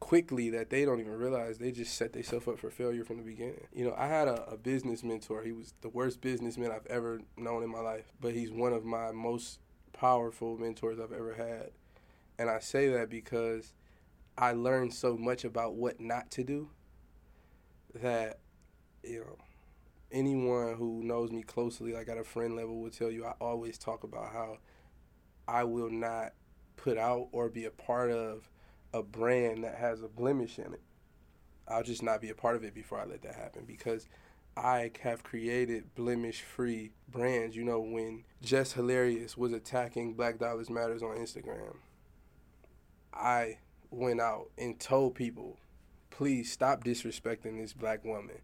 quickly 0.00 0.50
that 0.50 0.70
they 0.70 0.84
don't 0.84 1.00
even 1.00 1.16
realize 1.18 1.58
they 1.58 1.72
just 1.72 1.94
set 1.96 2.12
themselves 2.12 2.48
up 2.48 2.58
for 2.58 2.70
failure 2.70 3.04
from 3.04 3.18
the 3.18 3.22
beginning. 3.22 3.66
You 3.74 3.86
know, 3.86 3.94
I 3.98 4.06
had 4.06 4.28
a, 4.28 4.44
a 4.50 4.56
business 4.56 5.02
mentor. 5.02 5.42
He 5.42 5.52
was 5.52 5.74
the 5.82 5.88
worst 5.88 6.20
businessman 6.20 6.70
I've 6.70 6.86
ever 6.86 7.20
known 7.36 7.62
in 7.62 7.70
my 7.70 7.80
life, 7.80 8.12
but 8.20 8.34
he's 8.34 8.50
one 8.50 8.72
of 8.72 8.84
my 8.84 9.12
most 9.12 9.58
powerful 9.92 10.56
mentors 10.58 10.98
I've 11.00 11.12
ever 11.12 11.34
had. 11.34 11.70
And 12.38 12.50
I 12.50 12.60
say 12.60 12.88
that 12.88 13.10
because 13.10 13.72
I 14.36 14.52
learned 14.52 14.92
so 14.92 15.16
much 15.16 15.44
about 15.44 15.74
what 15.74 16.00
not 16.00 16.30
to 16.32 16.44
do 16.44 16.70
that, 17.94 18.40
you 19.02 19.20
know, 19.20 19.38
anyone 20.10 20.74
who 20.74 21.02
knows 21.04 21.30
me 21.30 21.42
closely, 21.42 21.92
like 21.92 22.08
at 22.08 22.18
a 22.18 22.24
friend 22.24 22.56
level, 22.56 22.80
will 22.80 22.90
tell 22.90 23.10
you 23.10 23.24
I 23.24 23.34
always 23.40 23.78
talk 23.78 24.04
about 24.04 24.32
how 24.32 24.58
I 25.46 25.64
will 25.64 25.90
not 25.90 26.32
put 26.76 26.98
out 26.98 27.28
or 27.32 27.48
be 27.48 27.64
a 27.64 27.70
part 27.70 28.10
of 28.10 28.48
a 28.92 29.02
brand 29.02 29.64
that 29.64 29.76
has 29.76 30.02
a 30.02 30.08
blemish 30.08 30.58
in 30.58 30.72
it. 30.72 30.82
I'll 31.66 31.82
just 31.82 32.02
not 32.02 32.20
be 32.20 32.30
a 32.30 32.34
part 32.34 32.56
of 32.56 32.64
it 32.64 32.74
before 32.74 33.00
I 33.00 33.04
let 33.04 33.22
that 33.22 33.34
happen 33.34 33.64
because 33.66 34.06
I 34.56 34.90
have 35.00 35.24
created 35.24 35.94
blemish 35.94 36.42
free 36.42 36.92
brands. 37.08 37.56
You 37.56 37.64
know, 37.64 37.80
when 37.80 38.24
Jess 38.42 38.72
Hilarious 38.72 39.36
was 39.36 39.52
attacking 39.52 40.14
Black 40.14 40.38
Dollars 40.38 40.70
Matters 40.70 41.02
on 41.02 41.16
Instagram, 41.16 41.76
I 43.12 43.58
went 43.94 44.20
out 44.20 44.50
and 44.58 44.78
told 44.78 45.14
people, 45.14 45.58
please 46.10 46.50
stop 46.52 46.84
disrespecting 46.84 47.58
this 47.60 47.72
black 47.72 48.04
woman. 48.04 48.38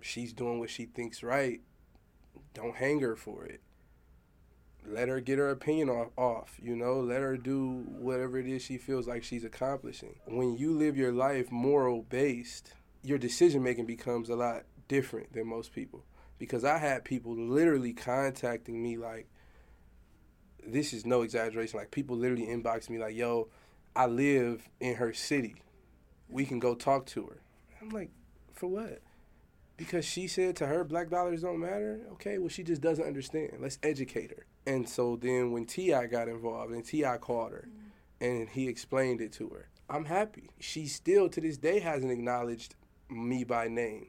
She's 0.00 0.32
doing 0.32 0.58
what 0.58 0.70
she 0.70 0.86
thinks 0.86 1.22
right. 1.22 1.60
Don't 2.52 2.76
hang 2.76 3.00
her 3.00 3.16
for 3.16 3.44
it 3.46 3.60
let 4.86 5.08
her 5.08 5.20
get 5.20 5.38
her 5.38 5.50
opinion 5.50 5.88
off, 5.88 6.08
off, 6.16 6.58
you 6.62 6.76
know 6.76 7.00
let 7.00 7.20
her 7.20 7.36
do 7.36 7.84
whatever 7.98 8.38
it 8.38 8.46
is 8.46 8.62
she 8.62 8.76
feels 8.78 9.06
like 9.06 9.24
she's 9.24 9.44
accomplishing 9.44 10.14
when 10.26 10.56
you 10.56 10.76
live 10.76 10.96
your 10.96 11.12
life 11.12 11.50
moral 11.50 12.02
based 12.02 12.74
your 13.02 13.18
decision 13.18 13.62
making 13.62 13.86
becomes 13.86 14.28
a 14.28 14.36
lot 14.36 14.64
different 14.88 15.32
than 15.32 15.46
most 15.46 15.72
people 15.72 16.04
because 16.38 16.64
i 16.64 16.78
had 16.78 17.04
people 17.04 17.34
literally 17.34 17.92
contacting 17.92 18.82
me 18.82 18.96
like 18.96 19.26
this 20.66 20.92
is 20.92 21.06
no 21.06 21.22
exaggeration 21.22 21.78
like 21.78 21.90
people 21.90 22.16
literally 22.16 22.46
inbox 22.46 22.90
me 22.90 22.98
like 22.98 23.14
yo 23.14 23.48
i 23.96 24.06
live 24.06 24.68
in 24.80 24.94
her 24.94 25.12
city 25.12 25.56
we 26.28 26.44
can 26.44 26.58
go 26.58 26.74
talk 26.74 27.06
to 27.06 27.24
her 27.26 27.40
i'm 27.80 27.90
like 27.90 28.10
for 28.52 28.66
what 28.66 29.00
because 29.76 30.04
she 30.04 30.26
said 30.28 30.54
to 30.56 30.66
her 30.66 30.84
black 30.84 31.10
dollars 31.10 31.42
don't 31.42 31.60
matter 31.60 32.00
okay 32.12 32.38
well 32.38 32.48
she 32.48 32.62
just 32.62 32.80
doesn't 32.80 33.06
understand 33.06 33.52
let's 33.60 33.78
educate 33.82 34.30
her 34.30 34.46
and 34.66 34.88
so 34.88 35.16
then 35.16 35.52
when 35.52 35.66
T.I. 35.66 36.06
got 36.06 36.28
involved 36.28 36.72
and 36.72 36.84
T.I. 36.84 37.18
called 37.18 37.52
her 37.52 37.68
mm. 37.68 38.26
and 38.26 38.48
he 38.48 38.68
explained 38.68 39.20
it 39.20 39.32
to 39.34 39.48
her, 39.50 39.68
I'm 39.88 40.06
happy. 40.06 40.50
She 40.58 40.86
still 40.86 41.28
to 41.28 41.40
this 41.40 41.58
day 41.58 41.80
hasn't 41.80 42.10
acknowledged 42.10 42.74
me 43.10 43.44
by 43.44 43.68
name, 43.68 44.06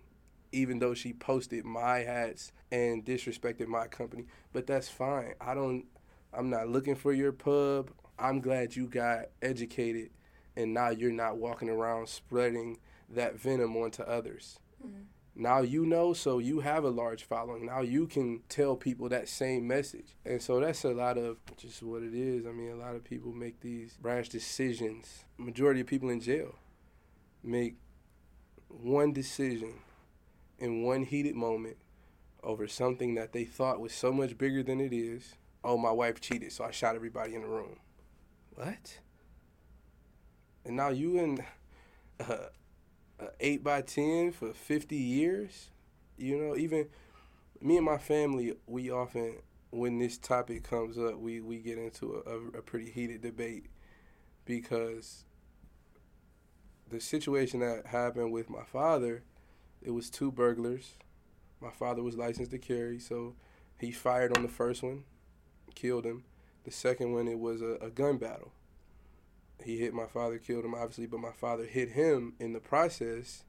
even 0.52 0.80
though 0.80 0.94
she 0.94 1.12
posted 1.12 1.66
my 1.66 2.00
hats 2.00 2.54
and 2.72 3.04
disrespected 3.04 3.68
my 3.68 3.88
company. 3.88 4.26
But 4.54 4.68
that's 4.68 4.88
fine. 4.88 5.34
I 5.42 5.54
don't, 5.54 5.86
I'm 6.34 6.50
not 6.50 6.70
looking 6.70 6.96
for 6.96 7.12
your 7.12 7.34
pub. 7.34 7.92
I'm 8.18 8.42
glad 8.42 8.76
you 8.76 8.88
got 8.88 9.26
educated 9.42 10.10
and 10.56 10.74
now 10.74 10.90
you're 10.90 11.12
not 11.12 11.38
walking 11.38 11.70
around 11.70 12.08
spreading 12.08 12.78
that 13.10 13.40
venom 13.40 13.76
onto 13.76 14.04
others. 14.04 14.60
Mm. 14.86 15.06
Now 15.38 15.62
you 15.62 15.86
know, 15.86 16.14
so 16.14 16.40
you 16.40 16.62
have 16.62 16.86
a 16.86 16.90
large 16.90 17.26
following. 17.26 17.66
Now 17.66 17.82
you 17.82 18.08
can 18.08 18.42
tell 18.48 18.78
people 18.78 19.10
that 19.10 19.28
same 19.28 19.68
message. 19.68 20.16
And 20.26 20.42
so 20.42 20.62
that's 20.62 20.86
a 20.86 20.92
lot 20.92 21.18
of 21.18 21.38
just 21.58 21.84
what 21.84 22.04
it 22.04 22.14
is. 22.14 22.46
I 22.46 22.52
mean, 22.52 22.72
a 22.72 22.76
lot 22.76 22.96
of 22.96 23.04
people 23.04 23.34
make 23.34 23.60
these 23.60 23.98
rash 24.02 24.30
decisions. 24.30 25.26
Majority 25.38 25.82
of 25.82 25.88
people 25.88 26.10
in 26.10 26.22
jail 26.22 26.56
make 27.44 27.76
one 28.70 29.12
decision 29.12 29.74
in 30.58 30.84
one 30.84 31.04
heated 31.04 31.36
moment 31.36 31.78
over 32.42 32.68
something 32.68 33.16
that 33.16 33.34
they 33.34 33.44
thought 33.44 33.82
was 33.82 33.94
so 33.94 34.14
much 34.14 34.38
bigger 34.38 34.64
than 34.64 34.80
it 34.80 34.94
is. 34.94 35.36
Oh, 35.66 35.78
my 35.78 35.92
wife 35.92 36.22
cheated, 36.22 36.52
so 36.52 36.64
I 36.64 36.72
shot 36.72 36.96
everybody 36.96 37.36
in 37.36 37.42
the 37.42 37.48
room. 37.48 37.78
What? 38.56 39.00
And 40.64 40.78
now 40.78 40.90
you 40.90 41.20
and 41.20 41.44
uh, 42.20 42.48
eight 43.40 43.64
by 43.64 43.82
ten 43.82 44.32
for 44.32 44.54
fifty 44.54 44.96
years. 44.96 45.70
You 46.18 46.38
know, 46.38 46.56
even 46.56 46.88
me 47.62 47.78
and 47.78 47.86
my 47.86 47.98
family, 47.98 48.56
we 48.66 48.90
often 48.90 49.36
when 49.72 50.00
this 50.00 50.18
topic 50.18 50.64
comes 50.64 50.98
up, 50.98 51.20
we 51.20 51.42
we 51.42 51.58
get 51.58 51.78
into 51.78 52.24
a, 52.26 52.58
a 52.58 52.62
pretty 52.62 52.90
heated 52.90 53.22
debate 53.22 53.66
because 54.46 55.26
the 56.90 57.02
situation 57.02 57.60
that 57.60 57.88
happened 57.88 58.32
with 58.32 58.50
my 58.50 58.64
father, 58.64 59.24
it 59.82 59.92
was 59.92 60.10
two 60.10 60.32
burglars. 60.32 60.94
My 61.60 61.72
father 61.72 62.04
was 62.04 62.16
licensed 62.16 62.52
to 62.52 62.58
carry, 62.58 63.00
so 63.00 63.36
he 63.80 63.92
fired 63.92 64.38
on 64.38 64.44
the 64.44 64.50
first 64.50 64.84
one, 64.84 65.04
killed 65.74 66.06
him. 66.06 66.24
The 66.66 66.72
second 66.72 67.14
one, 67.14 67.28
it 67.28 67.40
was 67.40 67.62
a, 67.62 67.78
a 67.82 67.90
gun 67.90 68.18
battle 68.18 68.52
he 69.64 69.78
hit 69.78 69.94
my 69.94 70.06
father, 70.06 70.38
killed 70.38 70.66
him, 70.66 70.76
obviously, 70.76 71.06
but 71.06 71.20
my 71.20 71.32
father 71.32 71.66
hit 71.66 71.92
him 71.92 72.34
in 72.40 72.54
the 72.54 72.60
process. 72.60 73.44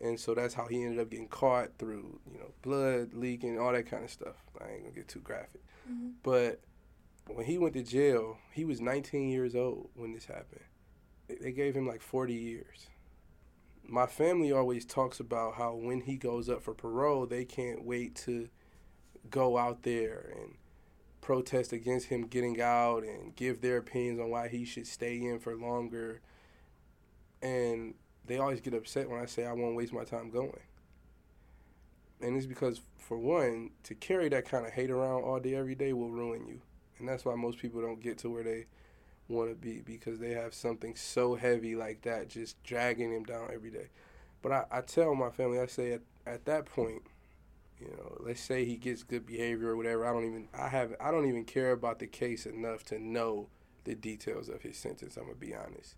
And 0.00 0.18
so 0.20 0.34
that's 0.34 0.54
how 0.54 0.66
he 0.66 0.82
ended 0.82 1.00
up 1.00 1.10
getting 1.10 1.28
caught 1.28 1.78
through, 1.78 2.20
you 2.30 2.38
know, 2.38 2.52
blood 2.62 3.14
leaking, 3.14 3.58
all 3.58 3.72
that 3.72 3.88
kind 3.88 4.04
of 4.04 4.10
stuff. 4.10 4.36
I 4.60 4.70
ain't 4.70 4.82
gonna 4.82 4.94
get 4.94 5.08
too 5.08 5.20
graphic. 5.20 5.62
Mm-hmm. 5.90 6.08
But 6.22 6.60
when 7.26 7.46
he 7.46 7.56
went 7.58 7.74
to 7.74 7.82
jail, 7.82 8.38
he 8.52 8.64
was 8.64 8.80
19 8.80 9.30
years 9.30 9.54
old 9.54 9.88
when 9.94 10.12
this 10.12 10.26
happened. 10.26 10.64
They 11.28 11.52
gave 11.52 11.74
him 11.74 11.88
like 11.88 12.02
40 12.02 12.34
years. 12.34 12.88
My 13.88 14.06
family 14.06 14.52
always 14.52 14.84
talks 14.84 15.20
about 15.20 15.54
how 15.54 15.74
when 15.74 16.02
he 16.02 16.16
goes 16.16 16.48
up 16.48 16.62
for 16.62 16.74
parole, 16.74 17.26
they 17.26 17.44
can't 17.44 17.84
wait 17.84 18.14
to 18.16 18.48
go 19.30 19.56
out 19.56 19.82
there 19.82 20.32
and 20.36 20.54
protest 21.26 21.72
against 21.72 22.06
him 22.06 22.24
getting 22.28 22.60
out 22.60 23.02
and 23.02 23.34
give 23.34 23.60
their 23.60 23.78
opinions 23.78 24.20
on 24.20 24.30
why 24.30 24.46
he 24.46 24.64
should 24.64 24.86
stay 24.86 25.20
in 25.20 25.40
for 25.40 25.56
longer. 25.56 26.20
And 27.42 27.94
they 28.24 28.38
always 28.38 28.60
get 28.60 28.74
upset 28.74 29.10
when 29.10 29.20
I 29.20 29.26
say 29.26 29.44
I 29.44 29.52
won't 29.52 29.74
waste 29.74 29.92
my 29.92 30.04
time 30.04 30.30
going. 30.30 30.60
And 32.20 32.36
it's 32.36 32.46
because, 32.46 32.80
for 32.96 33.18
one, 33.18 33.70
to 33.82 33.96
carry 33.96 34.28
that 34.28 34.48
kind 34.48 34.66
of 34.66 34.72
hate 34.72 34.88
around 34.88 35.24
all 35.24 35.40
day, 35.40 35.56
every 35.56 35.74
day 35.74 35.92
will 35.92 36.10
ruin 36.10 36.46
you. 36.46 36.60
And 37.00 37.08
that's 37.08 37.24
why 37.24 37.34
most 37.34 37.58
people 37.58 37.80
don't 37.80 38.00
get 38.00 38.18
to 38.18 38.30
where 38.30 38.44
they 38.44 38.66
want 39.26 39.50
to 39.50 39.56
be 39.56 39.80
because 39.80 40.20
they 40.20 40.30
have 40.30 40.54
something 40.54 40.94
so 40.94 41.34
heavy 41.34 41.74
like 41.74 42.02
that 42.02 42.28
just 42.28 42.62
dragging 42.62 43.12
them 43.12 43.24
down 43.24 43.50
every 43.52 43.70
day. 43.70 43.88
But 44.42 44.52
I, 44.52 44.64
I 44.70 44.80
tell 44.80 45.12
my 45.16 45.30
family, 45.30 45.58
I 45.58 45.66
say 45.66 45.90
at, 45.90 46.02
at 46.24 46.44
that 46.44 46.66
point, 46.66 47.02
you 47.80 47.88
know, 47.88 48.16
let's 48.20 48.40
say 48.40 48.64
he 48.64 48.76
gets 48.76 49.02
good 49.02 49.26
behavior 49.26 49.68
or 49.68 49.76
whatever. 49.76 50.06
I 50.06 50.12
don't 50.12 50.24
even 50.24 50.48
I 50.54 50.68
have 50.68 50.94
I 51.00 51.10
don't 51.10 51.28
even 51.28 51.44
care 51.44 51.72
about 51.72 51.98
the 51.98 52.06
case 52.06 52.46
enough 52.46 52.84
to 52.84 52.98
know 52.98 53.48
the 53.84 53.94
details 53.94 54.48
of 54.48 54.62
his 54.62 54.76
sentence. 54.76 55.16
I'm 55.16 55.24
gonna 55.24 55.36
be 55.36 55.54
honest. 55.54 55.96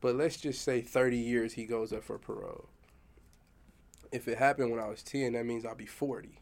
But 0.00 0.14
let's 0.14 0.36
just 0.36 0.62
say 0.62 0.80
30 0.80 1.16
years 1.16 1.54
he 1.54 1.64
goes 1.64 1.92
up 1.92 2.04
for 2.04 2.18
parole. 2.18 2.68
If 4.12 4.28
it 4.28 4.38
happened 4.38 4.70
when 4.70 4.80
I 4.80 4.88
was 4.88 5.02
10, 5.02 5.32
that 5.32 5.44
means 5.44 5.66
I'll 5.66 5.74
be 5.74 5.86
40. 5.86 6.40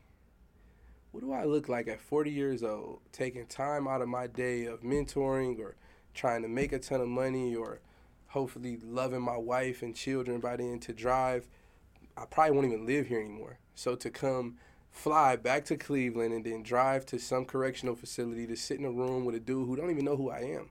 What 1.10 1.20
do 1.20 1.32
I 1.32 1.44
look 1.44 1.68
like 1.68 1.88
at 1.88 2.00
40 2.00 2.30
years 2.30 2.62
old, 2.62 3.00
taking 3.10 3.46
time 3.46 3.88
out 3.88 4.02
of 4.02 4.08
my 4.08 4.26
day 4.26 4.66
of 4.66 4.82
mentoring 4.82 5.58
or 5.58 5.76
trying 6.12 6.42
to 6.42 6.48
make 6.48 6.72
a 6.72 6.78
ton 6.78 7.00
of 7.00 7.08
money 7.08 7.56
or 7.56 7.80
hopefully 8.28 8.78
loving 8.84 9.22
my 9.22 9.36
wife 9.36 9.82
and 9.82 9.96
children 9.96 10.40
by 10.40 10.56
then 10.56 10.78
to 10.80 10.92
drive? 10.92 11.48
I 12.18 12.26
probably 12.26 12.52
won't 12.52 12.66
even 12.66 12.86
live 12.86 13.06
here 13.06 13.20
anymore. 13.20 13.58
So 13.76 13.94
to 13.94 14.10
come 14.10 14.56
fly 14.90 15.36
back 15.36 15.66
to 15.66 15.76
Cleveland 15.76 16.32
and 16.32 16.44
then 16.44 16.62
drive 16.62 17.04
to 17.06 17.18
some 17.18 17.44
correctional 17.44 17.94
facility 17.94 18.46
to 18.46 18.56
sit 18.56 18.80
in 18.80 18.86
a 18.86 18.90
room 18.90 19.26
with 19.26 19.34
a 19.34 19.40
dude 19.40 19.68
who 19.68 19.76
don't 19.76 19.90
even 19.90 20.06
know 20.06 20.16
who 20.16 20.30
I 20.30 20.40
am. 20.40 20.70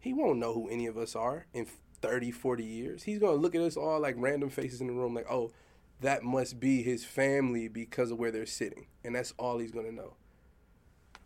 He 0.00 0.14
won't 0.14 0.38
know 0.38 0.54
who 0.54 0.68
any 0.68 0.86
of 0.86 0.96
us 0.96 1.14
are 1.14 1.46
in 1.52 1.66
30, 2.00 2.30
40 2.30 2.64
years. 2.64 3.02
He's 3.02 3.18
going 3.18 3.36
to 3.36 3.40
look 3.40 3.54
at 3.54 3.60
us 3.60 3.76
all 3.76 4.00
like 4.00 4.14
random 4.18 4.48
faces 4.48 4.80
in 4.80 4.86
the 4.86 4.94
room 4.94 5.14
like, 5.14 5.30
"Oh, 5.30 5.52
that 6.00 6.22
must 6.22 6.58
be 6.58 6.82
his 6.82 7.04
family 7.04 7.68
because 7.68 8.10
of 8.10 8.18
where 8.18 8.30
they're 8.30 8.46
sitting." 8.46 8.86
And 9.04 9.14
that's 9.14 9.34
all 9.38 9.58
he's 9.58 9.70
going 9.70 9.86
to 9.86 9.94
know. 9.94 10.14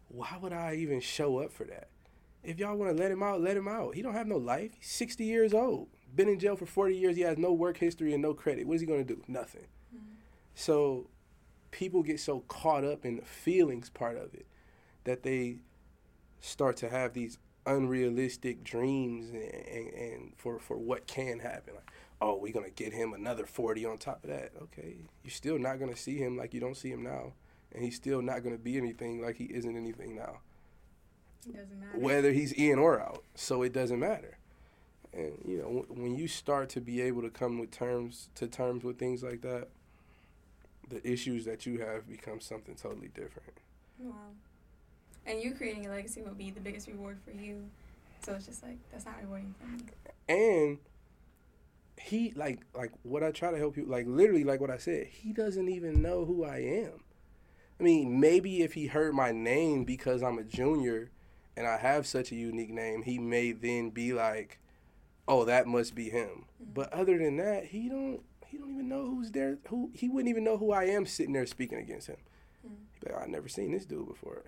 Why 0.08 0.36
would 0.40 0.52
I 0.52 0.74
even 0.74 1.00
show 1.00 1.38
up 1.38 1.52
for 1.52 1.64
that? 1.64 1.88
If 2.42 2.58
y'all 2.58 2.76
want 2.76 2.96
to 2.96 3.00
let 3.00 3.12
him 3.12 3.22
out, 3.22 3.40
let 3.40 3.56
him 3.56 3.68
out. 3.68 3.94
He 3.94 4.02
don't 4.02 4.14
have 4.14 4.26
no 4.26 4.36
life. 4.36 4.72
He's 4.78 4.90
60 4.90 5.24
years 5.24 5.54
old. 5.54 5.88
Been 6.14 6.28
in 6.28 6.38
jail 6.38 6.56
for 6.56 6.66
40 6.66 6.96
years. 6.96 7.16
He 7.16 7.22
has 7.22 7.38
no 7.38 7.52
work 7.52 7.76
history 7.76 8.12
and 8.12 8.22
no 8.22 8.34
credit. 8.34 8.66
What 8.66 8.74
is 8.74 8.80
he 8.80 8.86
going 8.86 9.04
to 9.04 9.14
do? 9.14 9.22
Nothing. 9.28 9.66
So 10.58 11.06
people 11.70 12.02
get 12.02 12.18
so 12.18 12.40
caught 12.48 12.82
up 12.82 13.06
in 13.06 13.14
the 13.14 13.24
feelings 13.24 13.90
part 13.90 14.16
of 14.16 14.34
it 14.34 14.44
that 15.04 15.22
they 15.22 15.58
start 16.40 16.76
to 16.78 16.88
have 16.88 17.12
these 17.12 17.38
unrealistic 17.64 18.64
dreams 18.64 19.30
and, 19.30 19.36
and, 19.36 19.94
and, 19.94 20.32
for, 20.36 20.58
for 20.58 20.76
what 20.76 21.06
can 21.06 21.38
happen. 21.38 21.74
Like, 21.76 21.92
oh, 22.20 22.36
we're 22.36 22.52
going 22.52 22.64
to 22.64 22.72
get 22.72 22.92
him 22.92 23.12
another 23.12 23.46
40 23.46 23.86
on 23.86 23.98
top 23.98 24.24
of 24.24 24.30
that. 24.30 24.50
Okay. 24.60 24.96
You're 25.22 25.30
still 25.30 25.60
not 25.60 25.78
going 25.78 25.94
to 25.94 25.98
see 25.98 26.16
him 26.18 26.36
like 26.36 26.52
you 26.52 26.58
don't 26.58 26.76
see 26.76 26.90
him 26.90 27.04
now. 27.04 27.34
And 27.72 27.84
he's 27.84 27.94
still 27.94 28.20
not 28.20 28.42
going 28.42 28.56
to 28.56 28.60
be 28.60 28.76
anything 28.76 29.22
like 29.22 29.36
he 29.36 29.44
isn't 29.44 29.76
anything 29.76 30.16
now. 30.16 30.40
It 31.48 31.54
doesn't 31.54 31.78
matter. 31.78 31.98
Whether 32.00 32.32
he's 32.32 32.50
in 32.50 32.80
or 32.80 33.00
out. 33.00 33.22
So 33.36 33.62
it 33.62 33.72
doesn't 33.72 34.00
matter. 34.00 34.38
And 35.12 35.38
you 35.46 35.58
know, 35.58 35.84
when 35.88 36.16
you 36.16 36.26
start 36.26 36.68
to 36.70 36.80
be 36.80 37.00
able 37.00 37.22
to 37.22 37.30
come 37.30 37.60
with 37.60 37.70
terms 37.70 38.28
to 38.34 38.48
terms 38.48 38.82
with 38.82 38.98
things 38.98 39.22
like 39.22 39.42
that, 39.42 39.68
the 40.88 41.06
issues 41.10 41.44
that 41.44 41.66
you 41.66 41.78
have 41.78 42.08
become 42.08 42.40
something 42.40 42.74
totally 42.74 43.08
different. 43.08 43.58
Wow. 43.98 44.14
And 45.26 45.42
you 45.42 45.54
creating 45.54 45.86
a 45.86 45.90
legacy 45.90 46.22
will 46.22 46.34
be 46.34 46.50
the 46.50 46.60
biggest 46.60 46.86
reward 46.88 47.18
for 47.24 47.32
you. 47.32 47.64
So 48.24 48.34
it's 48.34 48.46
just 48.46 48.62
like 48.62 48.78
that's 48.90 49.04
not 49.04 49.16
rewarding 49.22 49.54
for 49.60 49.66
me. 49.66 49.80
And 50.28 50.78
he 52.00 52.32
like 52.36 52.60
like 52.74 52.92
what 53.02 53.22
I 53.22 53.30
try 53.30 53.50
to 53.50 53.58
help 53.58 53.76
you 53.76 53.84
like 53.84 54.06
literally 54.06 54.44
like 54.44 54.60
what 54.60 54.70
I 54.70 54.78
said, 54.78 55.06
he 55.06 55.32
doesn't 55.32 55.68
even 55.68 56.00
know 56.02 56.24
who 56.24 56.44
I 56.44 56.58
am. 56.58 57.04
I 57.78 57.82
mean, 57.82 58.18
maybe 58.18 58.62
if 58.62 58.74
he 58.74 58.86
heard 58.86 59.14
my 59.14 59.30
name 59.30 59.84
because 59.84 60.22
I'm 60.22 60.38
a 60.38 60.44
junior 60.44 61.10
and 61.56 61.66
I 61.66 61.76
have 61.76 62.06
such 62.06 62.32
a 62.32 62.36
unique 62.36 62.70
name, 62.70 63.02
he 63.02 63.18
may 63.18 63.52
then 63.52 63.90
be 63.90 64.12
like, 64.12 64.58
"Oh, 65.26 65.44
that 65.44 65.66
must 65.66 65.94
be 65.94 66.08
him." 66.08 66.46
Mm-hmm. 66.62 66.72
But 66.74 66.92
other 66.92 67.18
than 67.18 67.36
that, 67.36 67.66
he 67.66 67.88
don't 67.88 68.22
he 68.50 68.56
don't 68.56 68.70
even 68.70 68.88
know 68.88 69.04
who's 69.04 69.30
there. 69.30 69.58
Who 69.68 69.90
he 69.94 70.08
wouldn't 70.08 70.28
even 70.28 70.44
know 70.44 70.56
who 70.56 70.72
I 70.72 70.84
am 70.84 71.06
sitting 71.06 71.34
there 71.34 71.46
speaking 71.46 71.78
against 71.78 72.08
him. 72.08 72.16
Mm-hmm. 72.66 72.74
He'd 72.94 73.06
be 73.06 73.12
like, 73.12 73.22
"I 73.22 73.26
never 73.26 73.48
seen 73.48 73.72
this 73.72 73.84
dude 73.84 74.08
before." 74.08 74.44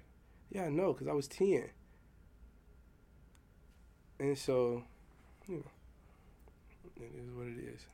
Yeah, 0.50 0.64
I 0.64 0.68
know, 0.68 0.94
cause 0.94 1.06
I 1.06 1.12
was 1.12 1.28
ten. 1.28 1.70
And 4.18 4.36
so, 4.36 4.84
you 5.48 5.56
know, 5.56 5.64
it 6.96 7.10
is 7.16 7.30
what 7.32 7.46
it 7.46 7.58
is. 7.58 7.86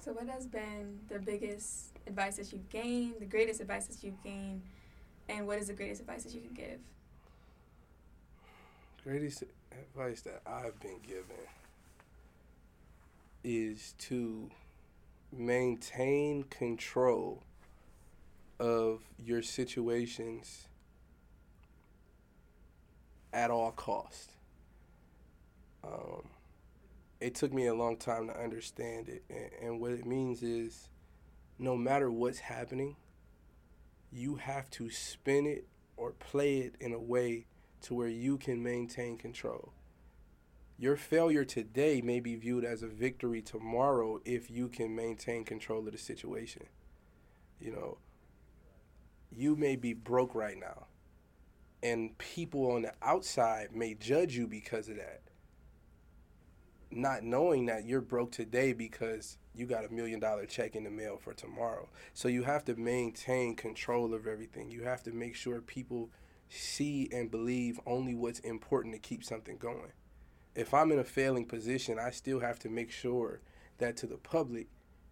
So, 0.00 0.12
what 0.12 0.28
has 0.28 0.46
been 0.46 0.98
the 1.08 1.18
biggest 1.18 1.90
advice 2.06 2.36
that 2.36 2.52
you've 2.52 2.68
gained, 2.70 3.14
the 3.20 3.26
greatest 3.26 3.60
advice 3.60 3.86
that 3.86 4.02
you've 4.02 4.22
gained, 4.22 4.62
and 5.28 5.46
what 5.46 5.58
is 5.58 5.68
the 5.68 5.74
greatest 5.74 6.00
advice 6.00 6.24
that 6.24 6.34
you 6.34 6.40
can 6.40 6.54
give? 6.54 6.78
Greatest 9.04 9.44
advice 9.70 10.22
that 10.22 10.42
I've 10.46 10.78
been 10.80 10.98
given 11.06 11.46
is 13.44 13.94
to 13.98 14.50
maintain 15.32 16.44
control 16.44 17.42
of 18.58 19.00
your 19.18 19.42
situations 19.42 20.68
at 23.32 23.50
all 23.50 23.70
cost. 23.72 24.32
Um, 25.84 26.28
it 27.20 27.34
took 27.34 27.52
me 27.52 27.66
a 27.66 27.74
long 27.74 27.96
time 27.96 28.28
to 28.28 28.40
understand 28.40 29.08
it. 29.08 29.24
And, 29.30 29.50
and 29.62 29.80
what 29.80 29.92
it 29.92 30.06
means 30.06 30.42
is 30.42 30.88
no 31.58 31.76
matter 31.76 32.10
what's 32.10 32.38
happening, 32.38 32.96
you 34.10 34.36
have 34.36 34.70
to 34.70 34.90
spin 34.90 35.46
it 35.46 35.66
or 35.96 36.12
play 36.12 36.58
it 36.58 36.74
in 36.80 36.92
a 36.92 36.98
way 36.98 37.46
to 37.82 37.94
where 37.94 38.08
you 38.08 38.38
can 38.38 38.62
maintain 38.62 39.16
control. 39.16 39.72
Your 40.78 40.96
failure 40.96 41.44
today 41.44 42.00
may 42.00 42.20
be 42.20 42.36
viewed 42.36 42.64
as 42.64 42.82
a 42.82 42.86
victory 42.86 43.42
tomorrow 43.42 44.20
if 44.24 44.50
you 44.50 44.68
can 44.68 44.94
maintain 44.94 45.44
control 45.44 45.86
of 45.86 45.92
the 45.92 45.98
situation. 45.98 46.66
You 47.60 47.72
know, 47.72 47.98
you 49.30 49.56
may 49.56 49.74
be 49.74 49.92
broke 49.92 50.34
right 50.34 50.58
now, 50.58 50.86
and 51.82 52.16
people 52.18 52.70
on 52.70 52.82
the 52.82 52.92
outside 53.02 53.74
may 53.74 53.94
judge 53.94 54.36
you 54.36 54.46
because 54.46 54.88
of 54.88 54.96
that 54.96 55.22
not 56.90 57.22
knowing 57.22 57.66
that 57.66 57.84
you're 57.84 58.00
broke 58.00 58.32
today 58.32 58.72
because 58.72 59.38
you 59.54 59.66
got 59.66 59.84
a 59.84 59.92
million 59.92 60.20
dollar 60.20 60.46
check 60.46 60.74
in 60.74 60.84
the 60.84 60.90
mail 60.90 61.18
for 61.18 61.34
tomorrow. 61.34 61.88
So 62.14 62.28
you 62.28 62.44
have 62.44 62.64
to 62.66 62.76
maintain 62.76 63.56
control 63.56 64.14
of 64.14 64.26
everything. 64.26 64.70
You 64.70 64.84
have 64.84 65.02
to 65.04 65.12
make 65.12 65.34
sure 65.34 65.60
people 65.60 66.10
see 66.48 67.08
and 67.12 67.30
believe 67.30 67.78
only 67.86 68.14
what's 68.14 68.40
important 68.40 68.94
to 68.94 69.00
keep 69.00 69.24
something 69.24 69.58
going. 69.58 69.92
If 70.58 70.74
I'm 70.74 70.90
in 70.90 70.98
a 70.98 71.04
failing 71.04 71.44
position, 71.44 72.00
I 72.00 72.10
still 72.10 72.40
have 72.40 72.58
to 72.58 72.68
make 72.68 72.90
sure 72.90 73.38
that 73.78 73.96
to 73.98 74.08
the 74.08 74.16
public 74.16 74.66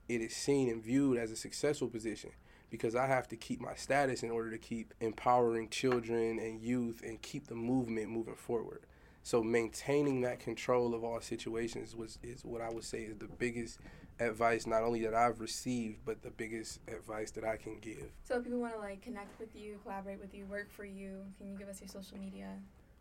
it 0.08 0.20
is 0.20 0.34
seen 0.34 0.68
and 0.68 0.82
viewed 0.82 1.18
as 1.18 1.30
a 1.30 1.36
successful 1.36 1.86
position 1.86 2.30
because 2.68 2.96
I 2.96 3.06
have 3.06 3.28
to 3.28 3.36
keep 3.36 3.60
my 3.60 3.76
status 3.76 4.24
in 4.24 4.32
order 4.32 4.50
to 4.50 4.58
keep 4.58 4.92
empowering 5.00 5.68
children 5.68 6.40
and 6.40 6.60
youth 6.60 7.00
and 7.06 7.22
keep 7.22 7.46
the 7.46 7.54
movement 7.54 8.08
moving 8.08 8.34
forward. 8.34 8.86
So 9.22 9.40
maintaining 9.40 10.22
that 10.22 10.40
control 10.40 10.96
of 10.96 11.04
all 11.04 11.20
situations 11.20 11.94
was 11.94 12.18
is 12.24 12.44
what 12.44 12.60
I 12.60 12.70
would 12.70 12.82
say 12.82 13.02
is 13.02 13.16
the 13.18 13.28
biggest 13.28 13.78
advice 14.18 14.66
not 14.66 14.82
only 14.82 15.04
that 15.04 15.14
I've 15.14 15.40
received 15.40 15.98
but 16.04 16.22
the 16.22 16.30
biggest 16.30 16.80
advice 16.88 17.30
that 17.30 17.44
I 17.44 17.56
can 17.56 17.78
give. 17.78 18.10
So 18.24 18.38
if 18.38 18.42
people 18.42 18.58
want 18.58 18.74
to 18.74 18.80
like 18.80 19.00
connect 19.00 19.38
with 19.38 19.54
you, 19.54 19.78
collaborate 19.84 20.20
with 20.20 20.34
you, 20.34 20.44
work 20.46 20.72
for 20.72 20.84
you, 20.84 21.20
can 21.38 21.52
you 21.52 21.56
give 21.56 21.68
us 21.68 21.80
your 21.80 21.88
social 21.88 22.18
media? 22.18 22.48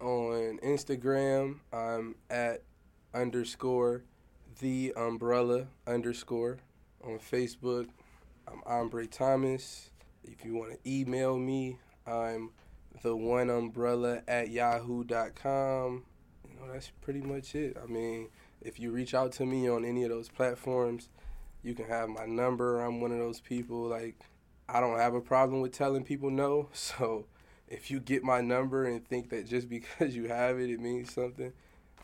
On 0.01 0.59
Instagram, 0.63 1.59
I'm 1.71 2.15
at 2.29 2.61
underscore 3.13 4.03
the 4.59 4.93
umbrella 4.95 5.67
underscore. 5.87 6.59
On 7.03 7.19
Facebook, 7.19 7.87
I'm 8.47 8.61
Andre 8.65 9.07
Thomas. 9.07 9.89
If 10.23 10.43
you 10.43 10.55
want 10.55 10.73
to 10.73 10.89
email 10.89 11.37
me, 11.37 11.77
I'm 12.05 12.51
the 13.01 13.15
one 13.15 13.49
umbrella 13.49 14.21
at 14.27 14.49
yahoo.com 14.49 16.03
know, 16.65 16.73
that's 16.73 16.91
pretty 17.01 17.21
much 17.21 17.55
it. 17.55 17.77
I 17.81 17.87
mean, 17.87 18.29
if 18.61 18.79
you 18.79 18.91
reach 18.91 19.13
out 19.13 19.31
to 19.33 19.45
me 19.45 19.69
on 19.69 19.85
any 19.85 20.03
of 20.03 20.09
those 20.09 20.29
platforms, 20.29 21.09
you 21.63 21.73
can 21.73 21.85
have 21.85 22.09
my 22.09 22.25
number. 22.25 22.81
I'm 22.81 23.01
one 23.01 23.11
of 23.11 23.17
those 23.17 23.39
people 23.39 23.87
like 23.87 24.15
I 24.67 24.79
don't 24.79 24.97
have 24.97 25.13
a 25.13 25.21
problem 25.21 25.61
with 25.61 25.71
telling 25.71 26.03
people 26.03 26.29
no. 26.29 26.69
So 26.73 27.25
if 27.67 27.89
you 27.89 27.99
get 27.99 28.23
my 28.23 28.41
number 28.41 28.85
and 28.85 29.05
think 29.07 29.29
that 29.29 29.47
just 29.47 29.69
because 29.77 30.15
you 30.15 30.27
have 30.27 30.59
it, 30.59 30.69
it 30.69 30.79
means 30.79 31.13
something, 31.13 31.53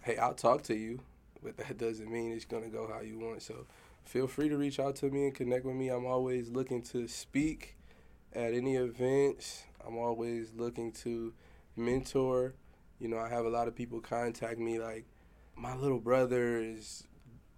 hey, 0.01 0.17
I'll 0.17 0.33
talk 0.33 0.63
to 0.63 0.75
you. 0.75 0.99
But 1.43 1.57
that 1.57 1.79
doesn't 1.79 2.11
mean 2.11 2.31
it's 2.31 2.45
gonna 2.45 2.69
go 2.69 2.87
how 2.87 3.01
you 3.01 3.17
want. 3.17 3.41
So 3.41 3.65
feel 4.05 4.27
free 4.27 4.47
to 4.49 4.57
reach 4.57 4.79
out 4.79 4.95
to 4.97 5.09
me 5.09 5.25
and 5.25 5.33
connect 5.33 5.65
with 5.65 5.75
me. 5.75 5.89
I'm 5.89 6.05
always 6.05 6.49
looking 6.49 6.83
to 6.83 7.07
speak 7.07 7.77
at 8.33 8.53
any 8.53 8.75
events. 8.75 9.63
I'm 9.85 9.97
always 9.97 10.51
looking 10.55 10.91
to 11.03 11.33
mentor 11.75 12.53
you 13.01 13.07
know, 13.07 13.17
I 13.17 13.29
have 13.29 13.45
a 13.45 13.49
lot 13.49 13.67
of 13.67 13.75
people 13.75 13.99
contact 13.99 14.59
me 14.59 14.79
like, 14.79 15.05
my 15.55 15.75
little 15.75 15.99
brother 15.99 16.57
is 16.59 17.03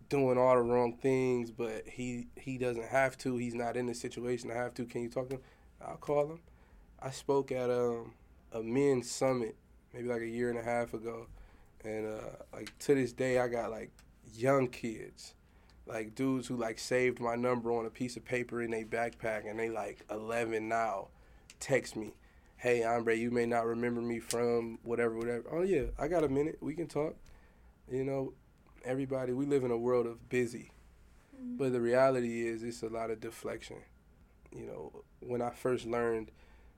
doing 0.07 0.37
all 0.37 0.55
the 0.55 0.61
wrong 0.61 0.93
things, 0.93 1.51
but 1.51 1.85
he 1.85 2.27
he 2.37 2.57
doesn't 2.57 2.87
have 2.87 3.17
to. 3.19 3.35
He's 3.35 3.53
not 3.53 3.75
in 3.75 3.85
the 3.85 3.93
situation 3.93 4.49
to 4.49 4.55
have 4.55 4.73
to. 4.75 4.85
Can 4.85 5.01
you 5.01 5.09
talk 5.09 5.29
to 5.29 5.35
him? 5.35 5.41
I'll 5.85 5.97
call 5.97 6.31
him. 6.31 6.39
I 7.03 7.11
spoke 7.11 7.51
at 7.51 7.69
um, 7.69 8.13
a 8.51 8.61
men's 8.61 9.09
summit 9.11 9.55
maybe 9.93 10.07
like 10.07 10.21
a 10.21 10.27
year 10.27 10.49
and 10.49 10.57
a 10.57 10.63
half 10.63 10.93
ago, 10.93 11.27
and 11.83 12.07
uh, 12.07 12.29
like 12.53 12.77
to 12.79 12.95
this 12.95 13.13
day, 13.13 13.39
I 13.39 13.47
got 13.47 13.69
like 13.69 13.91
young 14.33 14.67
kids, 14.67 15.35
like 15.85 16.15
dudes 16.15 16.47
who 16.47 16.55
like 16.55 16.79
saved 16.79 17.19
my 17.19 17.35
number 17.35 17.71
on 17.71 17.85
a 17.85 17.91
piece 17.91 18.17
of 18.17 18.25
paper 18.25 18.61
in 18.61 18.71
their 18.71 18.85
backpack, 18.85 19.47
and 19.47 19.59
they 19.59 19.69
like 19.69 20.03
11 20.09 20.67
now, 20.67 21.09
text 21.59 21.95
me 21.95 22.13
hey, 22.63 22.81
Andre, 22.81 23.19
you 23.19 23.29
may 23.29 23.45
not 23.45 23.65
remember 23.65 23.99
me 23.99 24.19
from 24.19 24.79
whatever, 24.83 25.17
whatever. 25.17 25.43
Oh, 25.51 25.63
yeah, 25.63 25.83
I 25.99 26.07
got 26.07 26.23
a 26.23 26.29
minute. 26.29 26.59
We 26.61 26.75
can 26.75 26.87
talk. 26.87 27.13
You 27.91 28.05
know, 28.05 28.33
everybody, 28.85 29.33
we 29.33 29.45
live 29.45 29.65
in 29.65 29.71
a 29.71 29.77
world 29.77 30.07
of 30.07 30.29
busy. 30.29 30.71
Mm-hmm. 31.35 31.57
But 31.57 31.73
the 31.73 31.81
reality 31.81 32.47
is, 32.47 32.63
it's 32.63 32.81
a 32.81 32.87
lot 32.87 33.11
of 33.11 33.19
deflection. 33.19 33.79
You 34.55 34.65
know, 34.65 35.03
when 35.19 35.41
I 35.41 35.49
first 35.49 35.85
learned 35.85 36.31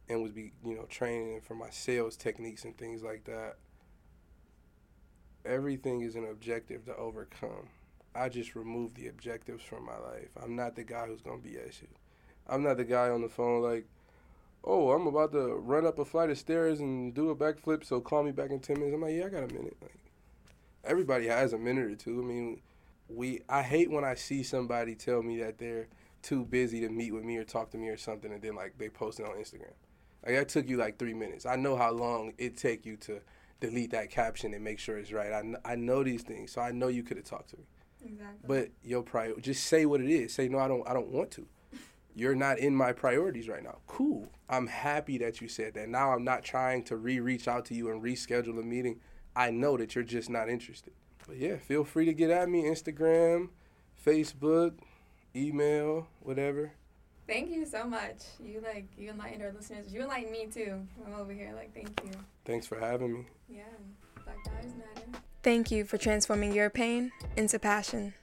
and 0.09 0.21
was, 0.21 0.31
be, 0.31 0.51
you 0.63 0.75
know, 0.75 0.85
training 0.85 1.41
for 1.41 1.55
my 1.55 1.69
sales 1.69 2.15
techniques 2.15 2.63
and 2.63 2.77
things 2.77 3.03
like 3.03 3.25
that, 3.25 3.55
everything 5.45 6.01
is 6.01 6.15
an 6.15 6.25
objective 6.25 6.85
to 6.85 6.95
overcome. 6.95 7.69
I 8.13 8.29
just 8.29 8.55
remove 8.55 8.93
the 8.93 9.07
objectives 9.07 9.63
from 9.63 9.85
my 9.85 9.97
life. 9.97 10.29
I'm 10.41 10.55
not 10.55 10.75
the 10.75 10.83
guy 10.83 11.07
who's 11.07 11.21
going 11.21 11.41
to 11.41 11.47
BS 11.47 11.81
you. 11.81 11.87
I'm 12.47 12.63
not 12.63 12.77
the 12.77 12.85
guy 12.85 13.09
on 13.09 13.21
the 13.21 13.29
phone 13.29 13.61
like, 13.61 13.87
oh, 14.63 14.91
I'm 14.91 15.07
about 15.07 15.31
to 15.33 15.55
run 15.55 15.85
up 15.85 15.99
a 15.99 16.05
flight 16.05 16.29
of 16.29 16.37
stairs 16.37 16.79
and 16.79 17.13
do 17.13 17.29
a 17.29 17.35
backflip, 17.35 17.83
so 17.83 17.99
call 17.99 18.23
me 18.23 18.31
back 18.31 18.51
in 18.51 18.59
10 18.59 18.79
minutes. 18.79 18.95
I'm 18.95 19.01
like, 19.01 19.15
yeah, 19.15 19.25
I 19.25 19.29
got 19.29 19.49
a 19.49 19.53
minute. 19.53 19.77
Like, 19.81 19.97
everybody 20.83 21.27
has 21.27 21.53
a 21.53 21.57
minute 21.57 21.91
or 21.91 21.95
two. 21.95 22.21
I 22.21 22.25
mean, 22.25 22.61
we 23.07 23.41
I 23.47 23.61
hate 23.61 23.91
when 23.91 24.03
I 24.03 24.15
see 24.15 24.43
somebody 24.43 24.95
tell 24.95 25.21
me 25.21 25.39
that 25.39 25.57
they're 25.57 25.87
too 26.21 26.43
busy 26.43 26.81
to 26.81 26.89
meet 26.89 27.13
with 27.13 27.23
me 27.23 27.37
or 27.37 27.43
talk 27.43 27.69
to 27.71 27.77
me 27.77 27.89
or 27.89 27.97
something, 27.97 28.31
and 28.31 28.41
then 28.41 28.55
like 28.55 28.77
they 28.77 28.89
post 28.89 29.19
it 29.19 29.25
on 29.25 29.35
Instagram. 29.35 29.73
Like 30.25 30.35
that 30.35 30.49
took 30.49 30.67
you 30.67 30.77
like 30.77 30.97
three 30.97 31.13
minutes. 31.13 31.45
I 31.45 31.55
know 31.55 31.75
how 31.75 31.91
long 31.91 32.33
it 32.37 32.57
take 32.57 32.85
you 32.85 32.97
to 32.97 33.21
delete 33.59 33.91
that 33.91 34.09
caption 34.09 34.53
and 34.53 34.63
make 34.63 34.79
sure 34.79 34.97
it's 34.97 35.11
right. 35.11 35.31
I, 35.31 35.73
I 35.73 35.75
know 35.75 36.03
these 36.03 36.23
things, 36.23 36.51
so 36.51 36.61
I 36.61 36.71
know 36.71 36.87
you 36.87 37.03
could 37.03 37.17
have 37.17 37.25
talked 37.25 37.51
to 37.51 37.57
me. 37.57 37.63
Exactly. 38.03 38.47
But 38.47 38.69
your 38.83 39.03
priority, 39.03 39.41
just 39.41 39.65
say 39.65 39.85
what 39.85 40.01
it 40.01 40.09
is. 40.09 40.33
Say 40.33 40.47
no, 40.47 40.59
I 40.59 40.67
don't. 40.67 40.87
I 40.87 40.93
don't 40.93 41.09
want 41.09 41.31
to 41.31 41.47
you're 42.15 42.35
not 42.35 42.57
in 42.59 42.75
my 42.75 42.93
priorities 42.93 43.49
right 43.49 43.63
now. 43.63 43.77
Cool. 43.87 44.29
I'm 44.49 44.67
happy 44.67 45.17
that 45.19 45.41
you 45.41 45.47
said 45.47 45.73
that. 45.73 45.89
Now 45.89 46.11
I'm 46.11 46.23
not 46.23 46.43
trying 46.43 46.83
to 46.83 46.97
re 46.97 47.19
reach 47.19 47.47
out 47.47 47.65
to 47.65 47.75
you 47.75 47.91
and 47.91 48.01
reschedule 48.01 48.59
a 48.59 48.63
meeting. 48.63 48.99
I 49.35 49.51
know 49.51 49.75
that 49.77 49.95
you're 49.95 50.03
just 50.03 50.29
not 50.29 50.49
interested. 50.49 50.93
But 51.27 51.37
yeah, 51.37 51.57
feel 51.57 51.83
free 51.83 52.05
to 52.05 52.13
get 52.13 52.29
at 52.29 52.47
me 52.47 52.63
Instagram, 52.63 53.49
Facebook, 54.05 54.73
email, 55.35 56.07
whatever. 56.21 56.73
Thank 57.27 57.49
you 57.49 57.65
so 57.65 57.85
much. 57.85 58.23
You 58.39 58.61
like 58.61 58.85
you 58.97 59.09
enlightened 59.09 59.41
our 59.43 59.51
listeners. 59.51 59.91
You 59.91 60.01
enlightened 60.01 60.31
me 60.31 60.47
too. 60.47 60.87
I'm 61.05 61.13
over 61.15 61.33
here 61.33 61.53
like 61.55 61.73
thank 61.73 61.99
you. 62.03 62.11
Thanks 62.45 62.67
for 62.67 62.79
having 62.79 63.13
me. 63.13 63.25
Yeah. 63.49 63.63
Black 64.23 64.37
Lives 64.53 64.73
Matter. 64.75 65.19
Thank 65.41 65.71
you 65.71 65.85
for 65.85 65.97
transforming 65.97 66.53
your 66.53 66.69
pain 66.69 67.11
into 67.35 67.59
passion. 67.59 68.13